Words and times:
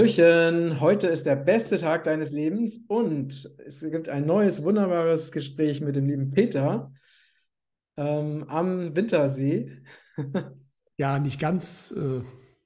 Hallöchen, 0.00 0.80
heute 0.80 1.08
ist 1.08 1.26
der 1.26 1.36
beste 1.36 1.76
Tag 1.76 2.04
deines 2.04 2.32
Lebens 2.32 2.86
und 2.88 3.50
es 3.66 3.80
gibt 3.80 4.08
ein 4.08 4.24
neues, 4.24 4.62
wunderbares 4.62 5.30
Gespräch 5.30 5.82
mit 5.82 5.94
dem 5.94 6.06
lieben 6.06 6.30
Peter 6.30 6.90
ähm, 7.98 8.46
am 8.48 8.96
Wintersee. 8.96 9.82
Ja, 10.96 11.18
nicht 11.18 11.38
ganz. 11.38 11.92
Äh, 11.94 12.22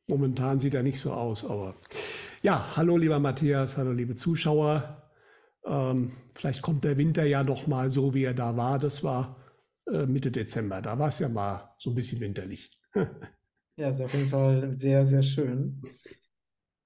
momentan 0.06 0.60
sieht 0.60 0.74
er 0.74 0.84
nicht 0.84 1.00
so 1.00 1.12
aus, 1.12 1.44
aber 1.44 1.74
ja, 2.42 2.76
hallo 2.76 2.96
lieber 2.96 3.18
Matthias, 3.18 3.76
hallo 3.76 3.90
liebe 3.90 4.14
Zuschauer. 4.14 5.10
Ähm, 5.66 6.12
vielleicht 6.36 6.62
kommt 6.62 6.84
der 6.84 6.96
Winter 6.96 7.24
ja 7.24 7.42
noch 7.42 7.66
mal 7.66 7.90
so, 7.90 8.14
wie 8.14 8.24
er 8.24 8.34
da 8.34 8.56
war. 8.56 8.78
Das 8.78 9.02
war 9.02 9.44
äh, 9.92 10.06
Mitte 10.06 10.30
Dezember. 10.30 10.80
Da 10.82 10.96
war 11.00 11.08
es 11.08 11.18
ja 11.18 11.28
mal 11.28 11.74
so 11.78 11.90
ein 11.90 11.96
bisschen 11.96 12.20
winterlich. 12.20 12.70
ja, 13.76 13.88
ist 13.88 14.02
auf 14.02 14.14
jeden 14.14 14.28
Fall 14.28 14.72
sehr, 14.72 15.04
sehr 15.04 15.22
schön. 15.22 15.82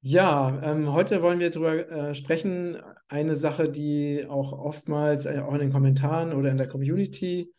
Ja, 0.00 0.60
ähm, 0.62 0.92
heute 0.92 1.22
wollen 1.22 1.40
wir 1.40 1.50
darüber 1.50 1.90
äh, 1.90 2.14
sprechen. 2.14 2.76
Eine 3.08 3.34
Sache, 3.34 3.68
die 3.68 4.26
auch 4.28 4.52
oftmals 4.52 5.26
äh, 5.26 5.40
auch 5.40 5.52
in 5.54 5.60
den 5.60 5.72
Kommentaren 5.72 6.32
oder 6.32 6.50
in 6.50 6.56
der 6.56 6.68
Community 6.68 7.52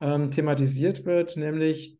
ähm, 0.00 0.30
thematisiert 0.30 1.06
wird, 1.06 1.36
nämlich 1.36 1.98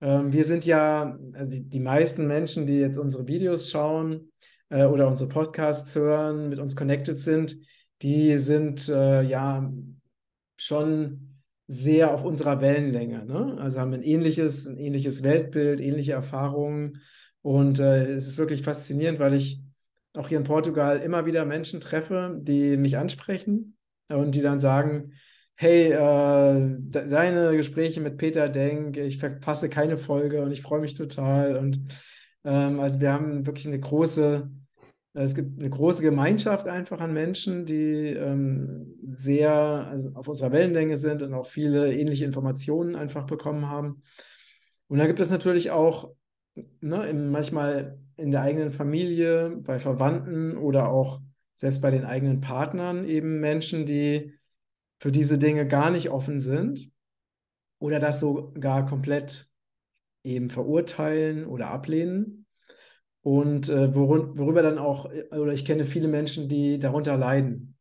ähm, 0.00 0.32
wir 0.32 0.44
sind 0.44 0.64
ja, 0.64 1.18
also 1.34 1.50
die, 1.50 1.68
die, 1.68 1.80
meisten 1.80 2.26
Menschen, 2.26 2.66
die 2.66 2.78
jetzt 2.78 2.98
unsere 2.98 3.28
Videos 3.28 3.70
schauen 3.70 4.32
äh, 4.70 4.84
oder 4.84 5.06
unsere 5.08 5.28
Podcasts 5.28 5.94
hören, 5.94 6.48
mit 6.48 6.58
uns 6.58 6.74
connected 6.74 7.20
sind, 7.20 7.56
die 8.02 8.38
sind 8.38 8.88
äh, 8.88 9.22
ja 9.22 9.70
schon 10.56 11.42
sehr 11.68 12.12
auf 12.12 12.24
unserer 12.24 12.60
Wellenlänge. 12.60 13.24
Ne? 13.26 13.58
Also 13.60 13.80
haben 13.80 13.92
ein 13.92 14.02
ähnliches, 14.02 14.66
ein 14.66 14.78
ähnliches 14.78 15.22
Weltbild, 15.22 15.80
ähnliche 15.80 16.12
Erfahrungen 16.12 17.02
und 17.46 17.78
äh, 17.78 18.06
es 18.06 18.26
ist 18.26 18.38
wirklich 18.38 18.62
faszinierend, 18.62 19.20
weil 19.20 19.32
ich 19.32 19.62
auch 20.14 20.26
hier 20.26 20.38
in 20.38 20.42
Portugal 20.42 20.98
immer 20.98 21.26
wieder 21.26 21.44
Menschen 21.44 21.80
treffe, 21.80 22.36
die 22.42 22.76
mich 22.76 22.96
ansprechen 22.98 23.76
und 24.08 24.34
die 24.34 24.42
dann 24.42 24.58
sagen, 24.58 25.12
hey, 25.54 25.92
äh, 25.92 26.76
deine 26.90 27.56
Gespräche 27.56 28.00
mit 28.00 28.16
Peter 28.16 28.48
Denk, 28.48 28.96
ich 28.96 29.18
verpasse 29.18 29.68
keine 29.68 29.96
Folge 29.96 30.42
und 30.42 30.50
ich 30.50 30.60
freue 30.60 30.80
mich 30.80 30.94
total. 30.94 31.56
Und 31.56 31.78
ähm, 32.42 32.80
also 32.80 32.98
wir 32.98 33.12
haben 33.12 33.46
wirklich 33.46 33.68
eine 33.68 33.78
große, 33.78 34.50
es 35.14 35.36
gibt 35.36 35.60
eine 35.60 35.70
große 35.70 36.02
Gemeinschaft 36.02 36.66
einfach 36.66 36.98
an 36.98 37.12
Menschen, 37.12 37.64
die 37.64 38.08
ähm, 38.08 38.92
sehr 39.12 39.52
also 39.52 40.10
auf 40.14 40.26
unserer 40.26 40.50
Wellenlänge 40.50 40.96
sind 40.96 41.22
und 41.22 41.32
auch 41.32 41.46
viele 41.46 41.94
ähnliche 41.94 42.24
Informationen 42.24 42.96
einfach 42.96 43.24
bekommen 43.24 43.70
haben. 43.70 44.02
Und 44.88 44.98
da 44.98 45.06
gibt 45.06 45.20
es 45.20 45.30
natürlich 45.30 45.70
auch 45.70 46.10
ne, 46.80 47.12
manchmal 47.14 47.98
in 48.16 48.30
der 48.30 48.42
eigenen 48.42 48.70
Familie, 48.70 49.50
bei 49.62 49.78
Verwandten 49.78 50.56
oder 50.56 50.88
auch 50.88 51.20
selbst 51.54 51.80
bei 51.80 51.90
den 51.90 52.04
eigenen 52.04 52.40
Partnern 52.40 53.04
eben 53.04 53.40
Menschen, 53.40 53.86
die 53.86 54.34
für 54.98 55.12
diese 55.12 55.38
Dinge 55.38 55.66
gar 55.66 55.90
nicht 55.90 56.10
offen 56.10 56.40
sind 56.40 56.90
oder 57.78 58.00
das 58.00 58.20
sogar 58.20 58.86
komplett 58.86 59.48
eben 60.24 60.50
verurteilen 60.50 61.46
oder 61.46 61.68
ablehnen. 61.68 62.46
Und 63.22 63.68
äh, 63.68 63.94
worüber 63.94 64.62
dann 64.62 64.78
auch, 64.78 65.10
oder 65.30 65.52
ich 65.52 65.64
kenne 65.64 65.84
viele 65.84 66.08
Menschen, 66.08 66.48
die 66.48 66.78
darunter 66.78 67.16
leiden, 67.16 67.76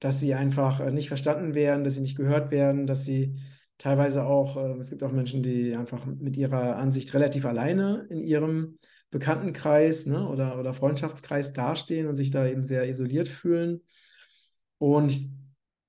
dass 0.00 0.20
sie 0.20 0.34
einfach 0.34 0.80
äh, 0.80 0.90
nicht 0.90 1.08
verstanden 1.08 1.54
werden, 1.54 1.84
dass 1.84 1.94
sie 1.94 2.00
nicht 2.00 2.16
gehört 2.16 2.50
werden, 2.50 2.86
dass 2.86 3.04
sie 3.04 3.38
teilweise 3.78 4.24
auch, 4.24 4.56
äh, 4.56 4.78
es 4.78 4.90
gibt 4.90 5.02
auch 5.02 5.12
Menschen, 5.12 5.42
die 5.42 5.74
einfach 5.74 6.04
mit 6.06 6.36
ihrer 6.36 6.76
Ansicht 6.76 7.14
relativ 7.14 7.46
alleine 7.46 8.06
in 8.10 8.20
ihrem 8.20 8.74
Bekanntenkreis 9.10 10.06
ne, 10.06 10.28
oder, 10.28 10.58
oder 10.58 10.74
Freundschaftskreis 10.74 11.52
dastehen 11.52 12.08
und 12.08 12.16
sich 12.16 12.30
da 12.30 12.46
eben 12.46 12.62
sehr 12.62 12.88
isoliert 12.88 13.28
fühlen. 13.28 13.80
Und 14.76 15.14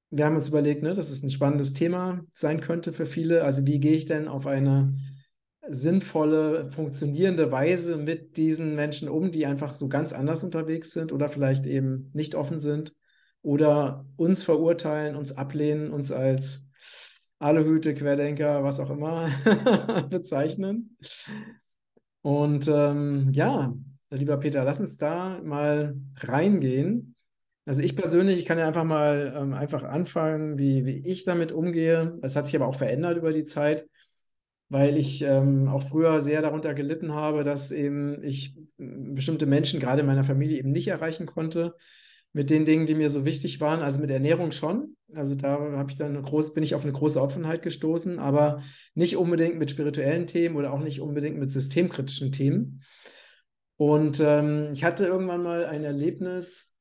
wir 0.09 0.25
haben 0.25 0.35
uns 0.35 0.47
überlegt, 0.47 0.83
ne, 0.83 0.94
dass 0.94 1.09
es 1.09 1.23
ein 1.23 1.29
spannendes 1.29 1.73
Thema 1.73 2.22
sein 2.33 2.61
könnte 2.61 2.94
für 2.94 3.05
viele. 3.05 3.44
Also 3.44 3.66
wie 3.66 3.79
gehe 3.79 3.94
ich 3.94 4.06
denn 4.06 4.27
auf 4.27 4.47
eine 4.47 4.95
sinnvolle, 5.67 6.71
funktionierende 6.71 7.51
Weise 7.51 7.97
mit 7.97 8.38
diesen 8.38 8.75
Menschen 8.75 9.09
um, 9.09 9.31
die 9.31 9.45
einfach 9.45 9.73
so 9.73 9.88
ganz 9.88 10.13
anders 10.13 10.44
unterwegs 10.44 10.91
sind 10.91 11.11
oder 11.11 11.29
vielleicht 11.29 11.67
eben 11.67 12.09
nicht 12.13 12.33
offen 12.33 12.59
sind 12.59 12.95
oder 13.41 14.06
uns 14.16 14.44
verurteilen, 14.44 15.16
uns 15.16 15.31
ablehnen, 15.31 15.91
uns 15.91 16.11
als 16.11 16.67
Aluhüte, 17.39 17.94
Querdenker, 17.94 18.63
was 18.63 18.79
auch 18.79 18.89
immer 18.89 19.29
bezeichnen. 20.09 20.97
Und 22.22 22.67
ähm, 22.67 23.29
ja, 23.31 23.73
lieber 24.09 24.38
Peter, 24.38 24.63
lass 24.63 24.79
uns 24.79 24.97
da 24.97 25.39
mal 25.41 25.95
reingehen. 26.17 27.16
Also 27.66 27.81
ich 27.81 27.95
persönlich, 27.95 28.39
ich 28.39 28.45
kann 28.45 28.57
ja 28.57 28.67
einfach 28.67 28.83
mal 28.83 29.33
ähm, 29.38 29.53
einfach 29.53 29.83
anfangen, 29.83 30.57
wie, 30.57 30.85
wie 30.85 31.07
ich 31.07 31.23
damit 31.23 31.51
umgehe. 31.51 32.17
Es 32.22 32.35
hat 32.35 32.45
sich 32.45 32.55
aber 32.55 32.67
auch 32.67 32.75
verändert 32.75 33.17
über 33.17 33.31
die 33.31 33.45
Zeit, 33.45 33.88
weil 34.67 34.97
ich 34.97 35.21
ähm, 35.21 35.69
auch 35.69 35.83
früher 35.83 36.19
sehr 36.21 36.41
darunter 36.41 36.73
gelitten 36.73 37.13
habe, 37.13 37.44
dass 37.44 37.71
eben 37.71 38.21
ich 38.23 38.57
bestimmte 38.77 39.45
Menschen 39.45 39.79
gerade 39.79 40.01
in 40.01 40.07
meiner 40.07 40.23
Familie 40.23 40.57
eben 40.57 40.71
nicht 40.71 40.88
erreichen 40.88 41.25
konnte 41.25 41.75
mit 42.34 42.50
den 42.50 42.66
Dingen, 42.66 42.85
die 42.85 42.95
mir 42.95 43.09
so 43.09 43.25
wichtig 43.25 43.59
waren. 43.59 43.81
Also 43.81 44.00
mit 44.00 44.09
Ernährung 44.09 44.51
schon. 44.51 44.95
Also 45.16 45.35
da 45.35 45.59
habe 45.59 45.90
ich 45.90 45.97
dann 45.97 46.22
groß, 46.22 46.53
bin 46.53 46.63
ich 46.63 46.75
auf 46.75 46.84
eine 46.84 46.91
große 46.91 47.22
Offenheit 47.22 47.62
gestoßen, 47.63 48.19
aber 48.19 48.62
nicht 48.94 49.17
unbedingt 49.17 49.57
mit 49.57 49.72
spirituellen 49.72 50.28
Themen 50.28 50.56
oder 50.56 50.72
auch 50.73 50.81
nicht 50.81 51.01
unbedingt 51.01 51.38
mit 51.38 51.51
systemkritischen 51.51 52.31
Themen. 52.31 52.84
Und 53.78 54.19
ähm, 54.23 54.69
ich 54.73 54.84
hatte 54.84 55.07
irgendwann 55.07 55.41
mal 55.41 55.66
ein 55.66 55.84
Erlebnis, 55.84 56.73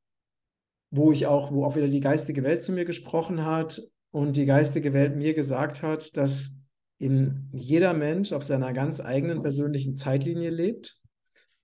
wo 0.91 1.13
ich 1.13 1.27
auch, 1.27 1.53
wo 1.53 1.65
auch 1.65 1.77
wieder 1.77 1.89
die 1.89 2.01
geistige 2.01 2.43
Welt 2.43 2.63
zu 2.63 2.73
mir 2.73 2.85
gesprochen 2.85 3.45
hat 3.45 3.81
und 4.11 4.37
die 4.37 4.47
geistige 4.47 4.93
Welt 4.93 5.17
mir 5.17 5.33
gesagt 5.33 5.83
hat, 5.83 6.17
dass 6.17 6.57
in 6.99 7.49
jeder 7.53 7.95
Mensch 7.95 8.33
auf 8.33 8.45
seiner 8.45 8.73
ganz 8.73 9.01
eigenen 9.01 9.43
persönlichen 9.43 9.97
Zeitlinie 9.97 10.51
lebt 10.51 10.98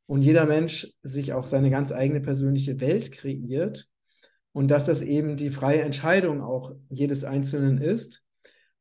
und 0.07 0.23
jeder 0.23 0.47
Mensch 0.47 0.89
sich 1.03 1.33
auch 1.33 1.47
seine 1.47 1.71
ganz 1.71 1.93
eigene 1.93 2.21
persönliche 2.21 2.81
Welt 2.81 3.13
kreiert 3.13 3.89
und 4.53 4.71
dass 4.71 4.87
das 4.87 5.03
eben 5.03 5.37
die 5.37 5.51
freie 5.51 5.83
Entscheidung 5.83 6.43
auch 6.43 6.73
jedes 6.89 7.25
Einzelnen 7.25 7.79
ist 7.79 8.23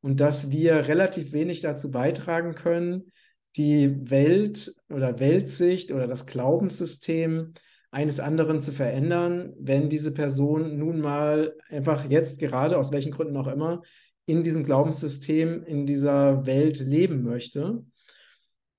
und 0.00 0.20
dass 0.20 0.50
wir 0.50 0.88
relativ 0.88 1.32
wenig 1.32 1.60
dazu 1.60 1.90
beitragen 1.90 2.54
können, 2.54 3.12
die 3.56 4.10
Welt 4.10 4.72
oder 4.90 5.18
Weltsicht 5.18 5.92
oder 5.92 6.06
das 6.06 6.26
Glaubenssystem 6.26 7.54
eines 7.90 8.18
anderen 8.18 8.60
zu 8.60 8.72
verändern, 8.72 9.54
wenn 9.58 9.88
diese 9.88 10.12
Person 10.12 10.78
nun 10.78 11.00
mal 11.00 11.54
einfach 11.68 12.10
jetzt 12.10 12.40
gerade, 12.40 12.76
aus 12.76 12.90
welchen 12.90 13.12
Gründen 13.12 13.36
auch 13.36 13.46
immer, 13.46 13.82
in 14.26 14.42
diesem 14.42 14.64
Glaubenssystem, 14.64 15.62
in 15.64 15.86
dieser 15.86 16.44
Welt 16.44 16.80
leben 16.80 17.22
möchte. 17.22 17.84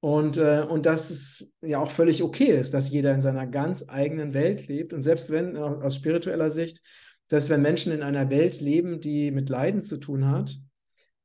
Und, 0.06 0.38
äh, 0.38 0.64
und 0.70 0.86
dass 0.86 1.10
es 1.10 1.52
ja 1.62 1.80
auch 1.80 1.90
völlig 1.90 2.22
okay 2.22 2.56
ist, 2.56 2.76
dass 2.76 2.92
jeder 2.92 3.12
in 3.16 3.22
seiner 3.22 3.48
ganz 3.48 3.86
eigenen 3.90 4.36
Welt 4.36 4.68
lebt. 4.68 4.94
Und 4.94 5.02
selbst 5.02 5.32
wenn, 5.32 5.58
aus 5.58 5.96
spiritueller 5.96 6.52
Sicht, 6.52 6.80
selbst 7.26 7.50
wenn 7.50 7.64
Menschen 7.64 7.92
in 7.92 8.04
einer 8.04 8.30
Welt 8.30 8.62
leben, 8.62 9.00
die 9.00 9.32
mit 9.32 9.50
Leiden 9.50 9.82
zu 9.82 9.98
tun 9.98 10.30
hat, 10.30 10.56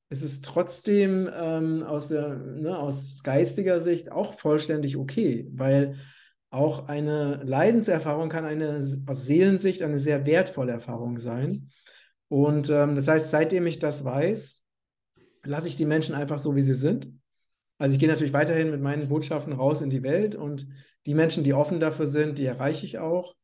ist 0.08 0.22
es 0.22 0.41
trotzdem 0.41 1.28
ähm, 1.30 1.82
aus, 1.82 2.08
der, 2.08 2.36
ne, 2.38 2.78
aus 2.78 3.22
geistiger 3.22 3.80
Sicht 3.80 4.10
auch 4.10 4.32
vollständig 4.32 4.97
okay, 4.97 5.47
weil 5.52 5.97
auch 6.48 6.88
eine 6.88 7.42
Leidenserfahrung 7.44 8.30
kann 8.30 8.47
eine 8.47 8.83
aus 9.06 9.26
Seelensicht 9.26 9.83
eine 9.83 9.98
sehr 9.98 10.24
wertvolle 10.24 10.72
Erfahrung 10.72 11.18
sein. 11.18 11.68
Und 12.28 12.71
ähm, 12.71 12.94
das 12.94 13.09
heißt, 13.09 13.30
seitdem 13.30 13.66
ich 13.66 13.78
das 13.78 14.06
weiß, 14.06 14.62
lasse 15.44 15.68
ich 15.68 15.76
die 15.76 15.84
Menschen 15.84 16.15
einfach 16.15 16.38
so, 16.38 16.56
wie 16.56 16.62
sie 16.62 16.72
sind 16.72 17.20
also 17.80 17.94
ich 17.94 17.98
gehe 17.98 18.10
natürlich 18.10 18.34
weiterhin 18.34 18.71
mit 18.71 18.82
meinen 18.82 19.09
Botschaften 19.09 19.54
raus 19.54 19.80
in 19.80 19.88
die 19.88 20.03
Welt 20.03 20.34
und 20.34 20.68
die 21.06 21.15
Menschen, 21.15 21.44
die 21.44 21.54
offen 21.54 21.80
dafür 21.80 22.06
sind, 22.06 22.36
die 22.36 22.44
erreiche 22.44 22.84
ich 22.84 22.98
auch. 22.98 23.34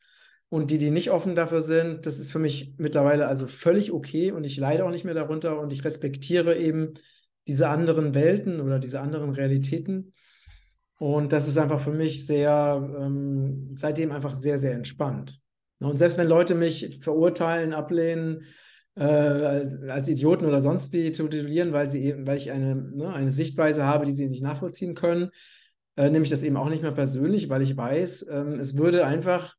Und 0.50 0.70
die, 0.70 0.76
die 0.76 0.90
nicht 0.90 1.10
offen 1.10 1.34
dafür 1.34 1.62
sind, 1.62 2.04
das 2.04 2.18
ist 2.18 2.30
für 2.30 2.38
mich 2.38 2.74
mittlerweile 2.76 3.28
also 3.28 3.46
völlig 3.46 3.92
okay 3.92 4.32
und 4.32 4.44
ich 4.44 4.58
leide 4.58 4.84
auch 4.84 4.90
nicht 4.90 5.04
mehr 5.06 5.14
darunter 5.14 5.58
und 5.58 5.72
ich 5.72 5.84
respektiere 5.84 6.56
eben 6.56 6.92
diese 7.48 7.68
anderen 7.70 8.14
Welten 8.14 8.60
oder 8.60 8.78
diese 8.78 9.00
anderen 9.00 9.30
Realitäten. 9.30 10.12
Und 10.98 11.32
das 11.32 11.48
ist 11.48 11.56
einfach 11.56 11.80
für 11.80 11.92
mich 11.92 12.26
sehr, 12.26 12.94
ähm, 13.00 13.72
seitdem 13.76 14.12
einfach 14.12 14.34
sehr, 14.34 14.58
sehr 14.58 14.74
entspannt. 14.74 15.40
Und 15.80 15.96
selbst 15.96 16.18
wenn 16.18 16.28
Leute 16.28 16.54
mich 16.54 17.00
verurteilen, 17.02 17.72
ablehnen, 17.72 18.44
äh, 18.96 19.02
als, 19.02 19.82
als, 19.82 20.08
Idioten 20.08 20.46
oder 20.46 20.62
sonst 20.62 20.93
wie 20.93 21.12
zu 21.12 21.28
titulieren, 21.28 21.72
weil, 21.72 21.88
sie 21.88 22.02
eben, 22.02 22.26
weil 22.26 22.38
ich 22.38 22.50
eine, 22.50 22.75
ne, 22.75 23.12
eine 23.12 23.31
Sichtweise 23.31 23.84
habe, 23.84 24.06
die 24.06 24.12
sie 24.12 24.26
nicht 24.26 24.43
nachvollziehen 24.43 24.94
können, 24.94 25.31
äh, 25.96 26.10
nehme 26.10 26.25
ich 26.25 26.31
das 26.31 26.43
eben 26.43 26.56
auch 26.56 26.69
nicht 26.69 26.82
mehr 26.82 26.93
persönlich, 26.93 27.48
weil 27.48 27.62
ich 27.62 27.76
weiß, 27.76 28.26
ähm, 28.31 28.58
es 28.60 28.76
würde 28.76 29.06
einfach 29.06 29.54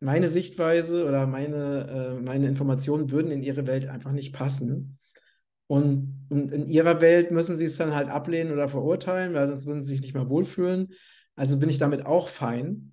meine 0.00 0.28
Sichtweise 0.28 1.06
oder 1.06 1.26
meine, 1.26 2.16
äh, 2.18 2.20
meine 2.20 2.48
Informationen 2.48 3.10
würden 3.10 3.30
in 3.30 3.42
ihre 3.42 3.66
Welt 3.66 3.86
einfach 3.86 4.12
nicht 4.12 4.32
passen. 4.32 4.98
Und, 5.68 6.26
und 6.28 6.52
in 6.52 6.68
ihrer 6.68 7.00
Welt 7.00 7.30
müssen 7.30 7.56
sie 7.56 7.66
es 7.66 7.76
dann 7.76 7.94
halt 7.94 8.08
ablehnen 8.08 8.52
oder 8.52 8.68
verurteilen, 8.68 9.32
weil 9.32 9.46
sonst 9.46 9.66
würden 9.66 9.80
sie 9.80 9.88
sich 9.88 10.02
nicht 10.02 10.14
mehr 10.14 10.28
wohlfühlen. 10.28 10.92
Also 11.36 11.58
bin 11.58 11.68
ich 11.68 11.78
damit 11.78 12.04
auch 12.04 12.28
fein. 12.28 12.91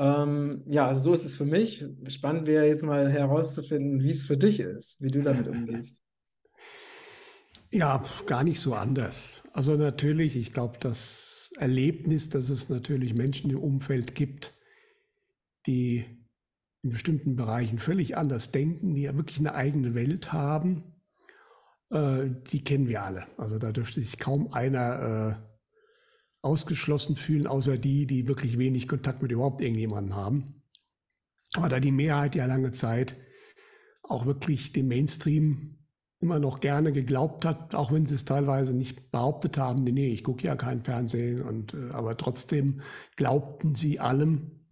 Ähm, 0.00 0.62
ja, 0.66 0.86
also 0.86 1.02
so 1.02 1.12
ist 1.12 1.26
es 1.26 1.36
für 1.36 1.44
mich. 1.44 1.84
Spannend 2.08 2.46
wäre 2.46 2.66
jetzt 2.66 2.82
mal 2.82 3.10
herauszufinden, 3.10 4.02
wie 4.02 4.10
es 4.10 4.24
für 4.24 4.38
dich 4.38 4.58
ist, 4.58 4.96
wie 5.02 5.10
du 5.10 5.22
damit 5.22 5.46
umgehst. 5.46 5.98
Ja, 7.72 8.02
gar 8.26 8.42
nicht 8.42 8.58
so 8.58 8.74
anders. 8.74 9.44
Also 9.52 9.76
natürlich, 9.76 10.34
ich 10.34 10.52
glaube, 10.52 10.78
das 10.80 11.48
Erlebnis, 11.56 12.28
dass 12.28 12.50
es 12.50 12.68
natürlich 12.68 13.14
Menschen 13.14 13.48
im 13.48 13.60
Umfeld 13.60 14.16
gibt, 14.16 14.54
die 15.68 16.04
in 16.82 16.90
bestimmten 16.90 17.36
Bereichen 17.36 17.78
völlig 17.78 18.16
anders 18.16 18.50
denken, 18.50 18.96
die 18.96 19.02
ja 19.02 19.14
wirklich 19.14 19.38
eine 19.38 19.54
eigene 19.54 19.94
Welt 19.94 20.32
haben, 20.32 21.00
äh, 21.90 22.30
die 22.50 22.64
kennen 22.64 22.88
wir 22.88 23.04
alle. 23.04 23.28
Also 23.36 23.60
da 23.60 23.70
dürfte 23.70 24.00
sich 24.00 24.18
kaum 24.18 24.52
einer 24.52 25.38
äh, 25.40 25.49
ausgeschlossen 26.42 27.16
fühlen, 27.16 27.46
außer 27.46 27.76
die, 27.76 28.06
die 28.06 28.26
wirklich 28.28 28.58
wenig 28.58 28.88
Kontakt 28.88 29.22
mit 29.22 29.32
überhaupt 29.32 29.60
irgendjemandem 29.60 30.16
haben. 30.16 30.62
Aber 31.54 31.68
da 31.68 31.80
die 31.80 31.92
Mehrheit 31.92 32.34
ja 32.34 32.46
lange 32.46 32.72
Zeit 32.72 33.16
auch 34.02 34.26
wirklich 34.26 34.72
dem 34.72 34.88
Mainstream 34.88 35.78
immer 36.20 36.38
noch 36.38 36.60
gerne 36.60 36.92
geglaubt 36.92 37.44
hat, 37.44 37.74
auch 37.74 37.92
wenn 37.92 38.06
sie 38.06 38.14
es 38.14 38.26
teilweise 38.26 38.74
nicht 38.74 39.10
behauptet 39.10 39.56
haben, 39.56 39.84
nee, 39.84 40.12
ich 40.12 40.22
gucke 40.22 40.46
ja 40.46 40.54
kein 40.54 40.84
Fernsehen 40.84 41.40
und 41.42 41.74
äh, 41.74 41.90
aber 41.92 42.16
trotzdem 42.16 42.82
glaubten 43.16 43.74
sie 43.74 44.00
allem, 44.00 44.66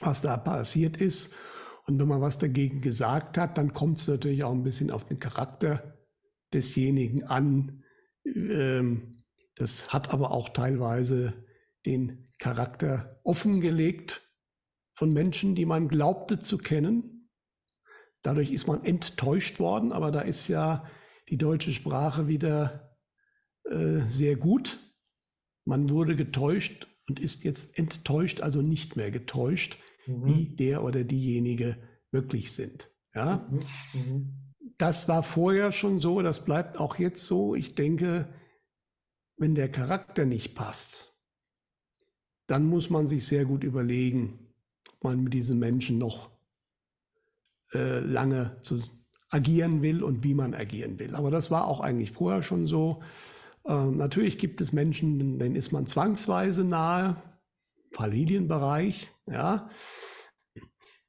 was 0.00 0.22
da 0.22 0.36
passiert 0.36 0.96
ist. 1.00 1.34
Und 1.86 1.98
wenn 1.98 2.08
man 2.08 2.20
was 2.20 2.38
dagegen 2.38 2.80
gesagt 2.80 3.38
hat, 3.38 3.58
dann 3.58 3.72
kommt 3.72 4.00
es 4.00 4.08
natürlich 4.08 4.44
auch 4.44 4.52
ein 4.52 4.62
bisschen 4.64 4.90
auf 4.90 5.04
den 5.04 5.18
Charakter 5.18 5.98
desjenigen 6.52 7.24
an. 7.24 7.82
Ähm, 8.24 9.21
das 9.56 9.92
hat 9.92 10.12
aber 10.12 10.30
auch 10.30 10.48
teilweise 10.50 11.34
den 11.84 12.32
Charakter 12.38 13.20
offengelegt 13.24 14.28
von 14.94 15.12
Menschen, 15.12 15.54
die 15.54 15.66
man 15.66 15.88
glaubte 15.88 16.38
zu 16.38 16.58
kennen. 16.58 17.30
Dadurch 18.22 18.52
ist 18.52 18.66
man 18.66 18.84
enttäuscht 18.84 19.58
worden, 19.58 19.92
aber 19.92 20.12
da 20.12 20.20
ist 20.20 20.48
ja 20.48 20.84
die 21.28 21.38
deutsche 21.38 21.72
Sprache 21.72 22.28
wieder 22.28 22.96
äh, 23.64 24.00
sehr 24.06 24.36
gut. 24.36 24.78
Man 25.64 25.90
wurde 25.90 26.16
getäuscht 26.16 26.88
und 27.08 27.20
ist 27.20 27.44
jetzt 27.44 27.78
enttäuscht, 27.78 28.40
also 28.40 28.62
nicht 28.62 28.96
mehr 28.96 29.10
getäuscht, 29.10 29.78
mhm. 30.06 30.26
wie 30.26 30.56
der 30.56 30.84
oder 30.84 31.04
diejenige 31.04 31.76
wirklich 32.10 32.52
sind. 32.52 32.90
Ja? 33.14 33.48
Mhm. 33.50 33.60
Mhm. 33.94 34.54
Das 34.78 35.08
war 35.08 35.22
vorher 35.22 35.72
schon 35.72 35.98
so, 35.98 36.22
das 36.22 36.44
bleibt 36.44 36.78
auch 36.78 36.98
jetzt 36.98 37.24
so. 37.24 37.54
Ich 37.54 37.74
denke, 37.74 38.28
wenn 39.42 39.56
der 39.56 39.68
Charakter 39.68 40.24
nicht 40.24 40.54
passt, 40.54 41.14
dann 42.46 42.64
muss 42.64 42.90
man 42.90 43.08
sich 43.08 43.26
sehr 43.26 43.44
gut 43.44 43.64
überlegen, 43.64 44.54
ob 44.88 45.04
man 45.04 45.24
mit 45.24 45.34
diesen 45.34 45.58
Menschen 45.58 45.98
noch 45.98 46.30
äh, 47.74 47.98
lange 47.98 48.58
zu 48.62 48.80
agieren 49.30 49.82
will 49.82 50.04
und 50.04 50.22
wie 50.22 50.34
man 50.34 50.54
agieren 50.54 51.00
will. 51.00 51.16
Aber 51.16 51.32
das 51.32 51.50
war 51.50 51.66
auch 51.66 51.80
eigentlich 51.80 52.12
vorher 52.12 52.44
schon 52.44 52.66
so. 52.66 53.02
Ähm, 53.66 53.96
natürlich 53.96 54.38
gibt 54.38 54.60
es 54.60 54.72
Menschen, 54.72 55.40
denen 55.40 55.56
ist 55.56 55.72
man 55.72 55.88
zwangsweise 55.88 56.62
nahe, 56.62 57.20
Familienbereich, 57.90 59.10
ja. 59.26 59.68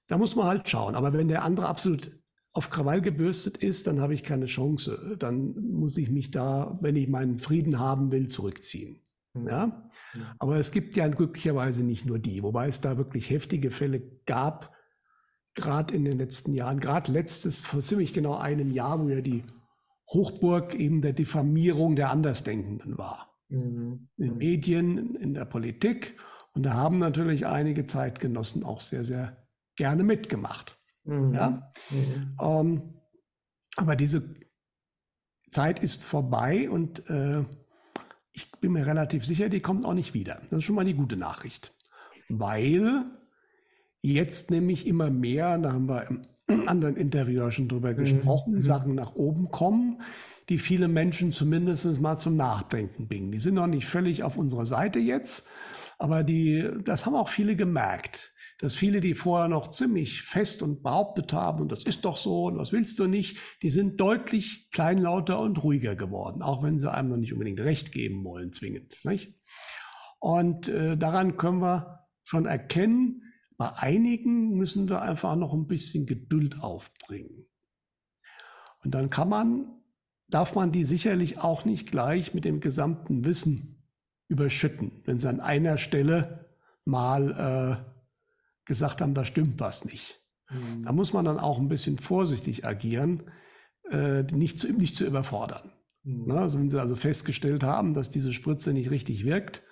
Da 0.08 0.18
muss 0.18 0.36
man 0.36 0.48
halt 0.48 0.68
schauen. 0.68 0.96
Aber 0.96 1.14
wenn 1.14 1.30
der 1.30 1.44
andere 1.44 1.68
absolut 1.68 2.12
auf 2.54 2.70
Krawall 2.70 3.02
gebürstet 3.02 3.58
ist, 3.58 3.88
dann 3.88 4.00
habe 4.00 4.14
ich 4.14 4.24
keine 4.24 4.46
Chance. 4.46 5.18
Dann 5.20 5.56
muss 5.72 5.98
ich 5.98 6.10
mich 6.10 6.30
da, 6.30 6.78
wenn 6.82 6.96
ich 6.96 7.10
meinen 7.10 7.40
Frieden 7.40 7.80
haben 7.80 8.12
will, 8.12 8.28
zurückziehen. 8.28 9.02
Mhm. 9.34 9.48
Ja? 9.48 9.90
Aber 10.38 10.58
es 10.58 10.72
gibt 10.72 10.96
ja 10.96 11.08
glücklicherweise 11.08 11.84
nicht 11.84 12.06
nur 12.06 12.20
die, 12.20 12.44
wobei 12.44 12.68
es 12.68 12.80
da 12.80 12.98
wirklich 12.98 13.30
heftige 13.32 13.72
Fälle 13.72 14.02
gab, 14.26 14.72
gerade 15.56 15.94
in 15.94 16.06
den 16.06 16.20
letzten 16.20 16.54
Jahren, 16.54 16.80
gerade 16.80 17.12
letztes, 17.12 17.62
vor 17.62 17.82
ziemlich 17.82 18.14
genau 18.14 18.36
einem 18.36 18.72
Jahr, 18.72 19.04
wo 19.04 19.10
ja 19.10 19.22
die 19.22 19.44
Hochburg 20.10 20.76
eben 20.76 21.02
der 21.02 21.14
Diffamierung 21.14 21.96
der 21.96 22.12
Andersdenkenden 22.12 22.98
war. 22.98 23.36
Mhm. 23.50 24.10
In 24.18 24.26
den 24.26 24.38
Medien, 24.38 25.16
in 25.16 25.34
der 25.34 25.46
Politik. 25.46 26.16
Und 26.54 26.64
da 26.64 26.74
haben 26.74 27.00
natürlich 27.00 27.48
einige 27.48 27.88
Zeitgenossen 27.88 28.64
auch 28.64 28.82
sehr, 28.82 29.04
sehr 29.04 29.48
gerne 29.76 30.04
mitgemacht. 30.04 30.78
Mhm. 31.04 31.34
Ja? 31.34 31.72
Mhm. 31.90 32.38
Ähm, 32.42 32.94
aber 33.76 33.96
diese 33.96 34.36
Zeit 35.50 35.84
ist 35.84 36.04
vorbei 36.04 36.70
und 36.70 37.10
äh, 37.10 37.44
ich 38.32 38.52
bin 38.60 38.72
mir 38.72 38.86
relativ 38.86 39.26
sicher, 39.26 39.50
die 39.50 39.62
kommt 39.62 39.86
auch 39.86 39.94
nicht 39.94 40.14
wieder. 40.14 40.42
Das 40.50 40.60
ist 40.60 40.64
schon 40.64 40.76
mal 40.76 40.86
die 40.86 40.96
gute 40.96 41.18
Nachricht. 41.18 41.74
Weil 42.30 43.06
jetzt 44.02 44.50
nämlich 44.52 44.88
immer 44.88 45.12
mehr, 45.12 45.58
da 45.60 45.74
haben 45.74 45.88
wir 45.88 46.08
im 46.48 46.68
anderen 46.68 46.96
Interview 46.96 47.50
schon 47.52 47.68
drüber 47.68 47.92
mhm. 47.92 47.98
gesprochen, 47.98 48.56
mhm. 48.56 48.62
Sachen 48.62 48.96
nach 48.96 49.14
oben 49.16 49.50
kommen, 49.52 50.02
die 50.50 50.58
viele 50.58 50.88
Menschen 50.88 51.32
zumindest 51.32 52.02
mal 52.02 52.18
zum 52.18 52.36
Nachdenken 52.36 53.08
bringen. 53.08 53.32
Die 53.32 53.40
sind 53.40 53.56
noch 53.56 53.68
nicht 53.68 53.86
völlig 53.86 54.24
auf 54.24 54.38
unserer 54.38 54.66
Seite 54.66 55.00
jetzt, 55.00 55.48
aber 56.00 56.24
die, 56.24 56.70
das 56.84 57.06
haben 57.06 57.16
auch 57.16 57.30
viele 57.30 57.56
gemerkt 57.56 58.33
dass 58.60 58.76
viele, 58.76 59.02
die 59.02 59.16
vorher 59.16 59.48
noch 59.48 59.70
ziemlich 59.70 60.22
fest 60.22 60.62
und 60.64 60.84
behauptet 60.84 61.34
haben, 61.34 61.62
und 61.62 61.72
das 61.72 61.84
ist 61.84 62.06
doch 62.06 62.18
so, 62.18 62.46
und 62.46 62.58
was 62.58 62.72
willst 62.72 63.00
du 63.00 63.08
nicht, 63.08 63.38
die 63.62 63.70
sind 63.70 64.00
deutlich 64.00 64.70
kleinlauter 64.72 65.40
und 65.40 65.64
ruhiger 65.64 65.96
geworden, 65.96 66.42
auch 66.42 66.64
wenn 66.64 66.80
sie 66.80 66.92
einem 66.92 67.10
noch 67.10 67.18
nicht 67.18 67.34
unbedingt 67.34 67.60
recht 67.60 67.92
geben 67.92 68.24
wollen, 68.24 68.54
zwingend. 68.54 68.98
Nicht? 69.04 69.36
Und 70.20 70.70
äh, 70.70 70.98
daran 70.98 71.38
können 71.38 71.60
wir 71.60 72.08
schon 72.24 72.46
erkennen, 72.46 73.24
bei 73.58 73.72
einigen 73.78 74.56
müssen 74.56 74.90
wir 74.90 75.02
einfach 75.02 75.36
noch 75.36 75.54
ein 75.54 75.68
bisschen 75.68 76.06
Geduld 76.06 76.62
aufbringen. 76.62 77.46
Und 78.84 78.92
dann 78.96 79.10
kann 79.10 79.30
man, 79.30 79.68
darf 80.28 80.56
man 80.56 80.72
die 80.72 80.86
sicherlich 80.86 81.40
auch 81.40 81.66
nicht 81.66 81.92
gleich 81.92 82.34
mit 82.34 82.46
dem 82.46 82.60
gesamten 82.60 83.26
Wissen 83.26 83.84
überschütten, 84.28 85.02
wenn 85.06 85.20
sie 85.20 85.30
an 85.30 85.40
einer 85.40 85.78
Stelle 85.78 86.50
mal 86.86 87.86
äh, 87.86 87.93
gesagt 88.66 89.02
haben, 89.02 89.14
da 89.14 89.26
stimmt 89.26 89.60
was 89.60 89.86
nicht. 89.86 90.22
Mhm. 90.50 90.84
Da 90.84 90.92
muss 90.92 91.14
man 91.14 91.26
dann 91.26 91.40
auch 91.40 91.60
ein 91.60 91.68
bisschen 91.68 91.98
vorsichtig 91.98 92.66
agieren, 92.66 93.24
äh, 93.90 94.24
nicht, 94.24 94.60
zu, 94.60 94.72
nicht 94.72 94.96
zu 94.96 95.06
überfordern. 95.06 95.72
Mhm. 96.04 96.24
Na, 96.28 96.42
also 96.42 96.60
wenn 96.60 96.70
Sie 96.70 96.80
also 96.80 96.96
festgestellt 96.96 97.64
haben, 97.64 97.94
dass 97.94 98.10
diese 98.10 98.34
Spritze 98.34 98.74
nicht 98.74 98.92
richtig 98.92 99.26
wirkt, 99.26 99.64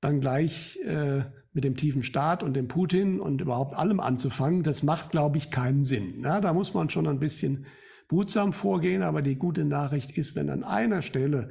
dann 0.00 0.20
gleich 0.20 0.78
äh, 0.84 1.24
mit 1.52 1.64
dem 1.64 1.76
tiefen 1.76 2.02
Staat 2.02 2.42
und 2.42 2.54
dem 2.54 2.68
Putin 2.68 3.18
und 3.18 3.40
überhaupt 3.40 3.74
allem 3.74 3.98
anzufangen, 3.98 4.62
das 4.62 4.82
macht, 4.82 5.10
glaube 5.10 5.38
ich, 5.38 5.50
keinen 5.50 5.84
Sinn. 5.84 6.16
Na, 6.18 6.40
da 6.40 6.52
muss 6.52 6.74
man 6.74 6.90
schon 6.90 7.06
ein 7.06 7.18
bisschen 7.18 7.66
behutsam 8.08 8.52
vorgehen, 8.52 9.02
aber 9.02 9.22
die 9.22 9.36
gute 9.36 9.64
Nachricht 9.64 10.16
ist, 10.16 10.36
wenn 10.36 10.50
an 10.50 10.64
einer 10.64 11.02
Stelle 11.02 11.50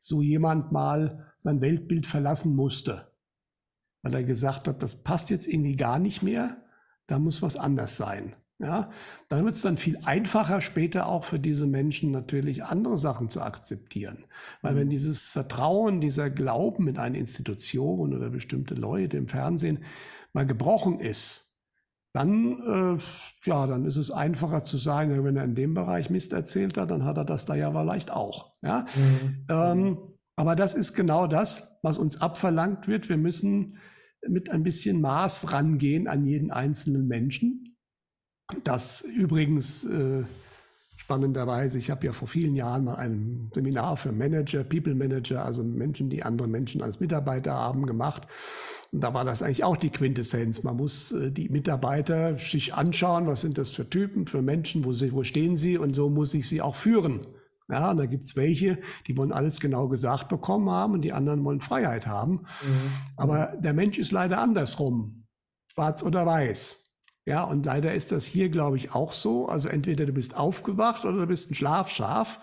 so 0.00 0.20
jemand 0.22 0.72
mal 0.72 1.32
sein 1.36 1.60
Weltbild 1.60 2.06
verlassen 2.06 2.56
musste, 2.56 3.11
weil 4.02 4.14
er 4.14 4.24
gesagt 4.24 4.68
hat, 4.68 4.82
das 4.82 4.96
passt 4.96 5.30
jetzt 5.30 5.46
irgendwie 5.46 5.76
gar 5.76 5.98
nicht 5.98 6.22
mehr, 6.22 6.56
da 7.06 7.18
muss 7.18 7.42
was 7.42 7.56
anders 7.56 7.96
sein. 7.96 8.34
Ja, 8.58 8.90
dann 9.28 9.44
wird 9.44 9.56
es 9.56 9.62
dann 9.62 9.76
viel 9.76 9.98
einfacher 10.04 10.60
später 10.60 11.08
auch 11.08 11.24
für 11.24 11.40
diese 11.40 11.66
Menschen 11.66 12.12
natürlich 12.12 12.62
andere 12.62 12.96
Sachen 12.96 13.28
zu 13.28 13.40
akzeptieren. 13.40 14.24
Weil 14.60 14.76
wenn 14.76 14.86
mhm. 14.86 14.90
dieses 14.90 15.32
Vertrauen, 15.32 16.00
dieser 16.00 16.30
Glauben 16.30 16.86
in 16.86 16.96
eine 16.96 17.18
Institution 17.18 18.14
oder 18.14 18.30
bestimmte 18.30 18.74
Leute 18.74 19.16
im 19.16 19.26
Fernsehen 19.26 19.80
mal 20.32 20.46
gebrochen 20.46 21.00
ist, 21.00 21.56
dann, 22.12 22.98
äh, 22.98 23.48
ja, 23.48 23.66
dann 23.66 23.84
ist 23.84 23.96
es 23.96 24.12
einfacher 24.12 24.62
zu 24.62 24.76
sagen, 24.76 25.24
wenn 25.24 25.36
er 25.36 25.44
in 25.44 25.56
dem 25.56 25.74
Bereich 25.74 26.08
Mist 26.08 26.32
erzählt 26.32 26.78
hat, 26.78 26.92
dann 26.92 27.04
hat 27.04 27.16
er 27.16 27.24
das 27.24 27.46
da 27.46 27.56
ja 27.56 27.72
vielleicht 27.72 28.12
auch. 28.12 28.52
Ja? 28.62 28.86
Mhm. 28.94 29.46
Ähm, 29.48 29.98
aber 30.36 30.54
das 30.54 30.74
ist 30.74 30.94
genau 30.94 31.26
das, 31.26 31.78
was 31.82 31.98
uns 31.98 32.20
abverlangt 32.20 32.86
wird. 32.86 33.08
Wir 33.08 33.16
müssen 33.16 33.78
mit 34.28 34.50
ein 34.50 34.62
bisschen 34.62 35.00
Maß 35.00 35.52
rangehen 35.52 36.08
an 36.08 36.24
jeden 36.24 36.50
einzelnen 36.50 37.06
Menschen. 37.06 37.76
Das 38.64 39.00
übrigens 39.00 39.84
äh, 39.84 40.24
spannenderweise, 40.96 41.78
ich 41.78 41.90
habe 41.90 42.06
ja 42.06 42.12
vor 42.12 42.28
vielen 42.28 42.54
Jahren 42.54 42.84
mal 42.84 42.94
ein 42.94 43.50
Seminar 43.54 43.96
für 43.96 44.12
Manager, 44.12 44.62
People 44.64 44.94
Manager, 44.94 45.44
also 45.44 45.64
Menschen, 45.64 46.10
die 46.10 46.22
andere 46.22 46.48
Menschen 46.48 46.82
als 46.82 47.00
Mitarbeiter 47.00 47.52
haben, 47.52 47.86
gemacht. 47.86 48.26
Und 48.92 49.02
da 49.02 49.14
war 49.14 49.24
das 49.24 49.42
eigentlich 49.42 49.64
auch 49.64 49.76
die 49.76 49.90
Quintessenz. 49.90 50.62
Man 50.62 50.76
muss 50.76 51.12
äh, 51.12 51.30
die 51.32 51.48
Mitarbeiter 51.48 52.36
sich 52.36 52.74
anschauen, 52.74 53.26
was 53.26 53.40
sind 53.40 53.58
das 53.58 53.70
für 53.70 53.88
Typen, 53.88 54.26
für 54.26 54.42
Menschen, 54.42 54.84
wo, 54.84 54.92
sie, 54.92 55.12
wo 55.12 55.24
stehen 55.24 55.56
sie 55.56 55.78
und 55.78 55.94
so 55.94 56.10
muss 56.10 56.34
ich 56.34 56.48
sie 56.48 56.60
auch 56.60 56.76
führen. 56.76 57.26
Ja, 57.72 57.90
und 57.90 57.96
da 57.96 58.04
gibt's 58.04 58.36
welche, 58.36 58.78
die 59.06 59.16
wollen 59.16 59.32
alles 59.32 59.58
genau 59.58 59.88
gesagt 59.88 60.28
bekommen 60.28 60.68
haben 60.68 60.92
und 60.92 61.00
die 61.00 61.14
anderen 61.14 61.42
wollen 61.42 61.62
Freiheit 61.62 62.06
haben. 62.06 62.32
Mhm. 62.32 62.92
Aber 63.16 63.56
der 63.58 63.72
Mensch 63.72 63.98
ist 63.98 64.12
leider 64.12 64.38
andersrum. 64.42 65.24
Schwarz 65.72 66.02
oder 66.02 66.26
weiß. 66.26 66.90
Ja, 67.24 67.44
und 67.44 67.64
leider 67.64 67.94
ist 67.94 68.12
das 68.12 68.26
hier, 68.26 68.50
glaube 68.50 68.76
ich, 68.76 68.94
auch 68.94 69.12
so. 69.12 69.48
Also 69.48 69.68
entweder 69.68 70.04
du 70.04 70.12
bist 70.12 70.36
aufgewacht 70.36 71.06
oder 71.06 71.20
du 71.20 71.26
bist 71.26 71.50
ein 71.50 71.54
Schlafschaf. 71.54 72.40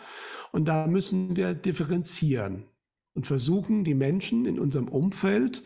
Und 0.52 0.66
da 0.66 0.88
müssen 0.88 1.36
wir 1.36 1.54
differenzieren 1.54 2.66
und 3.14 3.28
versuchen, 3.28 3.84
die 3.84 3.94
Menschen 3.94 4.48
in 4.48 4.60
unserem 4.60 4.88
Umfeld 4.88 5.62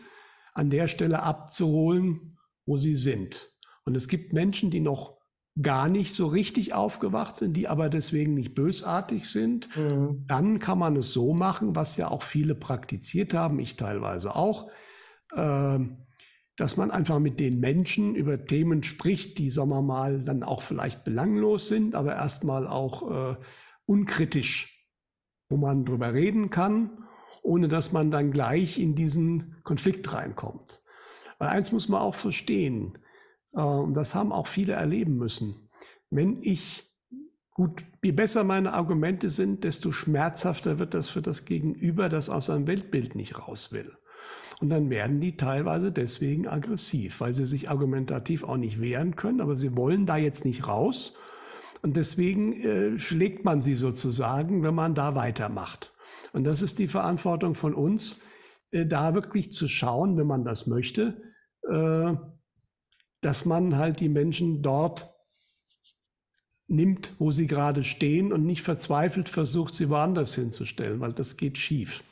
an 0.52 0.68
der 0.68 0.88
Stelle 0.88 1.22
abzuholen, 1.22 2.36
wo 2.66 2.76
sie 2.76 2.96
sind. 2.96 3.50
Und 3.86 3.96
es 3.96 4.08
gibt 4.08 4.34
Menschen, 4.34 4.70
die 4.70 4.80
noch 4.80 5.16
gar 5.60 5.88
nicht 5.88 6.14
so 6.14 6.26
richtig 6.26 6.74
aufgewacht 6.74 7.36
sind, 7.36 7.56
die 7.56 7.68
aber 7.68 7.88
deswegen 7.88 8.34
nicht 8.34 8.54
bösartig 8.54 9.28
sind, 9.28 9.68
mhm. 9.76 10.24
dann 10.26 10.58
kann 10.58 10.78
man 10.78 10.96
es 10.96 11.12
so 11.12 11.32
machen, 11.32 11.76
was 11.76 11.96
ja 11.96 12.08
auch 12.08 12.22
viele 12.22 12.54
praktiziert 12.54 13.34
haben, 13.34 13.60
ich 13.60 13.76
teilweise 13.76 14.34
auch, 14.34 14.68
äh, 15.32 15.78
dass 16.56 16.76
man 16.76 16.90
einfach 16.90 17.18
mit 17.20 17.38
den 17.38 17.60
Menschen 17.60 18.14
über 18.14 18.44
Themen 18.44 18.82
spricht, 18.82 19.38
die, 19.38 19.50
sagen 19.50 19.70
wir 19.70 19.82
mal, 19.82 20.22
dann 20.22 20.42
auch 20.42 20.62
vielleicht 20.62 21.04
belanglos 21.04 21.68
sind, 21.68 21.94
aber 21.94 22.14
erstmal 22.14 22.66
auch 22.66 23.32
äh, 23.32 23.36
unkritisch, 23.86 24.88
wo 25.48 25.56
man 25.56 25.84
drüber 25.84 26.14
reden 26.14 26.50
kann, 26.50 27.04
ohne 27.42 27.68
dass 27.68 27.92
man 27.92 28.10
dann 28.10 28.30
gleich 28.30 28.78
in 28.78 28.94
diesen 28.94 29.56
Konflikt 29.62 30.12
reinkommt. 30.12 30.80
Weil 31.38 31.48
eins 31.48 31.72
muss 31.72 31.88
man 31.88 32.00
auch 32.00 32.14
verstehen, 32.14 32.98
das 33.54 34.14
haben 34.14 34.32
auch 34.32 34.46
viele 34.48 34.72
erleben 34.72 35.16
müssen. 35.16 35.68
Wenn 36.10 36.38
ich 36.42 36.92
gut, 37.54 37.84
je 38.02 38.12
besser 38.12 38.44
meine 38.44 38.72
Argumente 38.74 39.30
sind, 39.30 39.64
desto 39.64 39.92
schmerzhafter 39.92 40.78
wird 40.78 40.92
das 40.92 41.08
für 41.08 41.22
das 41.22 41.44
Gegenüber, 41.44 42.08
das 42.08 42.28
aus 42.28 42.46
seinem 42.46 42.66
Weltbild 42.66 43.14
nicht 43.14 43.38
raus 43.38 43.72
will. 43.72 43.92
Und 44.60 44.70
dann 44.70 44.90
werden 44.90 45.20
die 45.20 45.36
teilweise 45.36 45.92
deswegen 45.92 46.48
aggressiv, 46.48 47.20
weil 47.20 47.34
sie 47.34 47.46
sich 47.46 47.70
argumentativ 47.70 48.44
auch 48.44 48.56
nicht 48.56 48.80
wehren 48.80 49.16
können, 49.16 49.40
aber 49.40 49.56
sie 49.56 49.76
wollen 49.76 50.06
da 50.06 50.16
jetzt 50.16 50.44
nicht 50.44 50.66
raus. 50.66 51.14
Und 51.82 51.96
deswegen 51.96 52.52
äh, 52.54 52.98
schlägt 52.98 53.44
man 53.44 53.60
sie 53.60 53.74
sozusagen, 53.74 54.62
wenn 54.62 54.74
man 54.74 54.94
da 54.94 55.14
weitermacht. 55.14 55.92
Und 56.32 56.44
das 56.44 56.62
ist 56.62 56.78
die 56.78 56.88
Verantwortung 56.88 57.54
von 57.54 57.74
uns, 57.74 58.20
äh, 58.70 58.86
da 58.86 59.14
wirklich 59.14 59.52
zu 59.52 59.68
schauen, 59.68 60.16
wenn 60.16 60.26
man 60.26 60.44
das 60.44 60.66
möchte, 60.66 61.20
äh, 61.68 62.14
dass 63.24 63.44
man 63.44 63.78
halt 63.78 64.00
die 64.00 64.08
Menschen 64.08 64.62
dort 64.62 65.14
nimmt, 66.66 67.14
wo 67.18 67.30
sie 67.30 67.46
gerade 67.46 67.84
stehen 67.84 68.32
und 68.32 68.44
nicht 68.44 68.62
verzweifelt 68.62 69.28
versucht, 69.28 69.74
sie 69.74 69.88
woanders 69.88 70.34
hinzustellen, 70.34 71.00
weil 71.00 71.12
das 71.12 71.36
geht 71.36 71.58
schief. 71.58 72.02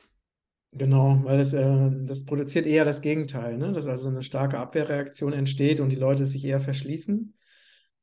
Genau, 0.73 1.21
weil 1.25 1.39
das, 1.39 1.53
äh, 1.53 1.91
das 2.05 2.25
produziert 2.25 2.67
eher 2.67 2.85
das 2.85 3.03
Gegenteil, 3.03 3.59
ne? 3.59 3.73
dass 3.73 3.87
also 3.87 4.09
eine 4.09 4.23
starke 4.23 4.59
Abwehrreaktion 4.59 5.35
entsteht 5.35 5.81
und 5.81 5.91
die 5.91 5.97
Leute 5.97 6.25
sich 6.25 6.45
eher 6.45 6.61
verschließen. 6.61 7.35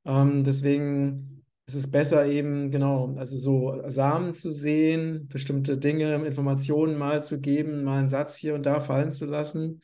Ähm, 0.05 0.43
deswegen 0.43 1.45
ist 1.65 1.75
es 1.75 1.89
besser 1.89 2.27
eben, 2.27 2.69
genau, 2.69 3.15
also 3.17 3.37
so 3.37 3.81
Samen 3.87 4.33
zu 4.35 4.51
sehen, 4.51 5.27
bestimmte 5.27 5.77
Dinge, 5.77 6.15
Informationen 6.25 6.95
mal 6.97 7.23
zu 7.23 7.41
geben, 7.41 7.83
mal 7.83 7.99
einen 7.99 8.09
Satz 8.09 8.35
hier 8.35 8.53
und 8.53 8.63
da 8.65 8.79
fallen 8.79 9.11
zu 9.11 9.25
lassen. 9.25 9.81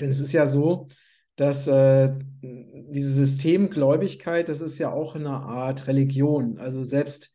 Denn 0.00 0.10
es 0.10 0.20
ist 0.20 0.32
ja 0.32 0.46
so, 0.46 0.88
dass 1.40 1.66
äh, 1.68 2.12
diese 2.42 3.08
Systemgläubigkeit, 3.08 4.50
das 4.50 4.60
ist 4.60 4.78
ja 4.78 4.92
auch 4.92 5.14
eine 5.14 5.30
Art 5.30 5.86
Religion. 5.86 6.58
Also 6.58 6.82
selbst 6.82 7.34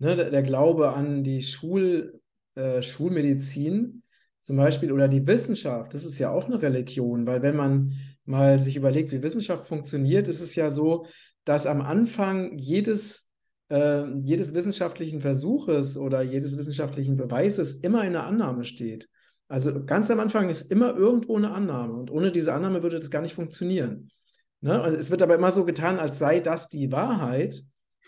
ne, 0.00 0.16
der, 0.16 0.42
Glaube 0.42 0.92
an 0.92 1.22
die 1.22 1.40
Schul, 1.40 2.20
äh, 2.56 2.82
Schulmedizin 2.82 4.02
zum 4.40 4.56
Beispiel 4.56 4.90
oder 4.90 5.06
die 5.06 5.24
Wissenschaft, 5.24 5.94
das 5.94 6.04
ist 6.04 6.18
ja 6.18 6.32
auch 6.32 6.46
eine 6.46 6.60
Religion, 6.60 7.28
weil 7.28 7.42
wenn 7.42 7.54
man 7.54 7.92
mal 8.24 8.58
sich 8.58 8.74
überlegt, 8.74 9.12
wie 9.12 9.22
Wissenschaft 9.22 9.68
funktioniert, 9.68 10.26
ist 10.26 10.40
es 10.40 10.56
ja 10.56 10.68
so, 10.68 11.06
dass 11.44 11.68
am 11.68 11.80
Anfang 11.80 12.58
jedes, 12.58 13.30
äh, 13.68 14.02
jedes 14.24 14.52
wissenschaftlichen 14.52 15.20
Versuches 15.20 15.96
oder 15.96 16.22
jedes 16.22 16.58
wissenschaftlichen 16.58 17.16
Beweises 17.16 17.74
immer 17.74 18.00
eine 18.00 18.24
Annahme 18.24 18.64
steht. 18.64 19.08
Also 19.48 19.84
ganz 19.84 20.10
am 20.10 20.20
Anfang 20.20 20.48
ist 20.48 20.70
immer 20.70 20.96
irgendwo 20.96 21.36
eine 21.36 21.50
Annahme 21.50 21.94
und 21.94 22.10
ohne 22.10 22.32
diese 22.32 22.52
Annahme 22.54 22.82
würde 22.82 22.98
das 22.98 23.10
gar 23.10 23.22
nicht 23.22 23.34
funktionieren. 23.34 24.10
Ne? 24.60 24.82
Und 24.82 24.94
es 24.94 25.10
wird 25.10 25.22
aber 25.22 25.34
immer 25.34 25.50
so 25.50 25.64
getan, 25.64 25.98
als 25.98 26.18
sei 26.18 26.40
das 26.40 26.68
die 26.68 26.90
Wahrheit, 26.90 27.62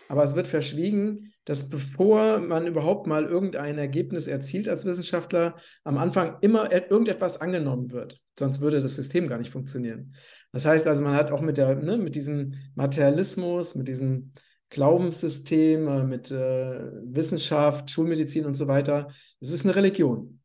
aber 0.08 0.22
es 0.22 0.34
wird 0.34 0.46
verschwiegen, 0.46 1.32
dass 1.44 1.68
bevor 1.68 2.38
man 2.38 2.66
überhaupt 2.66 3.06
mal 3.06 3.24
irgendein 3.24 3.78
Ergebnis 3.78 4.26
erzielt 4.26 4.68
als 4.68 4.84
Wissenschaftler, 4.84 5.56
am 5.84 5.98
Anfang 5.98 6.38
immer 6.40 6.72
irgendetwas 6.72 7.40
angenommen 7.40 7.92
wird. 7.92 8.18
Sonst 8.38 8.60
würde 8.60 8.80
das 8.80 8.96
System 8.96 9.28
gar 9.28 9.38
nicht 9.38 9.52
funktionieren. 9.52 10.14
Das 10.52 10.64
heißt 10.64 10.86
also, 10.86 11.02
man 11.02 11.14
hat 11.14 11.30
auch 11.30 11.40
mit, 11.40 11.56
der, 11.56 11.76
ne, 11.76 11.98
mit 11.98 12.14
diesem 12.14 12.54
Materialismus, 12.74 13.74
mit 13.74 13.88
diesem 13.88 14.32
Glaubenssystem, 14.70 15.86
äh, 15.86 16.04
mit 16.04 16.30
äh, 16.30 16.90
Wissenschaft, 17.04 17.90
Schulmedizin 17.90 18.46
und 18.46 18.54
so 18.54 18.66
weiter, 18.66 19.08
es 19.40 19.50
ist 19.50 19.64
eine 19.64 19.76
Religion. 19.76 20.35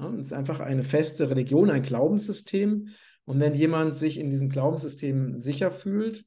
Ja, 0.00 0.12
es 0.14 0.26
ist 0.26 0.32
einfach 0.32 0.60
eine 0.60 0.84
feste 0.84 1.30
Religion, 1.30 1.70
ein 1.70 1.82
Glaubenssystem. 1.82 2.88
Und 3.24 3.40
wenn 3.40 3.54
jemand 3.54 3.96
sich 3.96 4.18
in 4.18 4.30
diesem 4.30 4.48
Glaubenssystem 4.48 5.40
sicher 5.40 5.70
fühlt, 5.70 6.24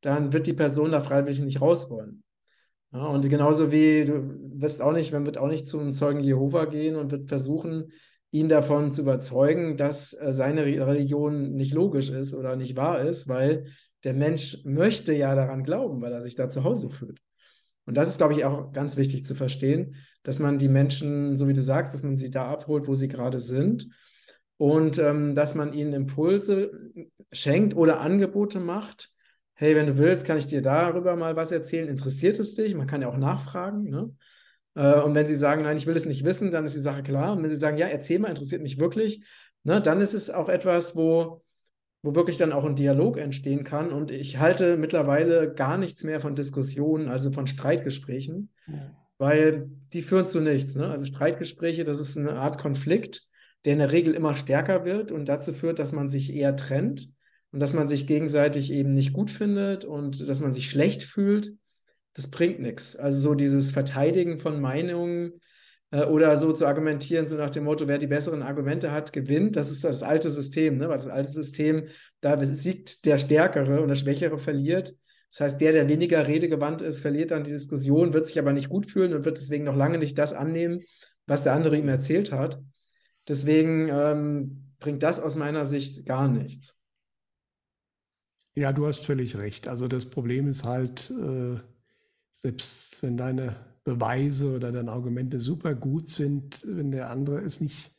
dann 0.00 0.32
wird 0.32 0.46
die 0.46 0.52
Person 0.52 0.92
da 0.92 1.00
freiwillig 1.00 1.40
nicht 1.40 1.60
raus 1.60 1.88
wollen. 1.90 2.22
Ja, 2.92 3.06
und 3.06 3.28
genauso 3.28 3.72
wie 3.72 4.04
du 4.04 4.60
wirst 4.60 4.80
auch 4.80 4.92
nicht, 4.92 5.12
man 5.12 5.26
wird 5.26 5.38
auch 5.38 5.48
nicht 5.48 5.66
zum 5.66 5.92
Zeugen 5.92 6.20
Jehova 6.20 6.66
gehen 6.66 6.96
und 6.96 7.10
wird 7.10 7.28
versuchen, 7.28 7.92
ihn 8.30 8.48
davon 8.48 8.92
zu 8.92 9.02
überzeugen, 9.02 9.76
dass 9.76 10.12
äh, 10.12 10.32
seine 10.32 10.64
Religion 10.64 11.54
nicht 11.54 11.72
logisch 11.72 12.10
ist 12.10 12.34
oder 12.34 12.56
nicht 12.56 12.76
wahr 12.76 13.00
ist, 13.00 13.26
weil 13.28 13.66
der 14.04 14.12
Mensch 14.12 14.58
möchte 14.64 15.14
ja 15.14 15.34
daran 15.34 15.64
glauben, 15.64 16.02
weil 16.02 16.12
er 16.12 16.22
sich 16.22 16.34
da 16.34 16.50
zu 16.50 16.62
Hause 16.62 16.90
fühlt. 16.90 17.23
Und 17.86 17.96
das 17.96 18.08
ist, 18.08 18.18
glaube 18.18 18.32
ich, 18.32 18.44
auch 18.44 18.72
ganz 18.72 18.96
wichtig 18.96 19.26
zu 19.26 19.34
verstehen, 19.34 19.96
dass 20.22 20.38
man 20.38 20.58
die 20.58 20.68
Menschen, 20.68 21.36
so 21.36 21.48
wie 21.48 21.52
du 21.52 21.62
sagst, 21.62 21.92
dass 21.92 22.02
man 22.02 22.16
sie 22.16 22.30
da 22.30 22.46
abholt, 22.46 22.88
wo 22.88 22.94
sie 22.94 23.08
gerade 23.08 23.40
sind 23.40 23.88
und 24.56 24.98
ähm, 24.98 25.34
dass 25.34 25.54
man 25.54 25.72
ihnen 25.72 25.92
Impulse 25.92 26.90
schenkt 27.32 27.76
oder 27.76 28.00
Angebote 28.00 28.60
macht. 28.60 29.10
Hey, 29.54 29.76
wenn 29.76 29.86
du 29.86 29.98
willst, 29.98 30.26
kann 30.26 30.38
ich 30.38 30.46
dir 30.46 30.62
darüber 30.62 31.14
mal 31.16 31.36
was 31.36 31.52
erzählen. 31.52 31.88
Interessiert 31.88 32.38
es 32.38 32.54
dich? 32.54 32.74
Man 32.74 32.86
kann 32.86 33.02
ja 33.02 33.08
auch 33.08 33.16
nachfragen. 33.16 33.84
Ne? 33.84 34.10
Äh, 34.74 35.00
und 35.00 35.14
wenn 35.14 35.26
sie 35.26 35.36
sagen, 35.36 35.62
nein, 35.62 35.76
ich 35.76 35.86
will 35.86 35.96
es 35.96 36.06
nicht 36.06 36.24
wissen, 36.24 36.50
dann 36.50 36.64
ist 36.64 36.74
die 36.74 36.80
Sache 36.80 37.02
klar. 37.02 37.36
Und 37.36 37.42
wenn 37.42 37.50
sie 37.50 37.56
sagen, 37.56 37.78
ja, 37.78 37.86
erzähl 37.86 38.18
mal, 38.18 38.28
interessiert 38.28 38.62
mich 38.62 38.80
wirklich, 38.80 39.24
ne, 39.62 39.80
dann 39.80 40.00
ist 40.00 40.14
es 40.14 40.30
auch 40.30 40.48
etwas, 40.48 40.96
wo 40.96 41.43
wo 42.04 42.14
wirklich 42.14 42.36
dann 42.36 42.52
auch 42.52 42.64
ein 42.64 42.76
Dialog 42.76 43.16
entstehen 43.16 43.64
kann. 43.64 43.90
Und 43.90 44.10
ich 44.10 44.38
halte 44.38 44.76
mittlerweile 44.76 45.54
gar 45.54 45.78
nichts 45.78 46.04
mehr 46.04 46.20
von 46.20 46.34
Diskussionen, 46.34 47.08
also 47.08 47.32
von 47.32 47.46
Streitgesprächen, 47.46 48.50
weil 49.16 49.70
die 49.94 50.02
führen 50.02 50.26
zu 50.26 50.40
nichts. 50.40 50.74
Ne? 50.74 50.86
Also 50.86 51.06
Streitgespräche, 51.06 51.82
das 51.82 52.00
ist 52.00 52.18
eine 52.18 52.34
Art 52.34 52.58
Konflikt, 52.58 53.22
der 53.64 53.72
in 53.72 53.78
der 53.78 53.90
Regel 53.90 54.12
immer 54.12 54.34
stärker 54.34 54.84
wird 54.84 55.12
und 55.12 55.30
dazu 55.30 55.54
führt, 55.54 55.78
dass 55.78 55.92
man 55.92 56.10
sich 56.10 56.34
eher 56.34 56.56
trennt 56.56 57.08
und 57.52 57.60
dass 57.60 57.72
man 57.72 57.88
sich 57.88 58.06
gegenseitig 58.06 58.70
eben 58.70 58.92
nicht 58.92 59.14
gut 59.14 59.30
findet 59.30 59.86
und 59.86 60.28
dass 60.28 60.40
man 60.40 60.52
sich 60.52 60.68
schlecht 60.68 61.04
fühlt. 61.04 61.54
Das 62.12 62.28
bringt 62.28 62.60
nichts. 62.60 62.96
Also 62.96 63.18
so 63.18 63.34
dieses 63.34 63.70
Verteidigen 63.72 64.38
von 64.38 64.60
Meinungen, 64.60 65.40
oder 66.02 66.36
so 66.36 66.52
zu 66.52 66.66
argumentieren, 66.66 67.26
so 67.26 67.36
nach 67.36 67.50
dem 67.50 67.64
Motto, 67.64 67.86
wer 67.86 67.98
die 67.98 68.06
besseren 68.06 68.42
Argumente 68.42 68.90
hat, 68.90 69.12
gewinnt. 69.12 69.56
Das 69.56 69.70
ist 69.70 69.84
das 69.84 70.02
alte 70.02 70.30
System, 70.30 70.78
ne? 70.78 70.88
weil 70.88 70.96
das 70.96 71.08
alte 71.08 71.28
System, 71.28 71.88
da 72.20 72.44
siegt 72.44 73.04
der 73.04 73.18
Stärkere 73.18 73.80
und 73.80 73.88
der 73.88 73.94
Schwächere 73.94 74.38
verliert. 74.38 74.94
Das 75.30 75.40
heißt, 75.40 75.60
der, 75.60 75.72
der 75.72 75.88
weniger 75.88 76.26
redegewandt 76.26 76.80
ist, 76.80 77.00
verliert 77.00 77.30
dann 77.32 77.44
die 77.44 77.50
Diskussion, 77.50 78.12
wird 78.12 78.26
sich 78.26 78.38
aber 78.38 78.52
nicht 78.52 78.68
gut 78.68 78.90
fühlen 78.90 79.14
und 79.14 79.24
wird 79.24 79.36
deswegen 79.36 79.64
noch 79.64 79.76
lange 79.76 79.98
nicht 79.98 80.16
das 80.16 80.32
annehmen, 80.32 80.82
was 81.26 81.42
der 81.42 81.54
andere 81.54 81.76
ihm 81.76 81.88
erzählt 81.88 82.32
hat. 82.32 82.60
Deswegen 83.26 83.88
ähm, 83.88 84.74
bringt 84.78 85.02
das 85.02 85.20
aus 85.20 85.34
meiner 85.34 85.64
Sicht 85.64 86.06
gar 86.06 86.28
nichts. 86.28 86.76
Ja, 88.54 88.72
du 88.72 88.86
hast 88.86 89.04
völlig 89.04 89.36
recht. 89.36 89.66
Also 89.66 89.88
das 89.88 90.06
Problem 90.06 90.46
ist 90.46 90.64
halt, 90.64 91.10
äh, 91.10 91.58
selbst 92.30 93.02
wenn 93.02 93.16
deine 93.16 93.56
Beweise 93.84 94.56
oder 94.56 94.72
deine 94.72 94.90
Argumente 94.90 95.40
super 95.40 95.74
gut 95.74 96.08
sind, 96.08 96.60
wenn 96.64 96.90
der 96.90 97.10
andere 97.10 97.38
es 97.40 97.60
nicht 97.60 97.94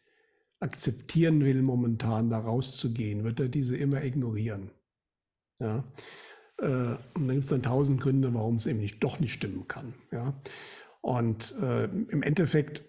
akzeptieren 0.59 1.43
will, 1.43 1.61
momentan 1.61 2.29
da 2.29 2.39
rauszugehen, 2.39 3.23
wird 3.23 3.39
er 3.39 3.49
diese 3.49 3.77
immer 3.77 4.03
ignorieren. 4.03 4.71
Ja. 5.59 5.83
Äh, 6.57 6.65
und 7.13 7.27
dann 7.27 7.29
gibt 7.29 7.43
es 7.43 7.49
dann 7.49 7.61
tausend 7.63 8.01
Gründe, 8.01 8.33
warum 8.33 8.55
es 8.57 8.65
eben 8.65 8.79
nicht, 8.79 9.03
doch 9.03 9.19
nicht 9.19 9.33
stimmen 9.33 9.67
kann. 9.67 9.93
Ja. 10.11 10.41
Und 11.01 11.53
äh, 11.61 11.85
im 11.85 12.23
Endeffekt 12.23 12.83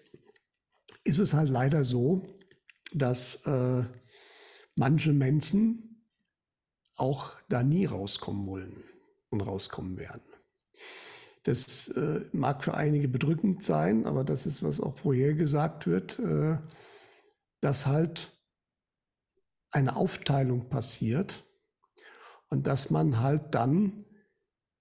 ist 1.03 1.19
es 1.19 1.33
halt 1.33 1.49
leider 1.49 1.85
so, 1.85 2.25
dass 2.93 3.45
äh, 3.45 3.83
manche 4.75 5.13
Menschen 5.13 6.03
auch 6.95 7.35
da 7.47 7.61
nie 7.63 7.85
rauskommen 7.85 8.47
wollen 8.47 8.83
und 9.29 9.41
rauskommen 9.41 9.97
werden. 9.97 10.26
Das 11.47 11.87
äh, 11.87 12.25
mag 12.33 12.61
für 12.61 12.73
einige 12.73 13.07
bedrückend 13.07 13.63
sein, 13.63 14.05
aber 14.05 14.25
das 14.25 14.45
ist, 14.45 14.63
was 14.63 14.81
auch 14.81 14.97
vorher 14.97 15.33
gesagt 15.33 15.87
wird, 15.87 16.19
äh, 16.19 16.57
dass 17.61 17.85
halt 17.85 18.37
eine 19.71 19.95
Aufteilung 19.95 20.67
passiert 20.67 21.45
und 22.49 22.67
dass 22.67 22.89
man 22.89 23.21
halt 23.21 23.55
dann 23.55 24.03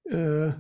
äh, 0.07 0.55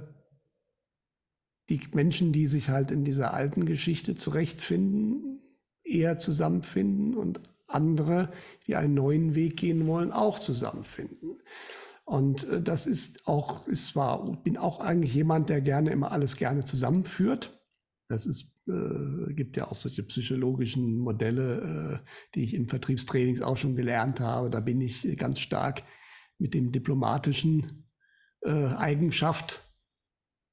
die 1.69 1.81
Menschen, 1.93 2.33
die 2.33 2.47
sich 2.47 2.69
halt 2.69 2.93
in 2.93 3.05
dieser 3.05 3.35
alten 3.35 3.67
Geschichte 3.67 4.15
zurechtfinden, 4.15 5.43
eher 5.83 6.21
zusammenfinden 6.21 7.17
und 7.17 7.41
andere, 7.67 8.31
die 8.69 8.77
einen 8.77 8.95
neuen 8.95 9.35
Weg 9.35 9.57
gehen 9.57 9.89
wollen, 9.89 10.13
auch 10.13 10.39
zusammenfinden. 10.39 11.43
Und 12.07 12.49
äh, 12.49 12.63
das 12.63 12.87
ist 12.87 13.27
auch, 13.27 13.67
ist 13.67 13.89
zwar, 13.89 14.37
bin 14.43 14.57
auch 14.57 14.81
eigentlich 14.81 15.15
jemand, 15.15 15.51
der 15.51 15.61
gerne 15.61 15.91
immer 15.91 16.13
alles 16.13 16.37
gerne 16.37 16.65
zusammenführt. 16.65 17.61
Das 18.09 18.27
ist, 18.27 18.53
äh, 18.69 19.35
gibt 19.35 19.57
ja 19.57 19.67
auch 19.69 19.75
solche 19.75 20.05
psychologischen 20.05 20.99
Modelle, 20.99 22.03
äh, 22.05 22.09
die 22.35 22.45
ich 22.45 22.55
im 22.55 22.69
Vertriebstrainings 22.69 23.43
auch 23.43 23.57
schon 23.57 23.75
gelernt 23.75 24.21
habe. 24.21 24.51
Da 24.51 24.61
bin 24.61 24.81
ich 24.81 25.17
ganz 25.19 25.41
stark 25.41 25.83
mit 26.39 26.55
dem 26.55 26.71
diplomatischen 26.71 27.89
äh, 28.43 28.69
Eigenschaft 28.77 29.69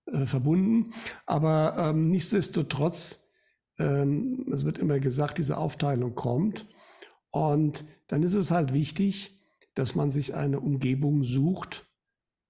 äh, 0.08 0.26
verbunden. 0.26 0.94
Aber 1.28 1.76
ähm, 1.78 2.10
nichtsdestotrotz, 2.10 3.30
ähm, 3.78 4.48
es 4.52 4.66
wird 4.66 4.80
immer 4.80 5.00
gesagt, 5.00 5.38
diese 5.38 5.58
Aufteilung 5.58 6.16
kommt. 6.16 6.68
Und 7.30 7.86
dann 8.08 8.24
ist 8.24 8.34
es 8.34 8.50
halt 8.50 8.74
wichtig, 8.74 9.43
dass 9.75 9.96
man 9.96 10.12
sich 10.12 10.36
eine 10.36 10.60
Umgebung 10.60 11.24
sucht, 11.24 11.88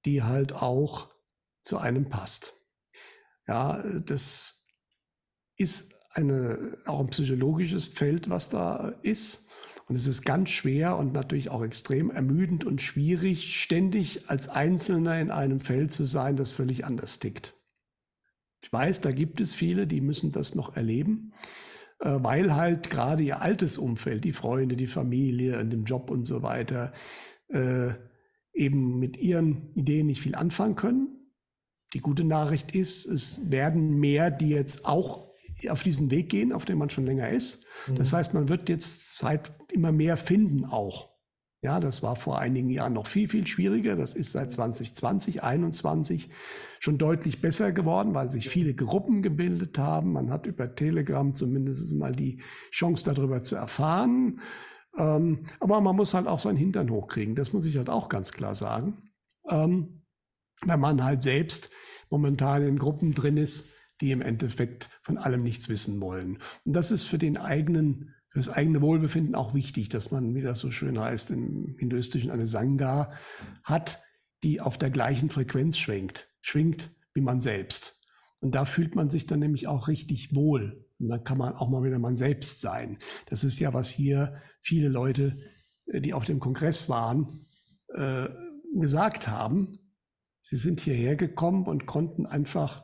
die 0.06 0.24
halt 0.24 0.54
auch 0.54 1.10
zu 1.62 1.78
einem 1.78 2.10
passt. 2.10 2.56
Ja, 3.48 3.84
das 4.06 4.66
ist 5.58 5.94
eine, 6.12 6.78
auch 6.86 7.00
ein 7.00 7.08
psychologisches 7.08 7.88
Feld, 7.88 8.30
was 8.30 8.50
da 8.50 8.90
ist. 9.02 9.48
Und 9.88 9.96
es 9.96 10.08
ist 10.08 10.24
ganz 10.24 10.50
schwer 10.50 10.98
und 10.98 11.14
natürlich 11.14 11.50
auch 11.50 11.64
extrem 11.64 12.10
ermüdend 12.10 12.64
und 12.64 12.82
schwierig, 12.82 13.60
ständig 13.62 14.30
als 14.30 14.48
Einzelner 14.48 15.20
in 15.20 15.30
einem 15.30 15.60
Feld 15.60 15.92
zu 15.92 16.06
sein, 16.06 16.38
das 16.38 16.52
völlig 16.52 16.86
anders 16.86 17.20
tickt. 17.20 17.54
Ich 18.62 18.72
weiß, 18.72 19.02
da 19.02 19.12
gibt 19.12 19.42
es 19.42 19.56
viele, 19.56 19.86
die 19.86 20.00
müssen 20.00 20.32
das 20.32 20.56
noch 20.56 20.78
erleben, 20.78 21.34
weil 22.00 22.56
halt 22.56 22.90
gerade 22.90 23.24
ihr 23.24 23.42
altes 23.42 23.78
Umfeld, 23.78 24.24
die 24.24 24.34
Freunde, 24.34 24.76
die 24.76 24.88
Familie, 24.88 25.60
in 25.60 25.70
dem 25.70 25.86
Job 25.86 26.10
und 26.10 26.26
so 26.26 26.42
weiter, 26.44 26.92
äh, 27.50 27.92
eben 28.54 29.00
mit 29.00 29.18
ihren 29.18 29.74
Ideen 29.74 30.08
nicht 30.08 30.22
viel 30.22 30.36
anfangen 30.36 30.76
können. 30.76 31.08
Die 31.94 32.00
gute 32.00 32.24
Nachricht 32.24 32.76
ist, 32.76 33.06
es 33.06 33.40
werden 33.50 34.00
mehr, 34.00 34.32
die 34.32 34.50
jetzt 34.50 34.86
auch 34.86 35.32
auf 35.70 35.84
diesen 35.84 36.12
Weg 36.12 36.30
gehen, 36.30 36.52
auf 36.52 36.66
dem 36.66 36.78
man 36.78 36.90
schon 36.90 37.06
länger 37.06 37.30
ist. 37.30 37.66
Mhm. 37.88 37.96
Das 37.96 38.14
heißt, 38.14 38.34
man 38.34 38.50
wird 38.50 38.70
jetzt 38.70 39.16
Zeit 39.18 39.52
immer 39.72 39.92
mehr 39.92 40.18
finden 40.18 40.66
auch. 40.66 41.13
Ja, 41.64 41.80
das 41.80 42.04
war 42.04 42.18
vor 42.18 42.40
einigen 42.40 42.70
Jahren 42.70 42.92
noch 42.92 43.08
viel, 43.08 43.30
viel 43.30 43.48
schwieriger. 43.48 43.96
Das 43.96 44.16
ist 44.16 44.34
seit 44.34 44.52
2020, 44.52 44.96
2021 44.96 46.30
schon 46.80 46.98
deutlich 46.98 47.40
besser 47.40 47.72
geworden, 47.72 48.14
weil 48.14 48.30
sich 48.30 48.50
viele 48.50 48.76
Gruppen 48.76 49.22
gebildet 49.22 49.78
haben. 49.78 50.12
Man 50.12 50.30
hat 50.30 50.46
über 50.46 50.76
Telegram 50.76 51.34
zumindest 51.34 51.96
mal 51.96 52.12
die 52.12 52.42
Chance 52.70 53.06
darüber 53.06 53.42
zu 53.42 53.56
erfahren. 53.56 54.42
Ähm, 54.98 55.46
aber 55.62 55.80
man 55.80 55.96
muss 55.96 56.14
halt 56.14 56.28
auch 56.28 56.40
seinen 56.40 56.58
Hintern 56.58 56.90
hochkriegen. 56.90 57.34
Das 57.34 57.54
muss 57.54 57.64
ich 57.64 57.78
halt 57.78 57.90
auch 57.90 58.10
ganz 58.10 58.34
klar 58.34 58.56
sagen. 58.56 58.98
Ähm, 59.50 60.02
wenn 60.66 60.82
man 60.82 61.02
halt 61.02 61.22
selbst 61.22 61.72
momentan 62.10 62.62
in 62.62 62.78
Gruppen 62.78 63.14
drin 63.14 63.38
ist, 63.38 63.70
die 64.02 64.12
im 64.12 64.22
Endeffekt 64.22 64.90
von 65.02 65.18
allem 65.18 65.44
nichts 65.44 65.70
wissen 65.70 66.02
wollen. 66.02 66.40
Und 66.66 66.74
das 66.74 66.92
ist 66.92 67.06
für 67.06 67.18
den 67.18 67.38
eigenen, 67.38 68.14
für 68.34 68.40
das 68.40 68.50
eigene 68.50 68.82
Wohlbefinden 68.82 69.36
auch 69.36 69.54
wichtig, 69.54 69.90
dass 69.90 70.10
man, 70.10 70.34
wie 70.34 70.42
das 70.42 70.60
so 70.60 70.72
schön 70.72 71.00
heißt, 71.00 71.30
im 71.30 71.76
Hinduistischen 71.78 72.32
eine 72.32 72.48
Sangha 72.48 73.14
hat, 73.64 74.02
die 74.42 74.60
auf 74.60 74.80
der 74.80 74.90
gleichen 74.90 75.30
Frequenz 75.30 75.78
schwingt, 75.78 76.28
schwingt 76.42 76.92
wie 77.14 77.22
man 77.22 77.40
selbst. 77.40 78.02
Und 78.42 78.56
da 78.56 78.66
fühlt 78.66 78.96
man 78.96 79.12
sich 79.12 79.28
dann 79.28 79.40
nämlich 79.40 79.68
auch 79.68 79.88
richtig 79.88 80.34
wohl. 80.34 80.84
Und 80.98 81.10
dann 81.10 81.24
kann 81.24 81.38
man 81.38 81.54
auch 81.54 81.70
mal 81.70 81.84
wieder 81.84 82.00
man 82.00 82.18
selbst 82.18 82.60
sein. 82.60 82.98
Das 83.28 83.44
ist 83.44 83.60
ja, 83.60 83.72
was 83.76 83.90
hier 83.90 84.42
viele 84.64 84.90
Leute, 84.90 85.38
äh, 85.86 86.02
die 86.02 86.16
auf 86.16 86.26
dem 86.26 86.40
Kongress 86.40 86.90
waren, 86.90 87.46
äh, 87.90 88.30
gesagt 88.74 89.28
haben. 89.28 89.78
Sie 90.42 90.56
sind 90.58 90.80
hierher 90.80 91.16
gekommen 91.16 91.68
und 91.68 91.86
konnten 91.86 92.26
einfach 92.26 92.84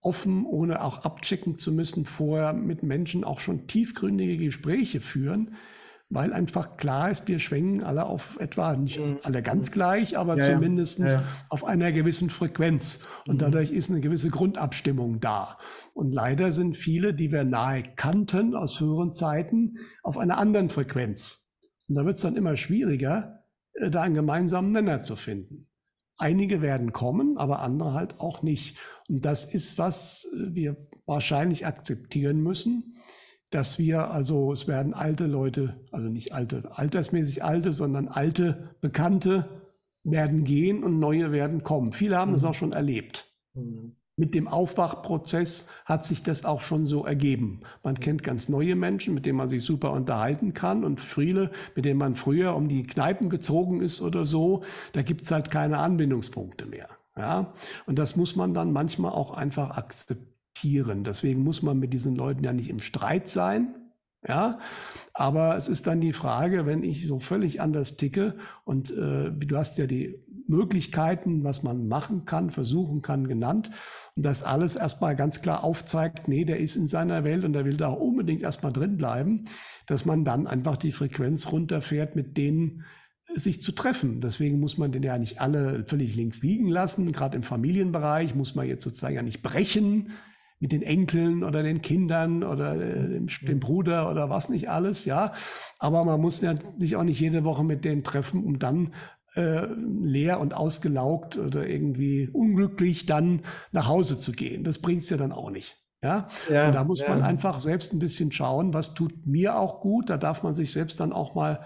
offen, 0.00 0.44
ohne 0.44 0.82
auch 0.82 1.04
abchecken 1.04 1.58
zu 1.58 1.72
müssen, 1.72 2.04
vorher 2.04 2.52
mit 2.52 2.82
Menschen 2.82 3.24
auch 3.24 3.40
schon 3.40 3.66
tiefgründige 3.66 4.36
Gespräche 4.36 5.00
führen, 5.00 5.56
weil 6.08 6.32
einfach 6.32 6.76
klar 6.76 7.10
ist, 7.10 7.28
wir 7.28 7.38
schwenken 7.38 7.84
alle 7.84 8.04
auf 8.06 8.36
etwa, 8.40 8.74
nicht 8.76 8.98
mhm. 8.98 9.18
alle 9.22 9.42
ganz 9.42 9.70
gleich, 9.70 10.18
aber 10.18 10.36
ja, 10.36 10.44
zumindest 10.44 10.98
ja. 10.98 11.06
Ja, 11.06 11.22
auf 11.48 11.64
einer 11.64 11.92
gewissen 11.92 12.30
Frequenz. 12.30 13.00
Und 13.26 13.36
mhm. 13.36 13.38
dadurch 13.38 13.70
ist 13.70 13.90
eine 13.90 14.00
gewisse 14.00 14.28
Grundabstimmung 14.28 15.20
da. 15.20 15.56
Und 15.94 16.12
leider 16.12 16.50
sind 16.50 16.76
viele, 16.76 17.14
die 17.14 17.30
wir 17.30 17.44
nahe 17.44 17.84
kannten 17.94 18.56
aus 18.56 18.76
früheren 18.76 19.12
Zeiten, 19.12 19.76
auf 20.02 20.18
einer 20.18 20.38
anderen 20.38 20.68
Frequenz. 20.68 21.52
Und 21.88 21.94
da 21.94 22.04
wird 22.04 22.16
es 22.16 22.22
dann 22.22 22.36
immer 22.36 22.56
schwieriger, 22.56 23.44
äh, 23.74 23.88
da 23.88 24.02
einen 24.02 24.16
gemeinsamen 24.16 24.72
Nenner 24.72 25.00
zu 25.04 25.14
finden. 25.14 25.69
Einige 26.20 26.62
werden 26.62 26.92
kommen, 26.92 27.38
aber 27.38 27.60
andere 27.60 27.94
halt 27.94 28.20
auch 28.20 28.42
nicht. 28.42 28.76
Und 29.08 29.24
das 29.24 29.44
ist, 29.44 29.78
was 29.78 30.28
äh, 30.32 30.54
wir 30.54 30.76
wahrscheinlich 31.06 31.66
akzeptieren 31.66 32.42
müssen, 32.42 32.96
dass 33.50 33.78
wir, 33.78 34.10
also 34.10 34.52
es 34.52 34.68
werden 34.68 34.94
alte 34.94 35.26
Leute, 35.26 35.84
also 35.90 36.08
nicht 36.08 36.32
alte, 36.32 36.70
altersmäßig 36.76 37.42
alte, 37.42 37.72
sondern 37.72 38.08
alte 38.08 38.76
Bekannte 38.80 39.62
werden 40.04 40.44
gehen 40.44 40.84
und 40.84 40.98
neue 40.98 41.32
werden 41.32 41.62
kommen. 41.64 41.92
Viele 41.92 42.16
haben 42.16 42.30
mhm. 42.30 42.34
das 42.34 42.44
auch 42.44 42.54
schon 42.54 42.72
erlebt. 42.72 43.34
Mhm 43.54 43.96
mit 44.20 44.34
dem 44.34 44.46
Aufwachprozess 44.46 45.64
hat 45.86 46.04
sich 46.04 46.22
das 46.22 46.44
auch 46.44 46.60
schon 46.60 46.84
so 46.84 47.04
ergeben. 47.06 47.62
Man 47.82 47.98
kennt 47.98 48.22
ganz 48.22 48.50
neue 48.50 48.76
Menschen, 48.76 49.14
mit 49.14 49.24
denen 49.24 49.38
man 49.38 49.48
sich 49.48 49.64
super 49.64 49.92
unterhalten 49.92 50.52
kann 50.52 50.84
und 50.84 51.00
viele, 51.00 51.50
mit 51.74 51.86
denen 51.86 51.98
man 51.98 52.16
früher 52.16 52.54
um 52.54 52.68
die 52.68 52.82
Kneipen 52.82 53.30
gezogen 53.30 53.80
ist 53.80 54.02
oder 54.02 54.26
so, 54.26 54.62
da 54.92 55.00
gibt's 55.00 55.30
halt 55.30 55.50
keine 55.50 55.78
Anbindungspunkte 55.78 56.66
mehr. 56.66 56.88
Ja? 57.16 57.54
Und 57.86 57.98
das 57.98 58.14
muss 58.14 58.36
man 58.36 58.52
dann 58.52 58.72
manchmal 58.72 59.12
auch 59.12 59.30
einfach 59.30 59.78
akzeptieren. 59.78 61.02
Deswegen 61.02 61.42
muss 61.42 61.62
man 61.62 61.78
mit 61.78 61.94
diesen 61.94 62.14
Leuten 62.14 62.44
ja 62.44 62.52
nicht 62.52 62.68
im 62.68 62.80
Streit 62.80 63.26
sein. 63.26 63.74
Ja, 64.28 64.58
aber 65.14 65.56
es 65.56 65.66
ist 65.68 65.86
dann 65.86 66.02
die 66.02 66.12
Frage, 66.12 66.66
wenn 66.66 66.82
ich 66.82 67.06
so 67.06 67.18
völlig 67.20 67.62
anders 67.62 67.96
ticke 67.96 68.36
und 68.66 68.90
äh, 68.90 69.32
du 69.32 69.56
hast 69.56 69.78
ja 69.78 69.86
die 69.86 70.22
Möglichkeiten, 70.50 71.44
was 71.44 71.62
man 71.62 71.88
machen 71.88 72.26
kann, 72.26 72.50
versuchen 72.50 73.00
kann, 73.00 73.26
genannt. 73.26 73.70
Und 74.16 74.26
das 74.26 74.42
alles 74.42 74.76
erstmal 74.76 75.16
ganz 75.16 75.40
klar 75.40 75.64
aufzeigt, 75.64 76.28
nee, 76.28 76.44
der 76.44 76.58
ist 76.58 76.76
in 76.76 76.88
seiner 76.88 77.24
Welt 77.24 77.44
und 77.44 77.54
der 77.54 77.64
will 77.64 77.78
da 77.78 77.88
auch 77.88 78.00
unbedingt 78.00 78.42
erstmal 78.42 78.72
drin 78.72 78.98
bleiben, 78.98 79.46
dass 79.86 80.04
man 80.04 80.24
dann 80.24 80.46
einfach 80.46 80.76
die 80.76 80.92
Frequenz 80.92 81.50
runterfährt, 81.50 82.16
mit 82.16 82.36
denen 82.36 82.84
sich 83.32 83.62
zu 83.62 83.72
treffen. 83.72 84.20
Deswegen 84.20 84.60
muss 84.60 84.76
man 84.76 84.92
den 84.92 85.02
ja 85.02 85.16
nicht 85.16 85.40
alle 85.40 85.84
völlig 85.86 86.16
links 86.16 86.42
liegen 86.42 86.68
lassen. 86.68 87.12
Gerade 87.12 87.36
im 87.36 87.42
Familienbereich 87.42 88.34
muss 88.34 88.54
man 88.54 88.66
jetzt 88.66 88.82
sozusagen 88.82 89.14
ja 89.14 89.22
nicht 89.22 89.42
brechen 89.42 90.10
mit 90.58 90.72
den 90.72 90.82
Enkeln 90.82 91.42
oder 91.42 91.62
den 91.62 91.80
Kindern 91.80 92.44
oder 92.44 92.74
äh, 92.74 93.08
dem, 93.08 93.26
dem, 93.42 93.60
Bruder 93.60 94.10
oder 94.10 94.28
was 94.28 94.50
nicht 94.50 94.68
alles, 94.68 95.06
ja. 95.06 95.32
Aber 95.78 96.04
man 96.04 96.20
muss 96.20 96.42
ja 96.42 96.54
sich 96.78 96.96
auch 96.96 97.04
nicht 97.04 97.18
jede 97.18 97.44
Woche 97.44 97.64
mit 97.64 97.84
denen 97.84 98.04
treffen, 98.04 98.44
um 98.44 98.58
dann 98.58 98.92
äh, 99.34 99.66
leer 99.74 100.40
und 100.40 100.56
ausgelaugt 100.56 101.38
oder 101.38 101.66
irgendwie 101.66 102.28
unglücklich 102.32 103.06
dann 103.06 103.42
nach 103.72 103.88
Hause 103.88 104.18
zu 104.18 104.32
gehen. 104.32 104.64
Das 104.64 104.78
bringt's 104.78 105.10
ja 105.10 105.16
dann 105.16 105.32
auch 105.32 105.50
nicht. 105.50 105.76
Ja, 106.02 106.28
ja 106.48 106.66
und 106.66 106.74
da 106.74 106.84
muss 106.84 107.00
ja. 107.00 107.08
man 107.08 107.22
einfach 107.22 107.60
selbst 107.60 107.92
ein 107.92 107.98
bisschen 107.98 108.32
schauen, 108.32 108.72
was 108.72 108.94
tut 108.94 109.26
mir 109.26 109.58
auch 109.58 109.80
gut. 109.80 110.10
Da 110.10 110.16
darf 110.16 110.42
man 110.42 110.54
sich 110.54 110.72
selbst 110.72 110.98
dann 110.98 111.12
auch 111.12 111.34
mal 111.34 111.60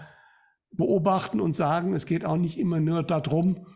beobachten 0.71 1.39
und 1.39 1.53
sagen, 1.53 1.93
es 1.93 2.05
geht 2.05 2.25
auch 2.25 2.37
nicht 2.37 2.59
immer 2.59 2.79
nur 2.79 3.03
darum, 3.03 3.67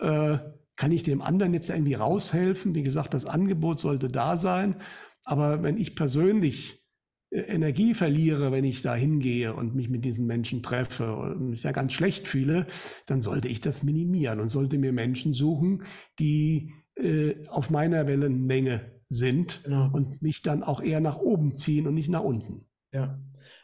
äh, 0.00 0.38
kann 0.76 0.92
ich 0.92 1.02
dem 1.02 1.20
anderen 1.20 1.52
jetzt 1.52 1.68
irgendwie 1.68 1.94
raushelfen? 1.94 2.74
Wie 2.74 2.84
gesagt, 2.84 3.12
das 3.12 3.26
Angebot 3.26 3.80
sollte 3.80 4.08
da 4.08 4.36
sein. 4.36 4.76
Aber 5.24 5.62
wenn 5.62 5.76
ich 5.76 5.96
persönlich 5.96 6.87
Energie 7.30 7.94
verliere, 7.94 8.52
wenn 8.52 8.64
ich 8.64 8.80
da 8.82 8.94
hingehe 8.94 9.54
und 9.54 9.74
mich 9.74 9.88
mit 9.88 10.04
diesen 10.04 10.26
Menschen 10.26 10.62
treffe 10.62 11.14
und 11.14 11.50
mich 11.50 11.62
da 11.62 11.72
ganz 11.72 11.92
schlecht 11.92 12.26
fühle, 12.26 12.66
dann 13.06 13.20
sollte 13.20 13.48
ich 13.48 13.60
das 13.60 13.82
minimieren 13.82 14.40
und 14.40 14.48
sollte 14.48 14.78
mir 14.78 14.92
Menschen 14.92 15.32
suchen, 15.34 15.82
die 16.18 16.72
äh, 16.96 17.34
auf 17.48 17.70
meiner 17.70 18.06
Wellenlänge 18.06 18.80
sind 19.08 19.62
genau. 19.64 19.90
und 19.92 20.22
mich 20.22 20.42
dann 20.42 20.62
auch 20.62 20.80
eher 20.80 21.00
nach 21.00 21.18
oben 21.18 21.54
ziehen 21.54 21.86
und 21.86 21.94
nicht 21.94 22.08
nach 22.08 22.22
unten. 22.22 22.66
Ja, 22.92 23.18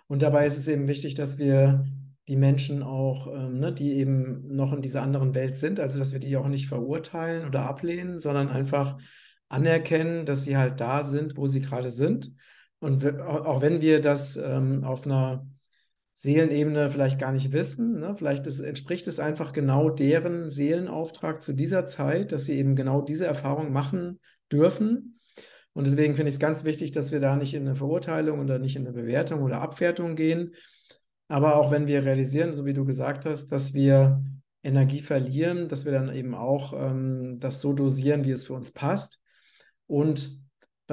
und 0.08 0.22
dabei 0.22 0.46
ist 0.46 0.58
es 0.58 0.68
eben 0.68 0.86
wichtig, 0.86 1.14
dass 1.14 1.38
wir 1.38 1.86
die 2.28 2.36
Menschen 2.36 2.82
auch, 2.82 3.26
ähm, 3.34 3.58
ne, 3.58 3.72
die 3.72 3.94
eben 3.94 4.46
noch 4.54 4.72
in 4.72 4.82
dieser 4.82 5.02
anderen 5.02 5.34
Welt 5.34 5.56
sind, 5.56 5.80
also 5.80 5.98
dass 5.98 6.12
wir 6.12 6.20
die 6.20 6.36
auch 6.36 6.48
nicht 6.48 6.68
verurteilen 6.68 7.46
oder 7.46 7.62
ablehnen, 7.62 8.20
sondern 8.20 8.48
einfach 8.48 8.98
anerkennen, 9.48 10.26
dass 10.26 10.44
sie 10.44 10.56
halt 10.56 10.80
da 10.80 11.02
sind, 11.02 11.36
wo 11.36 11.46
sie 11.46 11.60
gerade 11.60 11.90
sind 11.90 12.32
und 12.84 13.18
auch 13.18 13.62
wenn 13.62 13.80
wir 13.80 14.02
das 14.02 14.36
ähm, 14.36 14.84
auf 14.84 15.06
einer 15.06 15.48
Seelenebene 16.12 16.90
vielleicht 16.90 17.18
gar 17.18 17.32
nicht 17.32 17.50
wissen, 17.50 17.98
ne? 18.00 18.14
vielleicht 18.14 18.46
ist, 18.46 18.60
entspricht 18.60 19.08
es 19.08 19.18
einfach 19.18 19.54
genau 19.54 19.88
deren 19.88 20.50
Seelenauftrag 20.50 21.40
zu 21.40 21.54
dieser 21.54 21.86
Zeit, 21.86 22.30
dass 22.30 22.44
sie 22.44 22.58
eben 22.58 22.76
genau 22.76 23.00
diese 23.00 23.24
Erfahrung 23.24 23.72
machen 23.72 24.20
dürfen. 24.52 25.18
Und 25.72 25.86
deswegen 25.86 26.14
finde 26.14 26.28
ich 26.28 26.34
es 26.34 26.40
ganz 26.40 26.64
wichtig, 26.64 26.92
dass 26.92 27.10
wir 27.10 27.20
da 27.20 27.36
nicht 27.36 27.54
in 27.54 27.62
eine 27.62 27.74
Verurteilung 27.74 28.38
oder 28.40 28.58
nicht 28.58 28.76
in 28.76 28.86
eine 28.86 28.92
Bewertung 28.92 29.40
oder 29.40 29.62
Abwertung 29.62 30.14
gehen. 30.14 30.54
Aber 31.28 31.56
auch 31.56 31.70
wenn 31.70 31.86
wir 31.86 32.04
realisieren, 32.04 32.52
so 32.52 32.66
wie 32.66 32.74
du 32.74 32.84
gesagt 32.84 33.24
hast, 33.24 33.48
dass 33.48 33.72
wir 33.72 34.22
Energie 34.62 35.00
verlieren, 35.00 35.68
dass 35.70 35.86
wir 35.86 35.92
dann 35.92 36.14
eben 36.14 36.34
auch 36.34 36.74
ähm, 36.74 37.38
das 37.40 37.62
so 37.62 37.72
dosieren, 37.72 38.26
wie 38.26 38.30
es 38.32 38.44
für 38.44 38.52
uns 38.52 38.72
passt. 38.72 39.22
Und 39.86 40.43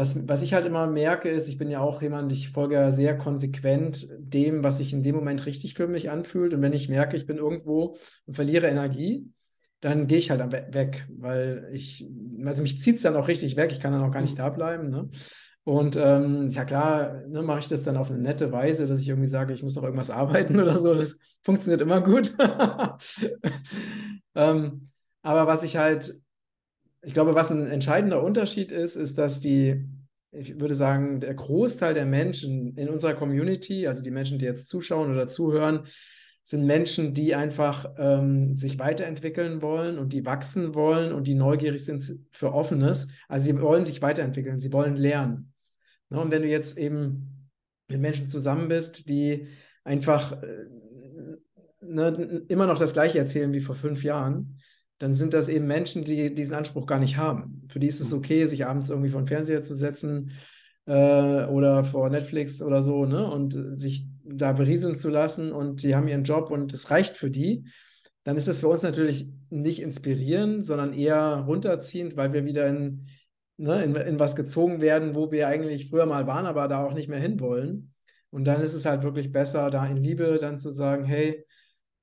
was, 0.02 0.28
was 0.28 0.42
ich 0.42 0.54
halt 0.54 0.66
immer 0.66 0.88
merke, 0.88 1.30
ist, 1.30 1.48
ich 1.48 1.60
bin 1.60 1.70
ja 1.70 1.80
auch 1.80 2.02
jemand, 2.02 2.32
ich 2.32 2.50
folge 2.50 2.74
ja 2.74 2.92
sehr 2.92 3.16
konsequent 3.16 4.08
dem, 4.18 4.64
was 4.64 4.78
sich 4.78 4.94
in 4.94 5.04
dem 5.04 5.16
Moment 5.16 5.46
richtig 5.46 5.76
für 5.76 5.88
mich 5.88 6.10
anfühlt. 6.10 6.56
Und 6.56 6.64
wenn 6.64 6.74
ich 6.74 6.90
merke, 6.90 7.16
ich 7.16 7.28
bin 7.28 7.38
irgendwo 7.38 7.98
und 8.26 8.34
verliere 8.34 8.68
Energie, 8.68 9.32
dann 9.80 10.08
gehe 10.08 10.18
ich 10.18 10.32
halt 10.32 10.52
weg, 10.52 11.08
weil 11.10 11.70
ich, 11.72 12.08
also 12.44 12.64
mich 12.64 12.82
zieht 12.82 12.96
es 12.96 13.04
dann 13.04 13.16
auch 13.16 13.28
richtig 13.28 13.56
weg, 13.58 13.72
ich 13.72 13.80
kann 13.80 13.94
dann 13.94 14.04
auch 14.04 14.12
gar 14.12 14.22
nicht 14.22 14.40
da 14.40 14.50
bleiben. 14.50 14.90
Ne? 14.90 15.08
Und 15.66 15.96
ähm, 15.98 16.50
ja 16.50 16.66
klar, 16.66 17.22
ne, 17.28 17.44
mache 17.44 17.60
ich 17.60 17.68
das 17.68 17.84
dann 17.84 17.98
auf 17.98 18.10
eine 18.10 18.20
nette 18.20 18.52
Weise, 18.52 18.88
dass 18.88 19.00
ich 19.00 19.10
irgendwie 19.10 19.28
sage, 19.28 19.54
ich 19.54 19.62
muss 19.62 19.76
noch 19.76 19.84
irgendwas 19.84 20.10
arbeiten 20.10 20.60
oder 20.60 20.76
so. 20.76 20.96
Das 20.96 21.16
funktioniert 21.44 21.82
immer 21.82 22.02
gut. 22.02 22.36
ähm, 24.36 24.90
aber 25.22 25.46
was 25.46 25.62
ich 25.62 25.78
halt, 25.78 26.16
ich 27.02 27.14
glaube, 27.14 27.36
was 27.36 27.52
ein 27.52 27.68
entscheidender 27.68 28.24
Unterschied 28.24 28.72
ist, 28.72 28.96
ist, 28.96 29.18
dass 29.18 29.40
die, 29.40 29.86
ich 30.32 30.60
würde 30.60 30.76
sagen, 30.76 31.20
der 31.20 31.34
Großteil 31.34 31.94
der 31.94 32.06
Menschen 32.06 32.78
in 32.78 32.90
unserer 32.90 33.16
Community, 33.16 33.88
also 33.88 34.02
die 34.02 34.12
Menschen, 34.12 34.40
die 34.40 34.46
jetzt 34.46 34.68
zuschauen 34.68 35.12
oder 35.12 35.28
zuhören, 35.28 35.88
sind 36.44 36.66
Menschen, 36.66 37.14
die 37.14 37.36
einfach 37.36 37.94
ähm, 37.98 38.56
sich 38.56 38.80
weiterentwickeln 38.80 39.62
wollen 39.62 40.00
und 40.00 40.12
die 40.12 40.26
wachsen 40.26 40.74
wollen 40.74 41.14
und 41.14 41.28
die 41.28 41.36
neugierig 41.36 41.86
sind 41.86 42.20
für 42.32 42.54
Offenes. 42.54 43.08
Also 43.28 43.46
sie 43.46 43.62
wollen 43.62 43.86
sich 43.86 44.02
weiterentwickeln, 44.02 44.60
sie 44.60 44.74
wollen 44.74 44.96
lernen. 44.96 45.54
Ne? 46.10 46.20
Und 46.20 46.32
wenn 46.32 46.42
du 46.42 46.48
jetzt 46.48 46.78
eben 46.78 47.50
mit 47.88 48.02
Menschen 48.02 48.28
zusammen 48.28 48.70
bist, 48.70 49.08
die 49.10 49.48
einfach 49.84 50.42
äh, 50.42 50.66
ne, 51.82 52.44
immer 52.48 52.66
noch 52.66 52.80
das 52.80 52.94
Gleiche 52.94 53.20
erzählen 53.20 53.54
wie 53.54 53.62
vor 53.62 53.76
fünf 53.76 54.04
Jahren, 54.04 54.61
dann 55.02 55.16
sind 55.16 55.34
das 55.34 55.50
eben 55.50 55.66
Menschen, 55.66 56.04
die 56.04 56.32
diesen 56.32 56.54
Anspruch 56.54 56.86
gar 56.86 57.00
nicht 57.00 57.18
haben. 57.18 57.64
Für 57.70 57.80
die 57.80 57.88
ist 57.88 58.02
es 58.02 58.12
mhm. 58.12 58.20
okay, 58.20 58.46
sich 58.46 58.68
abends 58.68 58.92
irgendwie 58.92 59.10
vor 59.10 59.20
den 59.20 59.28
Fernseher 59.28 59.64
zu 59.64 59.74
setzen 59.74 60.32
äh, 60.86 61.46
oder 61.48 61.84
vor 61.84 62.08
Netflix 62.12 62.62
oder 62.62 62.84
so, 62.84 63.06
ne? 63.06 63.26
Und 63.26 63.58
sich 63.80 64.06
da 64.24 64.52
berieseln 64.52 64.96
zu 64.96 65.10
lassen 65.10 65.52
und 65.54 65.82
die 65.82 65.96
haben 65.96 66.08
ihren 66.08 66.24
Job 66.24 66.52
und 66.52 66.72
es 66.72 66.92
reicht 66.92 67.18
für 67.18 67.32
die, 67.32 67.66
dann 68.24 68.38
ist 68.38 68.48
es 68.48 68.60
für 68.60 68.68
uns 68.68 68.84
natürlich 68.84 69.28
nicht 69.50 69.82
inspirierend, 69.82 70.68
sondern 70.68 70.94
eher 70.94 71.46
runterziehend, 71.48 72.16
weil 72.16 72.32
wir 72.34 72.46
wieder 72.46 72.68
in, 72.68 73.08
ne, 73.58 73.84
in, 73.84 73.96
in 73.96 74.20
was 74.20 74.36
gezogen 74.36 74.82
werden, 74.82 75.16
wo 75.16 75.32
wir 75.32 75.48
eigentlich 75.48 75.90
früher 75.90 76.06
mal 76.06 76.28
waren, 76.28 76.46
aber 76.46 76.68
da 76.68 76.86
auch 76.86 76.94
nicht 76.94 77.10
mehr 77.10 77.20
hinwollen. 77.20 77.96
Und 78.30 78.46
dann 78.46 78.62
ist 78.62 78.76
es 78.76 78.86
halt 78.86 79.02
wirklich 79.02 79.32
besser, 79.32 79.72
da 79.72 79.84
in 79.88 79.98
Liebe 79.98 80.38
dann 80.40 80.60
zu 80.60 80.70
sagen, 80.70 81.06
hey, 81.06 81.44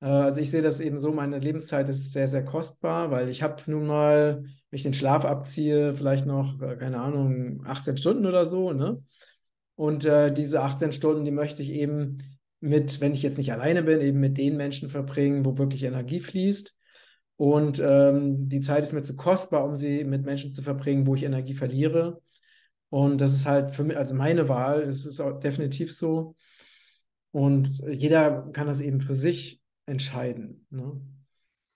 also 0.07 0.41
ich 0.41 0.51
sehe 0.51 0.63
das 0.63 0.81
eben 0.81 0.99
so, 0.99 1.13
meine 1.13 1.39
Lebenszeit 1.39 1.89
ist 1.89 2.13
sehr, 2.13 2.29
sehr 2.29 2.45
kostbar, 2.45 3.11
weil 3.11 3.29
ich 3.29 3.43
habe 3.43 3.63
nun 3.67 3.87
mal, 3.87 4.43
wenn 4.43 4.77
ich 4.77 4.85
den 4.85 4.95
Schlaf 4.95 5.25
abziehe, 5.25 5.95
vielleicht 5.95 6.25
noch, 6.27 6.61
äh, 6.63 6.77
keine 6.77 7.01
Ahnung, 7.01 7.65
18 7.67 7.97
Stunden 7.97 8.27
oder 8.27 8.47
so, 8.47 8.73
ne? 8.73 9.03
Und 9.75 10.05
äh, 10.05 10.33
diese 10.33 10.63
18 10.63 10.93
Stunden, 10.93 11.25
die 11.25 11.31
möchte 11.31 11.63
ich 11.63 11.71
eben 11.71 12.19
mit, 12.61 13.01
wenn 13.01 13.15
ich 13.15 13.23
jetzt 13.23 13.39
nicht 13.39 13.53
alleine 13.53 13.83
bin, 13.83 14.01
eben 14.01 14.21
mit 14.21 14.37
den 14.39 14.57
Menschen 14.57 14.91
verbringen, 14.91 15.45
wo 15.45 15.59
wirklich 15.59 15.85
Energie 15.85 16.21
fließt. 16.21 16.75
Und 17.37 17.81
ähm, 17.81 18.49
die 18.49 18.61
Zeit 18.61 18.83
ist 18.83 18.93
mir 18.93 19.03
zu 19.03 19.15
kostbar, 19.15 19.65
um 19.65 19.77
sie 19.77 20.05
mit 20.05 20.25
Menschen 20.25 20.53
zu 20.53 20.63
verbringen, 20.63 21.07
wo 21.07 21.15
ich 21.15 21.23
Energie 21.23 21.55
verliere. 21.55 22.21
Und 22.91 23.21
das 23.21 23.33
ist 23.33 23.47
halt 23.47 23.71
für 23.73 23.85
mich, 23.85 23.97
also 23.97 24.15
meine 24.15 24.49
Wahl, 24.49 24.87
das 24.87 25.07
ist 25.07 25.21
auch 25.21 25.39
definitiv 25.39 25.95
so. 25.95 26.35
Und 27.31 27.81
jeder 27.89 28.51
kann 28.53 28.67
das 28.67 28.81
eben 28.81 29.01
für 29.01 29.15
sich 29.15 29.61
entscheiden. 29.88 30.66
Ne? 30.70 31.01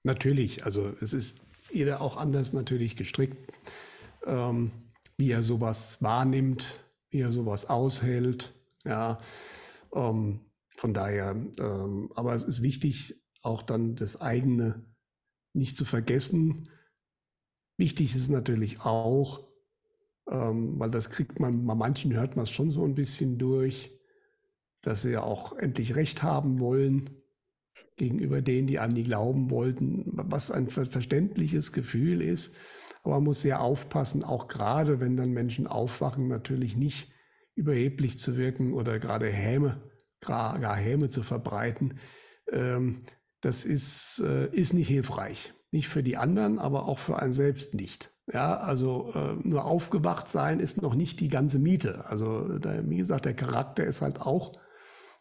Natürlich, 0.05 0.65
also 0.65 0.95
es 1.01 1.13
ist 1.13 1.37
jeder 1.71 2.01
auch 2.01 2.17
anders 2.17 2.53
natürlich 2.53 2.97
gestrickt, 2.97 3.37
ähm, 4.27 4.71
wie 5.17 5.31
er 5.31 5.43
sowas 5.43 6.03
wahrnimmt, 6.03 6.85
wie 7.11 7.21
er 7.21 7.33
sowas 7.33 7.69
aushält. 7.69 8.53
Ja, 8.85 9.19
ähm, 9.95 10.41
von 10.77 10.93
daher, 10.93 11.37
ähm, 11.61 12.11
aber 12.15 12.35
es 12.35 12.43
ist 12.43 12.63
wichtig, 12.63 13.23
auch 13.43 13.63
dann 13.63 13.95
das 13.95 14.21
eigene 14.21 14.85
nicht 15.53 15.77
zu 15.77 15.85
vergessen. 15.85 16.65
Wichtig 17.77 18.17
ist 18.17 18.29
natürlich 18.29 18.81
auch, 18.81 19.49
ähm, 20.29 20.79
weil 20.79 20.91
das 20.91 21.11
kriegt 21.11 21.39
man, 21.41 21.65
bei 21.65 21.75
manchen 21.75 22.13
hört 22.13 22.37
man 22.37 22.45
es 22.45 22.51
schon 22.51 22.71
so 22.71 22.85
ein 22.85 22.95
bisschen 22.95 23.39
durch, 23.39 23.99
dass 24.83 25.03
sie 25.03 25.13
ja 25.13 25.23
auch 25.23 25.57
endlich 25.57 25.95
Recht 25.95 26.23
haben 26.23 26.59
wollen 26.59 27.22
gegenüber 27.97 28.43
denen, 28.43 28.67
die 28.67 28.79
an 28.79 28.95
die 28.95 29.05
glauben 29.05 29.51
wollten, 29.51 30.05
was 30.13 30.51
ein 30.51 30.69
verständliches 30.69 31.73
Gefühl 31.73 32.23
ist. 32.23 32.55
Aber 33.03 33.17
man 33.17 33.25
muss 33.25 33.43
sehr 33.43 33.61
aufpassen, 33.61 34.23
auch 34.23 34.49
gerade 34.49 35.01
wenn 35.01 35.17
dann 35.17 35.31
Menschen 35.31 35.67
aufwachen, 35.67 36.29
natürlich 36.29 36.77
nicht 36.77 37.13
überheblich 37.55 38.19
zu 38.19 38.37
wirken 38.37 38.73
oder 38.73 38.99
gerade 38.99 39.29
Häme, 39.29 39.83
gar 40.21 40.77
Häme 40.77 41.09
zu 41.09 41.23
verbreiten. 41.23 41.99
Ähm, 42.51 43.03
das 43.41 43.65
ist, 43.65 44.23
äh, 44.25 44.49
ist 44.53 44.73
nicht 44.73 44.89
hilfreich. 44.89 45.53
Nicht 45.73 45.89
für 45.89 46.03
die 46.03 46.17
anderen, 46.17 46.59
aber 46.59 46.87
auch 46.87 46.99
für 46.99 47.21
einen 47.21 47.33
selbst 47.33 47.75
nicht. 47.75 48.13
Ja, 48.33 48.57
also 48.57 49.13
äh, 49.15 49.35
nur 49.43 49.65
aufgewacht 49.65 50.29
sein 50.29 50.61
ist 50.61 50.81
noch 50.81 50.95
nicht 50.95 51.19
die 51.19 51.29
ganze 51.29 51.59
Miete. 51.59 52.07
Also 52.07 52.47
wie 52.85 52.97
gesagt, 52.97 53.25
der 53.25 53.35
Charakter 53.35 53.85
ist 53.85 54.01
halt 54.01 54.21
auch 54.21 54.53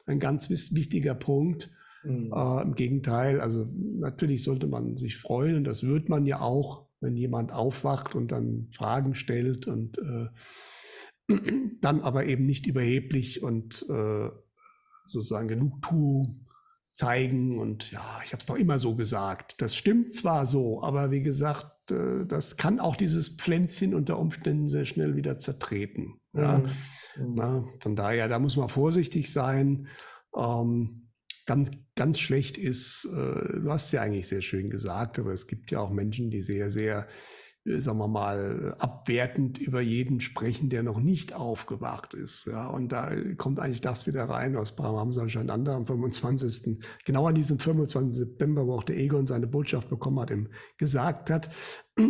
ein 0.06 0.20
ganz 0.20 0.50
wichtiger 0.50 1.16
Punkt. 1.16 1.72
Mhm. 2.04 2.34
Äh, 2.36 2.62
Im 2.64 2.76
Gegenteil, 2.76 3.42
also 3.42 3.66
natürlich 3.76 4.44
sollte 4.44 4.68
man 4.68 4.98
sich 4.98 5.18
freuen 5.18 5.58
und 5.58 5.64
das 5.66 5.84
wird 5.84 6.10
man 6.10 6.26
ja 6.26 6.40
auch, 6.40 6.88
wenn 7.00 7.16
jemand 7.16 7.52
aufwacht 7.52 8.16
und 8.16 8.32
dann 8.32 8.68
Fragen 8.72 9.16
stellt 9.16 9.68
und 9.68 9.98
äh, 9.98 10.28
dann 11.82 12.02
aber 12.02 12.26
eben 12.26 12.46
nicht 12.46 12.68
überheblich 12.68 13.44
und 13.44 13.86
äh, 13.90 14.30
sozusagen 15.10 15.48
Genugtuung 15.48 16.48
zeigen 16.94 17.58
und 17.58 17.92
ja, 17.92 18.22
ich 18.26 18.34
habe 18.34 18.42
es 18.42 18.46
doch 18.46 18.56
immer 18.56 18.78
so 18.78 18.96
gesagt. 18.96 19.56
Das 19.60 19.76
stimmt 19.76 20.14
zwar 20.14 20.46
so, 20.46 20.84
aber 20.84 21.12
wie 21.12 21.22
gesagt, 21.22 21.92
äh, 21.92 22.26
das 22.26 22.58
kann 22.58 22.80
auch 22.80 22.96
dieses 22.96 23.30
Pflänzchen 23.30 23.96
unter 23.96 24.20
Umständen 24.20 24.68
sehr 24.68 24.86
schnell 24.86 25.16
wieder 25.16 25.40
zertreten. 25.40 26.20
Ja? 26.34 26.60
Mhm. 26.60 26.64
mhm. 27.18 27.36
Na, 27.36 27.66
von 27.80 27.96
daher, 27.96 28.28
da 28.28 28.40
muss 28.40 28.58
man 28.58 28.70
vorsichtig 28.70 29.32
sein. 29.32 29.88
Ähm, 30.36 31.01
ganz, 31.46 31.72
ganz 31.96 32.20
schlecht 32.20 32.58
ist, 32.58 33.06
äh, 33.06 33.60
du 33.60 33.70
hast 33.70 33.92
ja 33.92 34.02
eigentlich 34.02 34.28
sehr 34.28 34.42
schön 34.42 34.70
gesagt, 34.70 35.20
aber 35.20 35.32
es 35.32 35.48
gibt 35.48 35.72
ja 35.72 35.80
auch 35.80 35.92
Menschen, 35.92 36.30
die 36.30 36.42
sehr, 36.42 36.72
sehr, 36.72 37.08
äh, 37.66 37.80
sagen 37.80 37.98
wir 37.98 38.08
mal, 38.08 38.76
abwertend 38.80 39.58
über 39.58 39.82
jeden 39.82 40.20
sprechen, 40.20 40.70
der 40.70 40.84
noch 40.84 41.00
nicht 41.00 41.34
aufgewacht 41.34 42.14
ist. 42.14 42.46
Ja, 42.46 42.68
und 42.68 42.92
da 42.92 43.12
kommt 43.38 43.60
eigentlich 43.60 43.82
das 43.82 44.08
wieder 44.08 44.26
rein, 44.26 44.56
was 44.56 44.76
Brahmamsa 44.76 45.28
Shananda 45.30 45.76
am 45.76 45.86
25. 45.86 46.80
genau 47.06 47.28
an 47.28 47.36
diesem 47.36 47.60
25. 47.60 48.16
September, 48.16 48.68
wo 48.68 48.76
auch 48.76 48.84
der 48.84 48.98
Egon 48.98 49.26
seine 49.26 49.48
Botschaft 49.48 49.90
bekommen 49.90 50.20
hat, 50.20 50.32
ihm 50.32 50.50
gesagt 50.78 51.30
hat, 51.30 51.50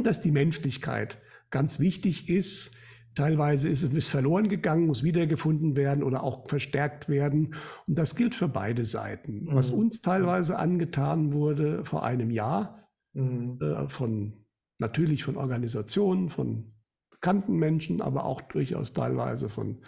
dass 0.03 0.21
die 0.21 0.31
Menschlichkeit 0.31 1.19
ganz 1.49 1.79
wichtig 1.79 2.29
ist, 2.29 2.75
Teilweise 3.15 3.67
ist 3.67 3.83
es 3.83 4.07
verloren 4.07 4.47
gegangen, 4.47 4.87
muss 4.87 5.03
wiedergefunden 5.03 5.75
werden 5.75 6.03
oder 6.03 6.23
auch 6.23 6.47
verstärkt 6.47 7.09
werden. 7.09 7.55
Und 7.87 7.97
das 7.97 8.15
gilt 8.15 8.35
für 8.35 8.47
beide 8.47 8.85
Seiten. 8.85 9.45
Mhm. 9.45 9.49
Was 9.55 9.69
uns 9.69 10.01
teilweise 10.01 10.57
angetan 10.57 11.33
wurde 11.33 11.83
vor 11.83 12.03
einem 12.05 12.31
Jahr, 12.31 12.87
mhm. 13.13 13.59
äh, 13.61 13.89
von 13.89 14.45
natürlich 14.77 15.23
von 15.23 15.37
Organisationen, 15.37 16.29
von 16.29 16.73
bekannten 17.09 17.57
Menschen, 17.57 18.01
aber 18.01 18.25
auch 18.25 18.41
durchaus 18.41 18.93
teilweise 18.93 19.49
von, 19.49 19.83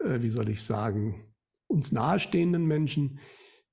äh, 0.00 0.22
wie 0.22 0.30
soll 0.30 0.48
ich 0.48 0.62
sagen, 0.62 1.32
uns 1.68 1.92
nahestehenden 1.92 2.66
Menschen, 2.66 3.20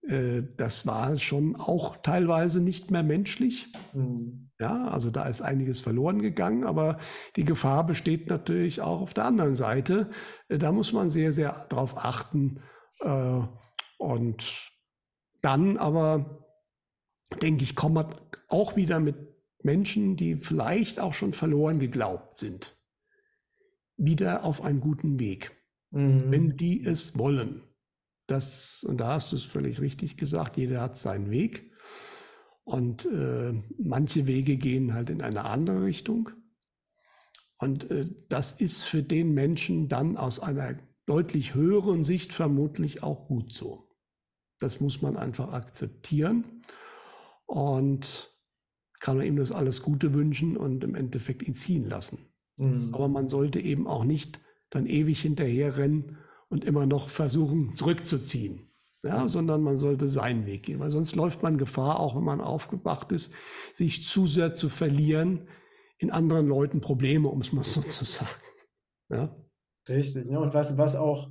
das 0.01 0.87
war 0.87 1.17
schon 1.17 1.55
auch 1.57 1.97
teilweise 1.97 2.61
nicht 2.61 2.89
mehr 2.89 3.03
menschlich. 3.03 3.71
Mhm. 3.93 4.49
Ja, 4.59 4.89
also 4.89 5.09
da 5.09 5.23
ist 5.23 5.41
einiges 5.41 5.79
verloren 5.79 6.21
gegangen, 6.21 6.65
aber 6.65 6.99
die 7.37 7.45
Gefahr 7.45 7.85
besteht 7.85 8.27
natürlich 8.27 8.81
auch 8.81 8.99
auf 8.99 9.13
der 9.13 9.23
anderen 9.23 9.55
Seite. 9.55 10.09
Äh, 10.49 10.57
da 10.57 10.73
muss 10.73 10.91
man 10.91 11.09
sehr, 11.09 11.31
sehr 11.31 11.65
drauf 11.69 11.97
achten. 11.97 12.59
Äh, 12.99 13.41
und 13.97 14.69
dann 15.41 15.77
aber, 15.77 16.45
denke 17.41 17.63
ich, 17.63 17.77
kommt 17.77 17.95
man 17.95 18.15
auch 18.49 18.75
wieder 18.75 18.99
mit 18.99 19.15
Menschen, 19.63 20.17
die 20.17 20.35
vielleicht 20.35 20.99
auch 20.99 21.13
schon 21.13 21.31
verloren 21.31 21.79
geglaubt 21.79 22.37
sind, 22.37 22.77
wieder 23.95 24.43
auf 24.43 24.61
einen 24.61 24.81
guten 24.81 25.19
Weg, 25.19 25.51
mhm. 25.91 26.31
wenn 26.31 26.57
die 26.57 26.83
es 26.83 27.17
wollen. 27.17 27.63
Das, 28.29 28.83
und 28.87 29.01
da 29.01 29.13
hast 29.13 29.31
du 29.31 29.37
es 29.37 29.43
völlig 29.43 29.81
richtig 29.81 30.15
gesagt, 30.15 30.55
jeder 30.55 30.81
hat 30.81 30.97
seinen 30.97 31.31
Weg. 31.31 31.71
Und 32.63 33.05
äh, 33.05 33.53
manche 33.79 34.27
Wege 34.27 34.57
gehen 34.57 34.93
halt 34.93 35.09
in 35.09 35.23
eine 35.23 35.45
andere 35.45 35.81
Richtung. 35.81 36.29
Und 37.57 37.89
äh, 37.89 38.07
das 38.29 38.61
ist 38.61 38.83
für 38.83 39.01
den 39.01 39.33
Menschen 39.33 39.89
dann 39.89 40.15
aus 40.15 40.39
einer 40.39 40.77
deutlich 41.07 41.55
höheren 41.55 42.03
Sicht 42.03 42.31
vermutlich 42.31 43.01
auch 43.01 43.27
gut 43.27 43.51
so. 43.51 43.89
Das 44.59 44.79
muss 44.79 45.01
man 45.01 45.17
einfach 45.17 45.51
akzeptieren 45.51 46.61
und 47.47 48.31
kann 48.99 49.17
man 49.17 49.25
ihm 49.25 49.37
das 49.37 49.51
alles 49.51 49.81
Gute 49.81 50.13
wünschen 50.13 50.55
und 50.55 50.83
im 50.83 50.93
Endeffekt 50.93 51.41
ihn 51.41 51.55
ziehen 51.55 51.89
lassen. 51.89 52.31
Mhm. 52.59 52.93
Aber 52.93 53.07
man 53.07 53.27
sollte 53.27 53.59
eben 53.59 53.87
auch 53.87 54.03
nicht 54.03 54.39
dann 54.69 54.85
ewig 54.85 55.19
hinterherrennen 55.19 56.19
und 56.49 56.65
immer 56.65 56.85
noch 56.85 57.09
versuchen 57.09 57.75
zurückzuziehen. 57.75 58.65
Ja, 59.01 59.29
sondern 59.29 59.61
man 59.61 59.77
sollte 59.77 60.09
seinen 60.09 60.45
Weg 60.45 60.63
gehen, 60.63 60.81
weil 60.81 60.91
sonst 60.91 61.15
läuft 61.15 61.41
man 61.41 61.57
Gefahr, 61.57 62.01
auch 62.01 62.17
wenn 62.17 62.23
man 62.23 62.41
aufgewacht 62.41 63.13
ist, 63.13 63.31
sich 63.73 64.05
zu 64.05 64.27
sehr 64.27 64.53
zu 64.53 64.67
verlieren 64.67 65.47
in 65.99 66.11
anderen 66.11 66.47
Leuten 66.47 66.81
Probleme, 66.81 67.29
um 67.29 67.39
es 67.39 67.53
mal 67.53 67.63
so 67.63 67.79
zu 67.79 68.03
sagen. 68.03 68.29
Ja? 69.09 69.33
Richtig. 69.87 70.29
Ja, 70.29 70.39
und 70.39 70.53
was, 70.53 70.77
was 70.77 70.97
auch 70.97 71.29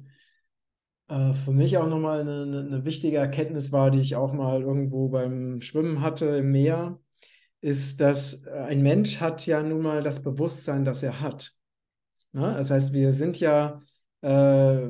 äh, 1.08 1.34
für 1.34 1.52
mich 1.52 1.76
auch 1.76 1.88
nochmal 1.88 2.20
eine, 2.20 2.60
eine 2.60 2.84
wichtige 2.86 3.18
Erkenntnis 3.18 3.70
war, 3.70 3.90
die 3.90 4.00
ich 4.00 4.16
auch 4.16 4.32
mal 4.32 4.62
irgendwo 4.62 5.08
beim 5.08 5.60
Schwimmen 5.60 6.00
hatte 6.00 6.26
im 6.26 6.50
Meer, 6.50 6.98
ist, 7.60 8.00
dass 8.00 8.44
äh, 8.44 8.50
ein 8.50 8.82
Mensch 8.82 9.20
hat 9.20 9.46
ja 9.46 9.62
nun 9.62 9.82
mal 9.82 10.02
das 10.02 10.22
Bewusstsein, 10.22 10.84
das 10.86 11.02
er 11.02 11.20
hat. 11.20 11.52
Ja? 12.32 12.54
Das 12.54 12.70
heißt, 12.70 12.92
wir 12.92 13.12
sind 13.12 13.40
ja 13.40 13.78
äh, 14.22 14.88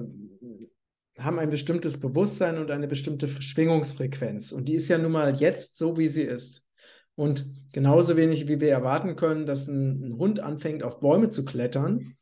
haben 1.19 1.38
ein 1.38 1.51
bestimmtes 1.51 2.01
Bewusstsein 2.01 2.59
und 2.59 2.71
eine 2.71 2.88
bestimmte 2.88 3.29
Schwingungsfrequenz. 3.29 4.53
Und 4.53 4.69
die 4.69 4.75
ist 4.75 4.88
ja 4.88 4.99
nun 4.99 5.12
mal 5.12 5.35
jetzt 5.37 5.77
so, 5.77 5.97
wie 5.99 6.09
sie 6.09 6.23
ist. 6.23 6.64
Und 7.17 7.45
genauso 7.73 8.17
wenig, 8.17 8.47
wie 8.47 8.61
wir 8.61 8.71
erwarten 8.71 9.17
können, 9.17 9.45
dass 9.45 9.67
ein, 9.67 10.05
ein 10.05 10.19
Hund 10.19 10.38
anfängt, 10.38 10.85
auf 10.85 11.01
Bäume 11.01 11.31
zu 11.31 11.45
klettern, 11.45 12.14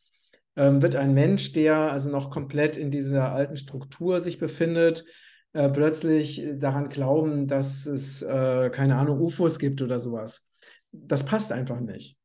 ähm, 0.56 0.80
wird 0.80 0.96
ein 0.96 1.12
Mensch, 1.12 1.52
der 1.52 1.76
also 1.92 2.08
noch 2.08 2.30
komplett 2.30 2.78
in 2.78 2.90
dieser 2.90 3.32
alten 3.32 3.58
Struktur 3.58 4.20
sich 4.20 4.38
befindet, 4.38 5.04
äh, 5.52 5.68
plötzlich 5.68 6.42
daran 6.54 6.88
glauben, 6.88 7.46
dass 7.46 7.84
es, 7.84 8.22
äh, 8.22 8.70
keine 8.70 8.96
Ahnung, 8.96 9.20
UFOs 9.20 9.58
gibt 9.58 9.82
oder 9.82 10.00
sowas. 10.00 10.48
Das 10.92 11.26
passt 11.26 11.52
einfach 11.52 11.80
nicht. 11.80 12.15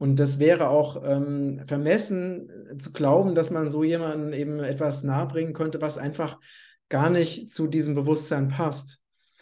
Und 0.00 0.18
das 0.18 0.38
wäre 0.38 0.70
auch 0.70 1.02
ähm, 1.04 1.60
vermessen 1.66 2.48
äh, 2.70 2.78
zu 2.78 2.90
glauben, 2.90 3.34
dass 3.34 3.50
man 3.50 3.68
so 3.68 3.84
jemanden 3.84 4.32
eben 4.32 4.58
etwas 4.60 5.04
nahebringen 5.04 5.52
könnte, 5.52 5.82
was 5.82 5.98
einfach 5.98 6.38
gar 6.88 7.10
nicht 7.10 7.52
zu 7.52 7.66
diesem 7.66 7.94
Bewusstsein 7.94 8.48
passt. 8.48 8.98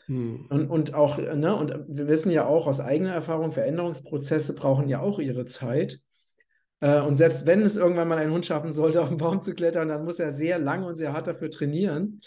Hm. 0.06 0.46
Und, 0.50 0.68
und 0.68 0.94
auch, 0.94 1.18
ne, 1.18 1.54
und 1.54 1.72
wir 1.86 2.08
wissen 2.08 2.32
ja 2.32 2.44
auch 2.44 2.66
aus 2.66 2.80
eigener 2.80 3.12
Erfahrung, 3.12 3.52
Veränderungsprozesse 3.52 4.56
brauchen 4.56 4.88
ja 4.88 4.98
auch 4.98 5.20
ihre 5.20 5.46
Zeit. 5.46 6.00
Äh, 6.80 7.02
und 7.02 7.14
selbst 7.14 7.46
wenn 7.46 7.62
es 7.62 7.76
irgendwann 7.76 8.08
mal 8.08 8.18
ein 8.18 8.32
Hund 8.32 8.44
schaffen 8.44 8.72
sollte, 8.72 9.00
auf 9.02 9.10
den 9.10 9.18
Baum 9.18 9.40
zu 9.40 9.54
klettern, 9.54 9.86
dann 9.86 10.04
muss 10.04 10.18
er 10.18 10.32
sehr 10.32 10.58
lange 10.58 10.86
und 10.88 10.96
sehr 10.96 11.12
hart 11.12 11.28
dafür 11.28 11.50
trainieren. 11.50 12.20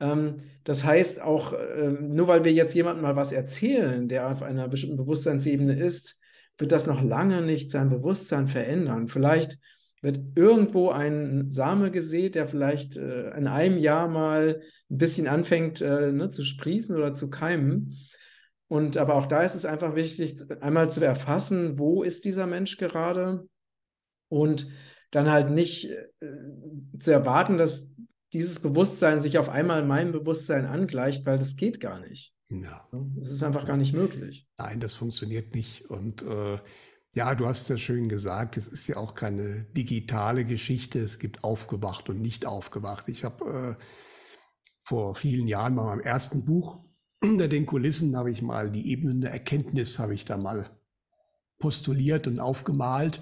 Ähm, 0.00 0.40
das 0.64 0.84
heißt 0.84 1.20
auch, 1.20 1.52
äh, 1.52 1.90
nur 1.90 2.28
weil 2.28 2.44
wir 2.44 2.52
jetzt 2.52 2.74
jemandem 2.74 3.02
mal 3.02 3.14
was 3.14 3.32
erzählen, 3.32 4.08
der 4.08 4.32
auf 4.32 4.42
einer 4.42 4.68
bestimmten 4.68 4.96
Bewusstseinsebene 4.96 5.78
ist, 5.78 6.18
wird 6.58 6.72
das 6.72 6.86
noch 6.86 7.02
lange 7.02 7.42
nicht 7.42 7.70
sein 7.70 7.90
Bewusstsein 7.90 8.46
verändern. 8.46 9.08
Vielleicht 9.08 9.58
wird 10.02 10.20
irgendwo 10.34 10.90
ein 10.90 11.50
Same 11.50 11.90
gesät, 11.90 12.34
der 12.34 12.46
vielleicht 12.46 12.96
äh, 12.96 13.30
in 13.36 13.46
einem 13.46 13.78
Jahr 13.78 14.06
mal 14.06 14.60
ein 14.90 14.98
bisschen 14.98 15.26
anfängt 15.26 15.80
äh, 15.80 16.12
ne, 16.12 16.28
zu 16.28 16.42
sprießen 16.42 16.94
oder 16.94 17.14
zu 17.14 17.30
keimen. 17.30 17.96
Und 18.68 18.96
aber 18.96 19.14
auch 19.14 19.26
da 19.26 19.42
ist 19.42 19.54
es 19.54 19.64
einfach 19.64 19.94
wichtig, 19.94 20.36
einmal 20.60 20.90
zu 20.90 21.04
erfassen, 21.04 21.78
wo 21.78 22.02
ist 22.02 22.24
dieser 22.24 22.46
Mensch 22.46 22.76
gerade 22.76 23.48
und 24.28 24.70
dann 25.10 25.30
halt 25.30 25.50
nicht 25.50 25.90
äh, 25.90 26.26
zu 26.98 27.10
erwarten, 27.10 27.56
dass 27.56 27.88
dieses 28.32 28.60
Bewusstsein 28.60 29.20
sich 29.20 29.38
auf 29.38 29.48
einmal 29.48 29.84
meinem 29.84 30.12
Bewusstsein 30.12 30.66
angleicht, 30.66 31.24
weil 31.24 31.38
das 31.38 31.56
geht 31.56 31.80
gar 31.80 32.00
nicht. 32.00 32.34
Ja. 32.62 32.88
Es 33.20 33.30
ist 33.30 33.42
einfach 33.42 33.66
gar 33.66 33.76
nicht 33.76 33.94
möglich. 33.94 34.48
Nein, 34.58 34.80
das 34.80 34.94
funktioniert 34.94 35.54
nicht. 35.54 35.90
Und 35.90 36.22
äh, 36.22 36.58
ja, 37.14 37.34
du 37.34 37.46
hast 37.46 37.68
ja 37.68 37.78
schön 37.78 38.08
gesagt, 38.08 38.56
es 38.56 38.66
ist 38.66 38.86
ja 38.86 38.96
auch 38.96 39.14
keine 39.14 39.64
digitale 39.76 40.44
Geschichte. 40.44 40.98
Es 40.98 41.18
gibt 41.18 41.44
aufgewacht 41.44 42.08
und 42.08 42.20
nicht 42.20 42.46
aufgewacht. 42.46 43.08
Ich 43.08 43.24
habe 43.24 43.76
äh, 43.78 43.84
vor 44.80 45.14
vielen 45.14 45.46
Jahren 45.46 45.76
bei 45.76 45.84
meinem 45.84 46.00
ersten 46.00 46.44
Buch 46.44 46.84
unter 47.22 47.48
den 47.48 47.66
Kulissen 47.66 48.16
habe 48.16 48.30
ich 48.30 48.42
mal 48.42 48.70
die 48.70 48.90
Ebenen 48.90 49.20
der 49.20 49.32
Erkenntnis 49.32 49.98
habe 49.98 50.14
ich 50.14 50.24
da 50.24 50.36
mal 50.36 50.70
postuliert 51.58 52.26
und 52.26 52.40
aufgemalt. 52.40 53.20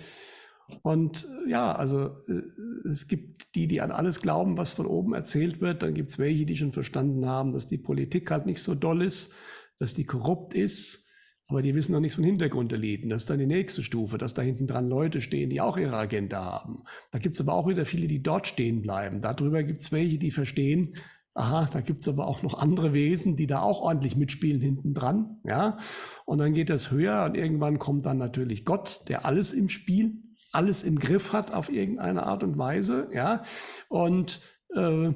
Und 0.82 1.28
äh, 1.46 1.50
ja, 1.50 1.72
also 1.72 2.16
äh, 2.28 2.88
es 2.88 3.06
gibt 3.06 3.54
die, 3.54 3.68
die 3.68 3.80
an 3.80 3.90
alles 3.90 4.20
glauben, 4.20 4.56
was 4.56 4.74
von 4.74 4.86
oben 4.86 5.14
erzählt 5.14 5.60
wird. 5.60 5.82
Dann 5.82 5.94
gibt 5.94 6.10
es 6.10 6.18
welche, 6.18 6.46
die 6.46 6.56
schon 6.56 6.72
verstanden 6.72 7.26
haben, 7.26 7.52
dass 7.52 7.66
die 7.66 7.78
Politik 7.78 8.30
halt 8.30 8.46
nicht 8.46 8.62
so 8.62 8.74
doll 8.74 9.02
ist, 9.02 9.32
dass 9.78 9.94
die 9.94 10.04
korrupt 10.04 10.54
ist. 10.54 11.08
Aber 11.48 11.60
die 11.60 11.74
wissen 11.74 11.92
noch 11.92 12.00
nichts 12.00 12.14
von 12.16 12.24
Hintergrundelieden. 12.24 13.10
Das 13.10 13.24
ist 13.24 13.30
dann 13.30 13.38
die 13.38 13.46
nächste 13.46 13.82
Stufe, 13.82 14.16
dass 14.16 14.32
da 14.32 14.42
hinten 14.42 14.66
dran 14.66 14.88
Leute 14.88 15.20
stehen, 15.20 15.50
die 15.50 15.60
auch 15.60 15.76
ihre 15.76 15.96
Agenda 15.96 16.42
haben. 16.44 16.84
Da 17.10 17.18
gibt 17.18 17.34
es 17.34 17.40
aber 17.40 17.54
auch 17.54 17.68
wieder 17.68 17.84
viele, 17.84 18.06
die 18.06 18.22
dort 18.22 18.46
stehen 18.46 18.80
bleiben. 18.80 19.20
Darüber 19.20 19.62
gibt 19.62 19.80
es 19.80 19.92
welche, 19.92 20.18
die 20.18 20.30
verstehen, 20.30 20.96
aha, 21.34 21.68
da 21.70 21.80
gibt 21.80 22.02
es 22.02 22.08
aber 22.08 22.26
auch 22.26 22.42
noch 22.42 22.54
andere 22.54 22.92
Wesen, 22.92 23.36
die 23.36 23.46
da 23.46 23.60
auch 23.60 23.80
ordentlich 23.80 24.16
mitspielen 24.16 24.60
hinten 24.60 24.94
dran. 24.94 25.40
Ja? 25.44 25.78
Und 26.24 26.38
dann 26.38 26.54
geht 26.54 26.70
das 26.70 26.90
höher 26.90 27.24
und 27.24 27.36
irgendwann 27.36 27.78
kommt 27.78 28.06
dann 28.06 28.18
natürlich 28.18 28.64
Gott, 28.64 29.02
der 29.08 29.26
alles 29.26 29.52
im 29.52 29.68
Spiel 29.68 30.22
alles 30.52 30.82
im 30.82 30.98
Griff 30.98 31.32
hat 31.32 31.52
auf 31.52 31.70
irgendeine 31.70 32.24
Art 32.24 32.42
und 32.42 32.58
Weise, 32.58 33.08
ja. 33.12 33.42
Und 33.88 34.40
äh, 34.74 35.12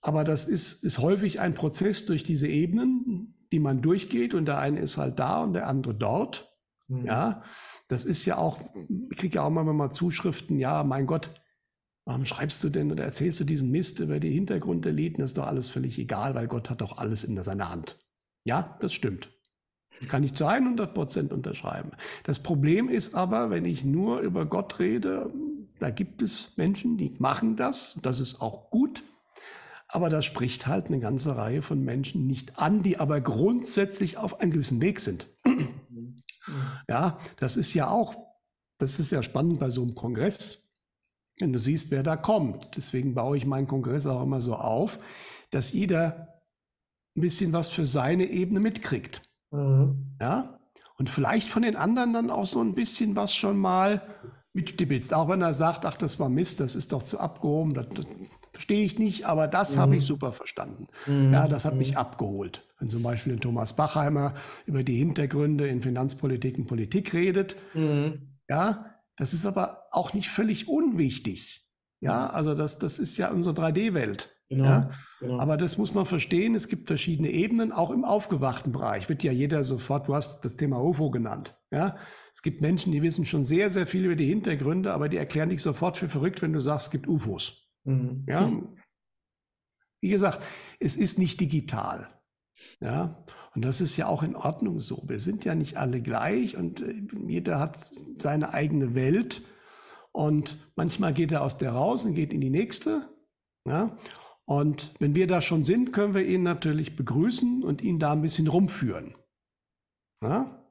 aber 0.00 0.24
das 0.24 0.44
ist, 0.44 0.84
ist 0.84 0.98
häufig 0.98 1.40
ein 1.40 1.54
Prozess 1.54 2.04
durch 2.04 2.22
diese 2.22 2.46
Ebenen, 2.46 3.34
die 3.52 3.58
man 3.58 3.82
durchgeht 3.82 4.34
und 4.34 4.46
der 4.46 4.58
eine 4.58 4.80
ist 4.80 4.96
halt 4.96 5.18
da 5.18 5.42
und 5.42 5.54
der 5.54 5.66
andere 5.66 5.94
dort. 5.94 6.56
Mhm. 6.86 7.06
Ja, 7.06 7.42
das 7.88 8.04
ist 8.04 8.24
ja 8.24 8.38
auch, 8.38 8.58
ich 9.10 9.18
kriege 9.18 9.36
ja 9.36 9.42
auch 9.42 9.50
manchmal 9.50 9.74
mal 9.74 9.90
Zuschriften, 9.90 10.58
ja, 10.58 10.84
mein 10.84 11.06
Gott, 11.06 11.30
warum 12.04 12.24
schreibst 12.24 12.62
du 12.64 12.68
denn 12.68 12.92
oder 12.92 13.04
erzählst 13.04 13.40
du 13.40 13.44
diesen 13.44 13.70
Mist 13.70 14.00
über 14.00 14.20
die 14.20 14.32
Hintergrundeliten? 14.32 15.20
Das 15.20 15.30
ist 15.30 15.38
doch 15.38 15.46
alles 15.46 15.68
völlig 15.68 15.98
egal, 15.98 16.34
weil 16.34 16.48
Gott 16.48 16.70
hat 16.70 16.80
doch 16.80 16.98
alles 16.98 17.24
in 17.24 17.36
seiner 17.42 17.70
Hand. 17.70 17.98
Ja, 18.44 18.78
das 18.80 18.94
stimmt. 18.94 19.30
Kann 20.06 20.22
ich 20.22 20.34
zu 20.34 20.46
100 20.46 20.94
Prozent 20.94 21.32
unterschreiben. 21.32 21.90
Das 22.22 22.38
Problem 22.38 22.88
ist 22.88 23.14
aber, 23.14 23.50
wenn 23.50 23.64
ich 23.64 23.84
nur 23.84 24.20
über 24.20 24.46
Gott 24.46 24.78
rede, 24.78 25.32
da 25.80 25.90
gibt 25.90 26.22
es 26.22 26.56
Menschen, 26.56 26.96
die 26.96 27.14
machen 27.18 27.56
das. 27.56 27.98
Das 28.02 28.20
ist 28.20 28.40
auch 28.40 28.70
gut. 28.70 29.02
Aber 29.88 30.10
das 30.10 30.24
spricht 30.24 30.66
halt 30.66 30.86
eine 30.86 31.00
ganze 31.00 31.36
Reihe 31.36 31.62
von 31.62 31.82
Menschen 31.82 32.26
nicht 32.26 32.58
an, 32.58 32.82
die 32.82 32.98
aber 32.98 33.20
grundsätzlich 33.20 34.18
auf 34.18 34.40
einem 34.40 34.52
gewissen 34.52 34.82
Weg 34.82 35.00
sind. 35.00 35.26
Ja, 36.88 37.18
das 37.36 37.56
ist 37.56 37.74
ja 37.74 37.88
auch, 37.88 38.14
das 38.78 38.98
ist 38.98 39.10
ja 39.10 39.22
spannend 39.22 39.60
bei 39.60 39.70
so 39.70 39.82
einem 39.82 39.94
Kongress, 39.94 40.70
wenn 41.38 41.52
du 41.52 41.58
siehst, 41.58 41.90
wer 41.90 42.02
da 42.02 42.16
kommt. 42.16 42.76
Deswegen 42.76 43.14
baue 43.14 43.36
ich 43.36 43.46
meinen 43.46 43.66
Kongress 43.66 44.06
auch 44.06 44.22
immer 44.22 44.40
so 44.40 44.54
auf, 44.54 44.98
dass 45.50 45.72
jeder 45.72 46.42
ein 47.16 47.20
bisschen 47.20 47.52
was 47.52 47.68
für 47.68 47.86
seine 47.86 48.26
Ebene 48.26 48.60
mitkriegt. 48.60 49.22
Mhm. 49.50 50.16
Ja, 50.20 50.58
und 50.96 51.08
vielleicht 51.08 51.48
von 51.48 51.62
den 51.62 51.76
anderen 51.76 52.12
dann 52.12 52.30
auch 52.30 52.46
so 52.46 52.60
ein 52.60 52.74
bisschen 52.74 53.16
was 53.16 53.34
schon 53.34 53.56
mal 53.56 54.02
mitstibitzt. 54.52 55.14
Auch 55.14 55.28
wenn 55.28 55.42
er 55.42 55.54
sagt, 55.54 55.86
ach, 55.86 55.94
das 55.94 56.18
war 56.18 56.28
Mist, 56.28 56.60
das 56.60 56.74
ist 56.74 56.92
doch 56.92 57.02
zu 57.02 57.20
abgehoben, 57.20 57.74
das, 57.74 57.86
das 57.94 58.06
verstehe 58.52 58.84
ich 58.84 58.98
nicht, 58.98 59.24
aber 59.24 59.46
das 59.46 59.76
mhm. 59.76 59.80
habe 59.80 59.96
ich 59.96 60.04
super 60.04 60.32
verstanden. 60.32 60.88
Mhm. 61.06 61.32
Ja, 61.32 61.46
das 61.46 61.64
hat 61.64 61.76
mich 61.76 61.92
mhm. 61.92 61.98
abgeholt. 61.98 62.66
Wenn 62.78 62.88
zum 62.88 63.02
Beispiel 63.02 63.38
Thomas 63.38 63.74
Bachheimer 63.74 64.34
über 64.66 64.82
die 64.82 64.96
Hintergründe 64.96 65.68
in 65.68 65.82
Finanzpolitik 65.82 66.58
und 66.58 66.66
Politik 66.66 67.14
redet, 67.14 67.56
mhm. 67.74 68.36
ja, 68.48 68.96
das 69.16 69.32
ist 69.32 69.46
aber 69.46 69.84
auch 69.92 70.12
nicht 70.12 70.28
völlig 70.28 70.68
unwichtig. 70.68 71.68
Ja, 72.00 72.24
mhm. 72.24 72.34
also 72.34 72.54
das, 72.54 72.78
das 72.78 72.98
ist 72.98 73.16
ja 73.16 73.30
unsere 73.30 73.54
3D-Welt. 73.54 74.34
Genau, 74.48 74.64
ja? 74.64 74.90
genau. 75.20 75.38
Aber 75.40 75.56
das 75.56 75.76
muss 75.76 75.92
man 75.92 76.06
verstehen. 76.06 76.54
Es 76.54 76.68
gibt 76.68 76.86
verschiedene 76.86 77.30
Ebenen, 77.30 77.70
auch 77.70 77.90
im 77.90 78.04
aufgewachten 78.04 78.72
Bereich. 78.72 79.08
Wird 79.08 79.22
ja 79.22 79.32
jeder 79.32 79.62
sofort, 79.62 80.08
du 80.08 80.14
hast 80.14 80.44
das 80.44 80.56
Thema 80.56 80.82
UFO 80.82 81.10
genannt. 81.10 81.54
Ja? 81.70 81.96
Es 82.32 82.40
gibt 82.42 82.60
Menschen, 82.60 82.92
die 82.92 83.02
wissen 83.02 83.26
schon 83.26 83.44
sehr, 83.44 83.70
sehr 83.70 83.86
viel 83.86 84.06
über 84.06 84.16
die 84.16 84.26
Hintergründe, 84.26 84.94
aber 84.94 85.08
die 85.08 85.18
erklären 85.18 85.50
dich 85.50 85.62
sofort 85.62 85.98
für 85.98 86.08
verrückt, 86.08 86.40
wenn 86.40 86.52
du 86.52 86.60
sagst, 86.60 86.86
es 86.86 86.90
gibt 86.90 87.08
UFOs. 87.08 87.68
Mhm. 87.84 88.24
Ja? 88.26 88.50
Wie 90.00 90.08
gesagt, 90.08 90.42
es 90.80 90.96
ist 90.96 91.18
nicht 91.18 91.40
digital. 91.40 92.08
Ja, 92.80 93.24
und 93.54 93.64
das 93.64 93.80
ist 93.80 93.96
ja 93.96 94.06
auch 94.06 94.22
in 94.22 94.34
Ordnung 94.34 94.80
so. 94.80 95.04
Wir 95.06 95.20
sind 95.20 95.44
ja 95.44 95.54
nicht 95.54 95.76
alle 95.76 96.00
gleich 96.00 96.56
und 96.56 96.80
äh, 96.80 97.02
jeder 97.26 97.58
hat 97.60 97.78
seine 98.20 98.52
eigene 98.52 98.94
Welt. 98.94 99.42
Und 100.10 100.58
manchmal 100.74 101.14
geht 101.14 101.30
er 101.30 101.42
aus 101.42 101.58
der 101.58 101.72
raus 101.72 102.04
und 102.04 102.14
geht 102.14 102.32
in 102.32 102.40
die 102.40 102.50
nächste. 102.50 103.08
Ja? 103.64 103.96
Und 104.48 104.94
wenn 104.98 105.14
wir 105.14 105.26
da 105.26 105.42
schon 105.42 105.62
sind, 105.62 105.92
können 105.92 106.14
wir 106.14 106.24
ihn 106.24 106.42
natürlich 106.42 106.96
begrüßen 106.96 107.62
und 107.62 107.82
ihn 107.82 107.98
da 107.98 108.12
ein 108.12 108.22
bisschen 108.22 108.46
rumführen. 108.46 109.14
Ja? 110.22 110.66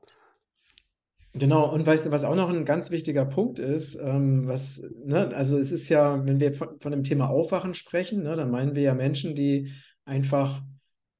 Genau, 1.33 1.71
und 1.71 1.85
weißt 1.85 2.07
du, 2.07 2.11
was 2.11 2.23
auch 2.23 2.33
noch 2.33 2.49
ein 2.49 2.65
ganz 2.65 2.89
wichtiger 2.89 3.23
Punkt 3.25 3.59
ist, 3.59 3.93
ähm, 4.01 4.47
was, 4.47 4.83
ne, 5.05 5.27
also 5.35 5.59
es 5.59 5.71
ist 5.71 5.89
ja, 5.89 6.25
wenn 6.25 6.39
wir 6.39 6.55
von, 6.55 6.79
von 6.79 6.91
dem 6.91 7.03
Thema 7.03 7.29
Aufwachen 7.29 7.75
sprechen, 7.75 8.23
ne, 8.23 8.35
dann 8.35 8.49
meinen 8.49 8.73
wir 8.73 8.81
ja 8.81 8.95
Menschen, 8.95 9.35
die 9.35 9.71
einfach 10.05 10.63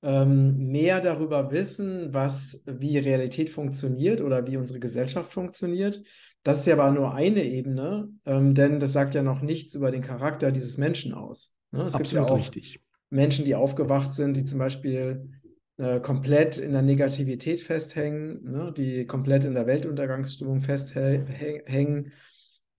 ähm, 0.02 0.58
mehr 0.70 1.00
darüber 1.00 1.52
wissen, 1.52 2.12
was, 2.12 2.64
wie 2.66 2.98
Realität 2.98 3.52
funktioniert 3.52 4.20
oder 4.20 4.48
wie 4.48 4.58
unsere 4.58 4.80
Gesellschaft 4.80 5.32
funktioniert. 5.32 6.02
Das 6.42 6.62
ist 6.62 6.66
ja 6.66 6.74
aber 6.74 6.90
nur 6.90 7.14
eine 7.14 7.44
Ebene, 7.44 8.10
ähm, 8.26 8.56
denn 8.56 8.80
das 8.80 8.94
sagt 8.94 9.14
ja 9.14 9.22
noch 9.22 9.42
nichts 9.42 9.76
über 9.76 9.92
den 9.92 10.02
Charakter 10.02 10.52
dieses 10.52 10.80
Menschen 10.80 11.14
aus. 11.14 11.54
Ne? 11.72 11.84
Es 11.84 11.94
gibt 11.94 12.12
ja 12.12 12.22
Absolut 12.22 12.30
auch 12.30 12.38
richtig. 12.38 12.80
Menschen, 13.10 13.46
die 13.46 13.56
aufgewacht 13.56 14.12
sind, 14.12 14.36
die 14.36 14.46
zum 14.46 14.60
Beispiel 14.60 15.30
äh, 15.78 16.00
komplett 16.00 16.58
in 16.58 16.72
der 16.72 16.82
Negativität 16.82 17.62
festhängen, 17.62 18.44
ne? 18.44 18.74
die 18.76 19.06
komplett 19.06 19.46
in 19.46 19.54
der 19.54 19.68
Weltuntergangsstimmung 19.68 20.62
festhängen. 20.62 22.12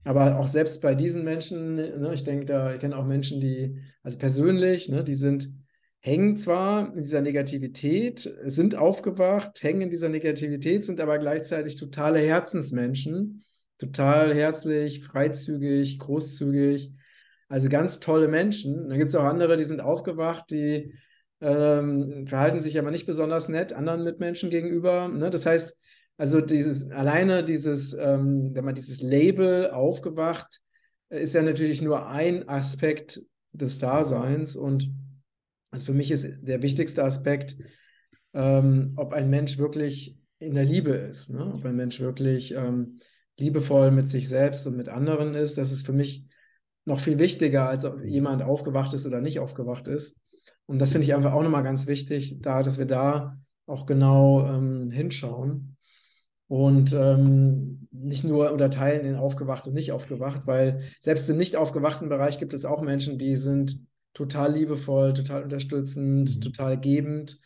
Aber 0.05 0.39
auch 0.39 0.49
selbst 0.49 0.81
bei 0.81 0.95
diesen 0.95 1.25
Menschen, 1.25 1.75
ne, 1.75 2.13
ich 2.15 2.25
denke, 2.25 2.47
da 2.47 2.73
ich 2.73 2.81
kenne 2.81 2.97
auch 2.97 3.05
Menschen, 3.05 3.41
die, 3.41 3.79
also 4.03 4.17
persönlich, 4.17 4.89
ne, 4.89 5.05
die 5.05 5.15
sind, 5.15 5.51
hängen 6.01 6.37
zwar 6.37 6.95
in 6.95 7.03
dieser 7.03 7.21
Negativität, 7.21 8.21
sind 8.45 8.77
aufgewacht, 8.77 9.63
hängen 9.63 9.83
in 9.83 9.91
dieser 9.91 10.09
Negativität, 10.09 10.85
sind 10.85 11.01
aber 11.01 11.19
gleichzeitig 11.19 11.77
totale 11.77 12.21
Herzensmenschen, 12.21 13.45
total 13.77 14.35
herzlich, 14.35 15.05
freizügig, 15.05 15.99
großzügig, 15.99 16.95
also 17.49 17.69
ganz 17.69 18.01
tolle 18.01 18.29
Menschen. 18.29 18.89
Dann 18.89 18.99
gibt 18.99 19.09
es 19.09 19.15
auch 19.15 19.25
andere, 19.25 19.57
die 19.57 19.65
sind 19.65 19.81
aufgewacht, 19.81 20.51
die 20.51 20.95
ähm, 21.41 22.27
verhalten 22.27 22.61
sich 22.61 22.79
aber 22.79 22.91
nicht 22.91 23.07
besonders 23.07 23.49
nett 23.49 23.73
anderen 23.73 24.05
Mitmenschen 24.05 24.51
gegenüber. 24.51 25.09
Ne? 25.09 25.31
Das 25.31 25.47
heißt, 25.47 25.77
also 26.17 26.41
dieses 26.41 26.91
alleine 26.91 27.45
dieses, 27.45 27.95
ähm, 27.95 28.53
man 28.53 28.75
dieses 28.75 29.01
Label 29.01 29.71
aufgewacht, 29.71 30.61
äh, 31.11 31.23
ist 31.23 31.35
ja 31.35 31.43
natürlich 31.43 31.81
nur 31.81 32.09
ein 32.09 32.49
Aspekt 32.49 33.23
des 33.53 33.79
Daseins 33.79 34.57
und 34.57 34.91
also 35.71 35.87
für 35.87 35.95
mich 35.95 36.11
ist 36.11 36.27
der 36.43 36.63
wichtigste 36.63 37.05
Aspekt, 37.05 37.57
ähm, 38.35 38.95
ob 38.97 39.13
ein 39.13 39.31
Mensch 39.31 39.59
wirklich 39.59 40.19
in 40.39 40.55
der 40.55 40.65
Liebe 40.65 40.91
ist, 40.91 41.31
ne? 41.31 41.53
ob 41.55 41.65
ein 41.65 41.77
Mensch 41.77 42.01
wirklich 42.01 42.55
ähm, 42.55 43.01
liebevoll 43.39 43.91
mit 43.91 44.09
sich 44.09 44.29
selbst 44.29 44.67
und 44.67 44.77
mit 44.77 44.89
anderen 44.89 45.35
ist. 45.35 45.59
Das 45.59 45.73
ist 45.73 45.87
für 45.87 45.93
mich 45.93 46.27
noch 46.89 47.01
viel 47.01 47.19
wichtiger, 47.19 47.69
als 47.69 47.85
ob 47.85 48.03
jemand 48.03 48.43
aufgewacht 48.43 48.95
ist 48.95 49.07
oder 49.07 49.21
nicht 49.21 49.39
aufgewacht 49.39 49.87
ist. 49.87 50.17
Und 50.67 50.79
das 50.81 50.93
finde 50.93 51.07
ich 51.07 51.15
einfach 51.15 51.33
auch 51.33 51.43
nochmal 51.43 51.63
ganz 51.63 51.87
wichtig, 51.87 52.39
da, 52.41 52.63
dass 52.63 52.79
wir 52.79 52.87
da 52.87 53.39
auch 53.67 53.87
genau 53.87 54.47
ähm, 54.47 54.91
hinschauen 54.91 55.77
und 56.49 56.95
ähm, 56.95 57.89
nicht 57.93 58.25
nur 58.25 58.53
unterteilen 58.53 59.05
in 59.05 59.17
aufgewacht 59.17 59.67
und 59.67 59.75
nicht 59.75 59.93
aufgewacht, 59.93 60.43
weil 60.47 60.83
selbst 60.99 61.29
im 61.29 61.37
nicht 61.37 61.57
aufgewachten 61.57 62.09
Bereich 62.09 62.39
gibt 62.39 62.55
es 62.55 62.65
auch 62.65 62.81
Menschen, 62.81 63.19
die 63.19 63.37
sind 63.37 63.87
total 64.15 64.55
liebevoll, 64.55 65.13
total 65.13 65.43
unterstützend, 65.43 66.37
mhm. 66.37 66.41
total 66.41 66.81
gebend. 66.81 67.39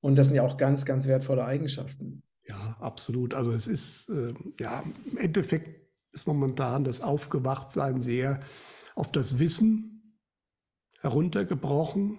Und 0.00 0.16
das 0.16 0.26
sind 0.26 0.36
ja 0.36 0.42
auch 0.42 0.58
ganz, 0.58 0.84
ganz 0.84 1.06
wertvolle 1.06 1.44
Eigenschaften. 1.44 2.22
Ja, 2.46 2.76
absolut. 2.80 3.34
Also 3.34 3.52
es 3.52 3.66
ist, 3.66 4.10
äh, 4.10 4.34
ja, 4.60 4.82
im 5.10 5.16
Endeffekt 5.16 5.80
ist 6.12 6.26
momentan 6.26 6.84
das 6.84 7.00
Aufgewachtsein 7.00 8.02
sehr 8.02 8.40
auf 8.94 9.12
das 9.12 9.38
Wissen 9.38 10.18
heruntergebrochen, 11.00 12.18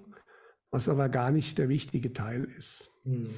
was 0.71 0.89
aber 0.89 1.09
gar 1.09 1.31
nicht 1.31 1.57
der 1.57 1.69
wichtige 1.69 2.13
Teil 2.13 2.43
ist. 2.43 2.91
Mhm. 3.03 3.33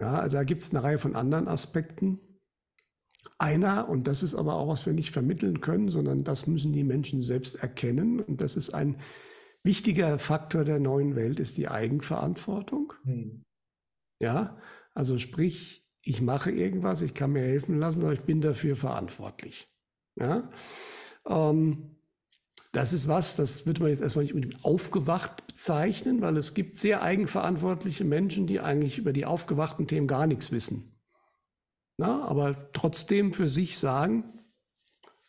Ja, 0.00 0.28
da 0.28 0.44
gibt 0.44 0.60
es 0.60 0.70
eine 0.70 0.82
Reihe 0.82 0.98
von 0.98 1.14
anderen 1.14 1.48
Aspekten. 1.48 2.20
Einer, 3.38 3.88
und 3.88 4.06
das 4.06 4.22
ist 4.22 4.34
aber 4.34 4.54
auch, 4.54 4.68
was 4.68 4.86
wir 4.86 4.92
nicht 4.92 5.12
vermitteln 5.12 5.60
können, 5.60 5.88
sondern 5.88 6.24
das 6.24 6.46
müssen 6.46 6.72
die 6.72 6.84
Menschen 6.84 7.22
selbst 7.22 7.56
erkennen. 7.56 8.20
Und 8.20 8.40
das 8.40 8.56
ist 8.56 8.74
ein 8.74 8.98
wichtiger 9.62 10.18
Faktor 10.18 10.64
der 10.64 10.80
neuen 10.80 11.16
Welt, 11.16 11.38
ist 11.38 11.58
die 11.58 11.68
Eigenverantwortung. 11.68 12.94
Mhm. 13.04 13.44
Ja, 14.20 14.58
also 14.94 15.18
sprich, 15.18 15.86
ich 16.02 16.20
mache 16.22 16.50
irgendwas, 16.50 17.02
ich 17.02 17.14
kann 17.14 17.32
mir 17.32 17.42
helfen 17.42 17.78
lassen, 17.78 18.02
aber 18.02 18.12
ich 18.12 18.22
bin 18.22 18.40
dafür 18.40 18.76
verantwortlich. 18.76 19.68
Ja, 20.16 20.50
ähm, 21.26 21.99
das 22.72 22.92
ist 22.92 23.08
was, 23.08 23.36
das 23.36 23.66
wird 23.66 23.80
man 23.80 23.90
jetzt 23.90 24.00
erstmal 24.00 24.24
nicht 24.24 24.34
unbedingt 24.34 24.64
aufgewacht 24.64 25.46
bezeichnen, 25.46 26.20
weil 26.20 26.36
es 26.36 26.54
gibt 26.54 26.76
sehr 26.76 27.02
eigenverantwortliche 27.02 28.04
Menschen, 28.04 28.46
die 28.46 28.60
eigentlich 28.60 28.98
über 28.98 29.12
die 29.12 29.26
aufgewachten 29.26 29.88
Themen 29.88 30.06
gar 30.06 30.26
nichts 30.26 30.52
wissen. 30.52 30.96
Na, 31.96 32.24
aber 32.24 32.70
trotzdem 32.72 33.32
für 33.32 33.48
sich 33.48 33.78
sagen, 33.78 34.40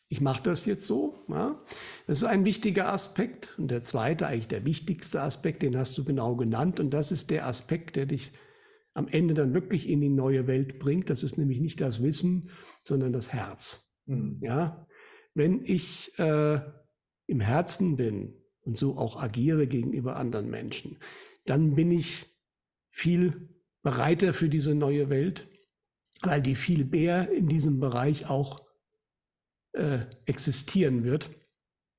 ich 0.08 0.22
mache 0.22 0.44
das 0.44 0.66
jetzt 0.66 0.86
so. 0.86 1.26
Ja. 1.30 1.58
Das 2.06 2.20
ist 2.20 2.24
ein 2.26 2.46
wichtiger 2.46 2.92
Aspekt. 2.94 3.56
Und 3.58 3.72
der 3.72 3.82
zweite, 3.82 4.28
eigentlich 4.28 4.50
der 4.50 4.66
wichtigste 4.66 5.22
Aspekt, 5.22 5.64
den 5.64 5.78
hast 5.78 5.98
du 5.98 6.04
genau 6.04 6.36
genannt. 6.36 6.80
Und 6.80 6.92
das 6.92 7.12
ist 7.12 7.30
der 7.30 7.48
Aspekt, 7.48 7.96
der 7.96 8.06
dich 8.06 8.32
am 8.94 9.08
Ende 9.08 9.34
dann 9.34 9.54
wirklich 9.54 9.88
in 9.88 10.02
die 10.02 10.10
neue 10.10 10.48
Welt 10.48 10.80
bringt. 10.80 11.10
Das 11.10 11.24
ist 11.24 11.38
nämlich 11.38 11.62
nicht 11.62 11.80
das 11.80 12.04
Wissen, 12.04 12.50
sondern 12.84 13.14
das 13.14 13.32
Herz. 13.32 13.94
Mhm. 14.06 14.40
Ja. 14.42 14.86
Wenn 15.34 15.64
ich 15.64 16.18
äh, 16.20 16.60
im 17.32 17.40
Herzen 17.40 17.96
bin 17.96 18.36
und 18.62 18.78
so 18.78 18.98
auch 18.98 19.16
agiere 19.16 19.66
gegenüber 19.66 20.18
anderen 20.18 20.50
Menschen, 20.50 20.98
dann 21.46 21.76
bin 21.76 21.90
ich 21.90 22.28
viel 22.92 23.50
bereiter 23.82 24.34
für 24.34 24.50
diese 24.50 24.76
neue 24.76 25.10
Welt, 25.10 25.48
weil 26.22 26.42
die 26.42 26.56
viel 26.56 26.84
mehr 26.86 27.32
in 27.32 27.48
diesem 27.48 27.80
Bereich 27.80 28.30
auch 28.30 28.62
äh, 29.72 30.00
existieren 30.26 31.06
wird, 31.06 31.32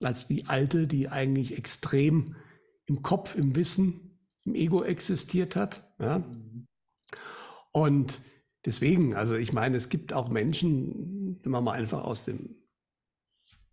als 0.03 0.27
die 0.27 0.47
alte, 0.47 0.87
die 0.87 1.09
eigentlich 1.09 1.57
extrem 1.57 2.37
im 2.85 3.03
Kopf, 3.03 3.35
im 3.35 3.57
Wissen, 3.57 4.19
im 4.45 4.55
Ego 4.55 4.85
existiert 4.85 5.57
hat. 5.57 5.95
Ja? 5.99 6.23
Und 7.73 8.21
deswegen, 8.67 9.15
also 9.15 9.35
ich 9.35 9.55
meine, 9.55 9.79
es 9.79 9.89
gibt 9.89 10.13
auch 10.13 10.29
Menschen, 10.29 11.41
wenn 11.43 11.53
man 11.53 11.65
mal 11.65 11.73
einfach 11.73 12.05
aus 12.05 12.27
dem 12.27 12.62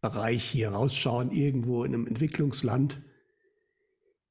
Bereich 0.01 0.43
hier 0.43 0.69
rausschauen, 0.69 1.31
irgendwo 1.31 1.83
in 1.83 1.93
einem 1.93 2.07
Entwicklungsland, 2.07 3.01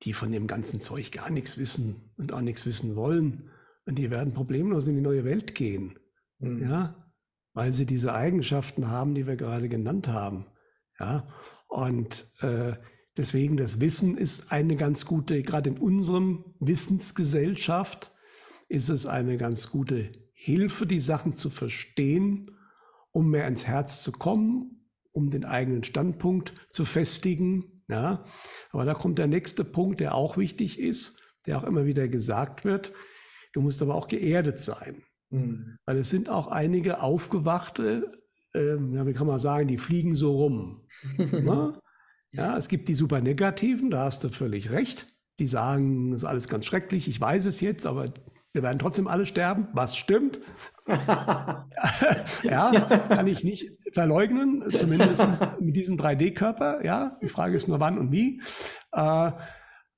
die 0.03 0.13
von 0.13 0.33
dem 0.33 0.47
ganzen 0.47 0.81
Zeug 0.81 1.13
gar 1.13 1.31
nichts 1.31 1.59
wissen 1.59 2.13
und 2.17 2.33
auch 2.33 2.41
nichts 2.41 2.65
wissen 2.65 2.97
wollen. 2.97 3.51
Und 3.85 3.97
die 3.97 4.11
werden 4.11 4.33
problemlos 4.33 4.87
in 4.87 4.97
die 4.97 5.03
neue 5.03 5.25
Welt 5.25 5.55
gehen. 5.55 5.99
Mhm. 6.39 6.63
Ja, 6.63 7.13
weil 7.53 7.73
sie 7.73 7.87
diese 7.87 8.15
Eigenschaften 8.15 8.89
haben, 8.89 9.15
die 9.15 9.27
wir 9.27 9.37
gerade 9.37 9.69
genannt 9.69 10.09
haben. 10.09 10.47
Ja, 10.99 11.29
und 11.69 12.31
äh, 12.41 12.75
deswegen 13.17 13.57
das 13.57 13.81
Wissen 13.81 14.17
ist 14.17 14.53
eine 14.53 14.77
ganz 14.77 15.05
gute, 15.05 15.43
gerade 15.43 15.71
in 15.71 15.79
unserem 15.79 16.55
Wissensgesellschaft 16.61 18.13
ist 18.69 18.89
es 18.89 19.07
eine 19.07 19.37
ganz 19.37 19.71
gute 19.71 20.13
Hilfe, 20.33 20.87
die 20.87 21.01
Sachen 21.01 21.35
zu 21.35 21.51
verstehen, 21.51 22.53
um 23.11 23.31
mehr 23.31 23.49
ins 23.49 23.67
Herz 23.67 24.03
zu 24.03 24.13
kommen 24.13 24.79
um 25.13 25.31
den 25.31 25.45
eigenen 25.45 25.85
Standpunkt 25.85 26.55
zu 26.71 26.85
festigen. 26.85 27.83
Ja. 27.89 28.25
Aber 28.71 28.85
da 28.85 28.95
kommt 28.95 29.19
der 29.19 29.27
nächste 29.27 29.65
Punkt, 29.65 30.01
der 30.01 30.15
auch 30.15 30.37
wichtig 30.37 30.79
ist, 30.79 31.21
der 31.47 31.59
auch 31.59 31.65
immer 31.65 31.87
wieder 31.87 32.09
gesagt 32.09 32.65
wird. 32.65 32.93
Du 33.53 33.61
musst 33.61 33.83
aber 33.83 33.95
auch 33.95 34.09
geerdet 34.09 34.59
sein. 34.59 35.03
Mhm. 35.31 35.79
Weil 35.87 35.99
es 35.99 36.11
sind 36.11 36.29
auch 36.29 36.49
einige 36.49 37.03
aufgewachte, 37.03 38.13
ähm, 38.55 38.95
ja, 38.95 39.07
wie 39.07 39.13
kann 39.13 39.27
man 39.27 39.39
sagen, 39.39 39.69
die 39.69 39.79
fliegen 39.79 40.15
so 40.15 40.33
rum. 40.37 40.87
Ne? 41.19 41.81
ja, 42.33 42.59
es 42.59 42.69
gibt 42.69 42.89
die 42.89 42.95
super 42.95 43.21
negativen, 43.21 43.91
da 43.91 44.05
hast 44.05 44.25
du 44.25 44.29
völlig 44.29 44.71
recht. 44.71 45.07
Die 45.39 45.47
sagen, 45.47 46.13
es 46.13 46.23
ist 46.23 46.29
alles 46.29 46.49
ganz 46.49 46.67
schrecklich, 46.67 47.09
ich 47.09 47.21
weiß 47.21 47.47
es 47.47 47.61
jetzt, 47.61 47.87
aber 47.87 48.13
wir 48.53 48.63
werden 48.63 48.79
trotzdem 48.79 49.07
alle 49.09 49.27
sterben, 49.27 49.69
was 49.73 49.97
stimmt. 49.97 50.41
ja, 52.43 52.73
kann 53.09 53.27
ich 53.27 53.45
nicht 53.45 53.71
verleugnen, 53.93 54.65
zumindest 54.75 55.61
mit 55.61 55.77
diesem 55.77 55.97
3D-Körper. 55.97 56.85
Ja, 56.85 57.19
die 57.23 57.29
Frage 57.29 57.57
ist 57.57 57.69
nur 57.69 57.81
wann 57.81 57.99
und 57.99 58.11
wie. 58.11 58.41
Äh, 58.93 59.33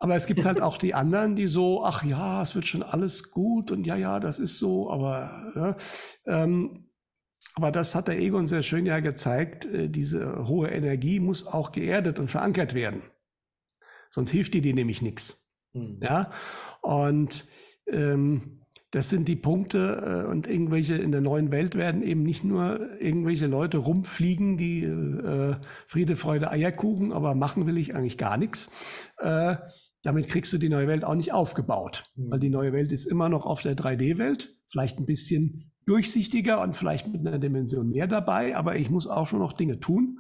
aber 0.03 0.17
es 0.17 0.27
gibt 0.27 0.47
halt 0.47 0.63
auch 0.63 0.79
die 0.79 0.95
anderen, 0.95 1.37
die 1.37 1.47
so, 1.47 1.85
ach 1.85 2.03
ja, 2.05 2.43
es 2.43 2.55
wird 2.55 2.67
schon 2.67 2.83
alles 2.83 3.31
gut 3.31 3.71
und 3.71 3.87
ja, 3.87 3.97
ja, 3.97 4.19
das 4.19 4.39
ist 4.39 4.59
so, 4.59 4.91
aber 4.91 5.53
ja, 5.55 5.77
ähm, 6.27 6.91
aber 7.55 7.71
das 7.71 7.95
hat 7.95 8.09
der 8.09 8.19
Egon 8.19 8.47
sehr 8.47 8.63
schön 8.63 8.87
ja 8.87 9.01
gezeigt, 9.01 9.67
äh, 9.67 9.91
diese 9.91 10.49
hohe 10.49 10.71
Energie 10.71 11.21
muss 11.21 11.47
auch 11.47 11.71
geerdet 11.73 12.19
und 12.19 12.31
verankert 12.31 12.75
werden. 12.75 13.03
Sonst 14.09 14.31
hilft 14.31 14.55
die 14.55 14.63
dir 14.63 14.75
nämlich 14.75 15.03
nichts. 15.03 15.51
Mhm. 15.75 16.01
Ja, 16.03 16.31
und 16.81 17.47
ähm, 17.87 18.61
das 18.91 19.09
sind 19.09 19.29
die 19.29 19.37
Punkte 19.37 20.25
äh, 20.27 20.31
und 20.31 20.49
irgendwelche 20.49 20.97
in 20.97 21.13
der 21.13 21.21
neuen 21.21 21.53
Welt 21.53 21.77
werden 21.77 22.03
eben 22.03 22.25
nicht 22.25 22.43
nur 22.43 23.01
irgendwelche 23.01 23.47
Leute 23.47 23.79
rumfliegen, 23.79 24.57
die 24.57 24.83
äh, 24.83 25.57
Friede, 25.87 26.17
Freude, 26.17 26.51
Eierkuchen, 26.51 27.13
aber 27.13 27.35
machen 27.35 27.67
will 27.67 27.79
ich 27.79 27.95
eigentlich 27.95 28.19
gar 28.19 28.37
nichts. 28.37 28.71
Äh, 29.19 29.57
damit 30.03 30.29
kriegst 30.29 30.53
du 30.53 30.59
die 30.59 30.69
neue 30.69 30.89
Welt 30.89 31.05
auch 31.05 31.15
nicht 31.15 31.33
aufgebaut, 31.33 32.11
mhm. 32.17 32.31
weil 32.31 32.41
die 32.41 32.51
neue 32.51 32.73
Welt 32.73 32.91
ist 32.91 33.07
immer 33.07 33.29
noch 33.29 33.47
auf 33.47 33.63
der 33.63 33.77
3D-Welt, 33.77 34.57
vielleicht 34.71 34.99
ein 34.99 35.07
bisschen 35.07 35.71
durchsichtiger 35.87 36.61
und 36.61 36.77
vielleicht 36.77 37.07
mit 37.09 37.27
einer 37.27 37.39
Dimension 37.39 37.91
mehr 37.91 38.07
dabei, 38.07 38.57
aber 38.57 38.77
ich 38.77 38.91
muss 38.91 39.07
auch 39.07 39.27
schon 39.27 39.41
noch 39.41 39.53
Dinge 39.53 39.79
tun, 39.79 40.19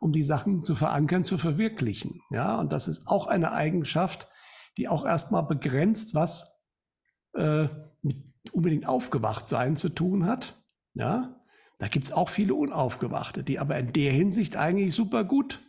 um 0.00 0.12
die 0.12 0.24
Sachen 0.24 0.62
zu 0.62 0.74
verankern, 0.74 1.24
zu 1.24 1.38
verwirklichen. 1.38 2.20
Ja, 2.30 2.58
und 2.60 2.72
das 2.72 2.88
ist 2.88 3.08
auch 3.08 3.26
eine 3.26 3.52
Eigenschaft, 3.52 4.28
die 4.78 4.88
auch 4.88 5.04
erstmal 5.04 5.46
begrenzt, 5.46 6.14
was 6.14 6.55
äh, 7.36 7.68
mit 8.02 8.16
unbedingt 8.52 8.88
aufgewacht 8.88 9.48
sein 9.48 9.76
zu 9.76 9.88
tun 9.88 10.26
hat. 10.26 10.60
Ja, 10.94 11.36
da 11.78 11.88
gibt 11.88 12.06
es 12.06 12.12
auch 12.12 12.28
viele 12.28 12.54
Unaufgewachte, 12.54 13.42
die 13.42 13.58
aber 13.58 13.78
in 13.78 13.92
der 13.92 14.12
Hinsicht 14.12 14.56
eigentlich 14.56 14.94
super 14.94 15.24
gut 15.24 15.62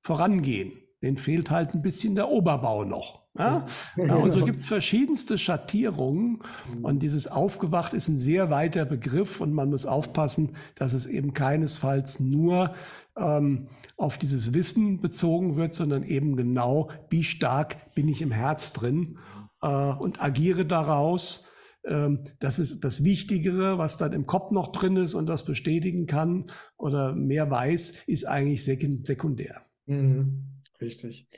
vorangehen. 0.00 0.72
Den 1.00 1.16
fehlt 1.16 1.50
halt 1.50 1.74
ein 1.74 1.82
bisschen 1.82 2.16
der 2.16 2.28
Oberbau 2.28 2.84
noch. 2.84 3.28
Ja? 3.38 3.66
ja 3.96 4.16
und 4.16 4.32
so 4.32 4.44
gibt 4.44 4.56
es 4.56 4.64
verschiedenste 4.66 5.38
Schattierungen. 5.38 6.40
Mhm. 6.74 6.84
Und 6.84 6.98
dieses 7.00 7.28
Aufgewacht 7.28 7.94
ist 7.94 8.08
ein 8.08 8.18
sehr 8.18 8.50
weiter 8.50 8.84
Begriff 8.84 9.40
und 9.40 9.52
man 9.52 9.70
muss 9.70 9.86
aufpassen, 9.86 10.56
dass 10.74 10.92
es 10.92 11.06
eben 11.06 11.34
keinesfalls 11.34 12.18
nur 12.18 12.74
ähm, 13.16 13.68
auf 13.96 14.18
dieses 14.18 14.54
Wissen 14.54 15.00
bezogen 15.00 15.56
wird, 15.56 15.72
sondern 15.72 16.02
eben 16.02 16.36
genau, 16.36 16.90
wie 17.10 17.22
stark 17.22 17.94
bin 17.94 18.08
ich 18.08 18.20
im 18.20 18.32
Herz 18.32 18.72
drin 18.72 19.18
äh, 19.62 19.92
und 19.92 20.22
agiere 20.22 20.64
daraus. 20.64 21.48
Ähm, 21.84 22.24
das 22.40 22.58
ist 22.58 22.84
das 22.84 23.04
Wichtigere, 23.04 23.78
was 23.78 23.96
dann 23.96 24.12
im 24.12 24.26
Kopf 24.26 24.50
noch 24.50 24.72
drin 24.72 24.96
ist 24.96 25.14
und 25.14 25.26
das 25.26 25.44
bestätigen 25.44 26.06
kann 26.06 26.46
oder 26.76 27.14
mehr 27.14 27.50
weiß, 27.50 28.04
ist 28.06 28.26
eigentlich 28.26 28.64
sekundär. 28.64 29.62
Mhm. 29.86 30.44
Richtig. 30.80 31.28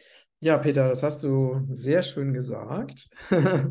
Ja, 0.40 0.58
Peter, 0.58 0.88
das 0.88 1.02
hast 1.02 1.22
du 1.22 1.66
sehr 1.70 2.02
schön 2.02 2.32
gesagt. 2.32 3.10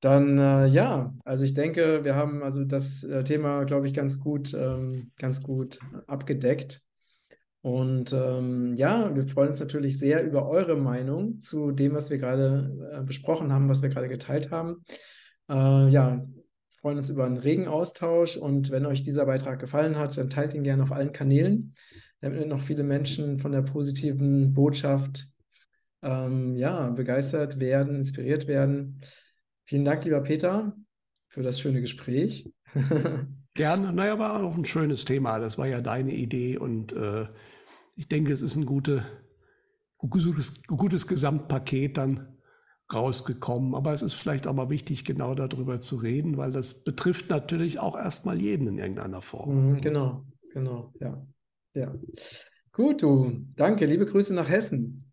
Dann 0.00 0.38
äh, 0.38 0.66
ja, 0.66 1.14
also 1.24 1.44
ich 1.46 1.54
denke, 1.54 2.04
wir 2.04 2.14
haben 2.14 2.42
also 2.42 2.64
das 2.64 3.02
äh, 3.04 3.24
Thema, 3.24 3.64
glaube 3.64 3.86
ich, 3.86 3.94
ganz 3.94 4.20
gut, 4.20 4.52
ähm, 4.52 5.10
ganz 5.18 5.42
gut 5.42 5.78
abgedeckt. 6.06 6.82
Und 7.64 8.12
ähm, 8.12 8.74
ja, 8.76 9.16
wir 9.16 9.26
freuen 9.26 9.48
uns 9.48 9.58
natürlich 9.58 9.98
sehr 9.98 10.22
über 10.22 10.46
eure 10.46 10.76
Meinung 10.76 11.40
zu 11.40 11.72
dem, 11.72 11.94
was 11.94 12.10
wir 12.10 12.18
gerade 12.18 12.70
äh, 12.92 13.02
besprochen 13.02 13.50
haben, 13.54 13.70
was 13.70 13.80
wir 13.80 13.88
gerade 13.88 14.10
geteilt 14.10 14.50
haben. 14.50 14.84
Äh, 15.48 15.88
ja, 15.88 16.26
freuen 16.82 16.98
uns 16.98 17.08
über 17.08 17.24
einen 17.24 17.38
regen 17.38 17.66
Austausch 17.66 18.36
und 18.36 18.70
wenn 18.70 18.84
euch 18.84 19.02
dieser 19.02 19.24
Beitrag 19.24 19.60
gefallen 19.60 19.96
hat, 19.96 20.18
dann 20.18 20.28
teilt 20.28 20.52
ihn 20.52 20.62
gerne 20.62 20.82
auf 20.82 20.92
allen 20.92 21.12
Kanälen, 21.12 21.72
damit 22.20 22.46
noch 22.46 22.60
viele 22.60 22.82
Menschen 22.82 23.38
von 23.38 23.52
der 23.52 23.62
positiven 23.62 24.52
Botschaft 24.52 25.24
ähm, 26.02 26.56
ja, 26.56 26.90
begeistert 26.90 27.60
werden, 27.60 27.96
inspiriert 27.96 28.46
werden. 28.46 29.00
Vielen 29.64 29.86
Dank, 29.86 30.04
lieber 30.04 30.20
Peter, 30.20 30.76
für 31.28 31.42
das 31.42 31.60
schöne 31.60 31.80
Gespräch. 31.80 32.52
Gerne. 33.54 33.92
Naja, 33.94 34.18
war 34.18 34.42
auch 34.42 34.54
ein 34.54 34.66
schönes 34.66 35.06
Thema. 35.06 35.38
Das 35.38 35.56
war 35.56 35.66
ja 35.66 35.80
deine 35.80 36.12
Idee 36.12 36.58
und 36.58 36.92
äh, 36.92 37.26
ich 37.96 38.08
denke, 38.08 38.32
es 38.32 38.42
ist 38.42 38.56
ein 38.56 38.66
gute, 38.66 39.04
gutes, 39.98 40.62
gutes 40.66 41.06
Gesamtpaket 41.06 41.96
dann 41.96 42.34
rausgekommen. 42.92 43.74
Aber 43.74 43.92
es 43.92 44.02
ist 44.02 44.14
vielleicht 44.14 44.46
auch 44.46 44.54
mal 44.54 44.70
wichtig, 44.70 45.04
genau 45.04 45.34
darüber 45.34 45.80
zu 45.80 45.96
reden, 45.96 46.36
weil 46.36 46.52
das 46.52 46.84
betrifft 46.84 47.30
natürlich 47.30 47.78
auch 47.78 47.96
erstmal 47.96 48.40
jeden 48.40 48.66
in 48.68 48.78
irgendeiner 48.78 49.22
Form. 49.22 49.72
Mhm, 49.72 49.80
genau, 49.80 50.24
genau, 50.52 50.92
ja. 51.00 51.26
Ja. 51.74 51.92
Gut, 52.72 53.02
du. 53.02 53.46
Danke. 53.56 53.86
Liebe 53.86 54.06
Grüße 54.06 54.34
nach 54.34 54.48
Hessen. 54.48 55.12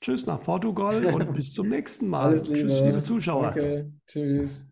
Tschüss 0.00 0.26
nach 0.26 0.42
Portugal 0.42 1.04
und 1.06 1.32
bis 1.34 1.52
zum 1.52 1.68
nächsten 1.68 2.08
Mal. 2.08 2.36
Liebe. 2.36 2.52
Tschüss, 2.52 2.80
liebe 2.80 3.00
Zuschauer. 3.00 3.52
Danke. 3.54 3.92
Tschüss. 4.06 4.66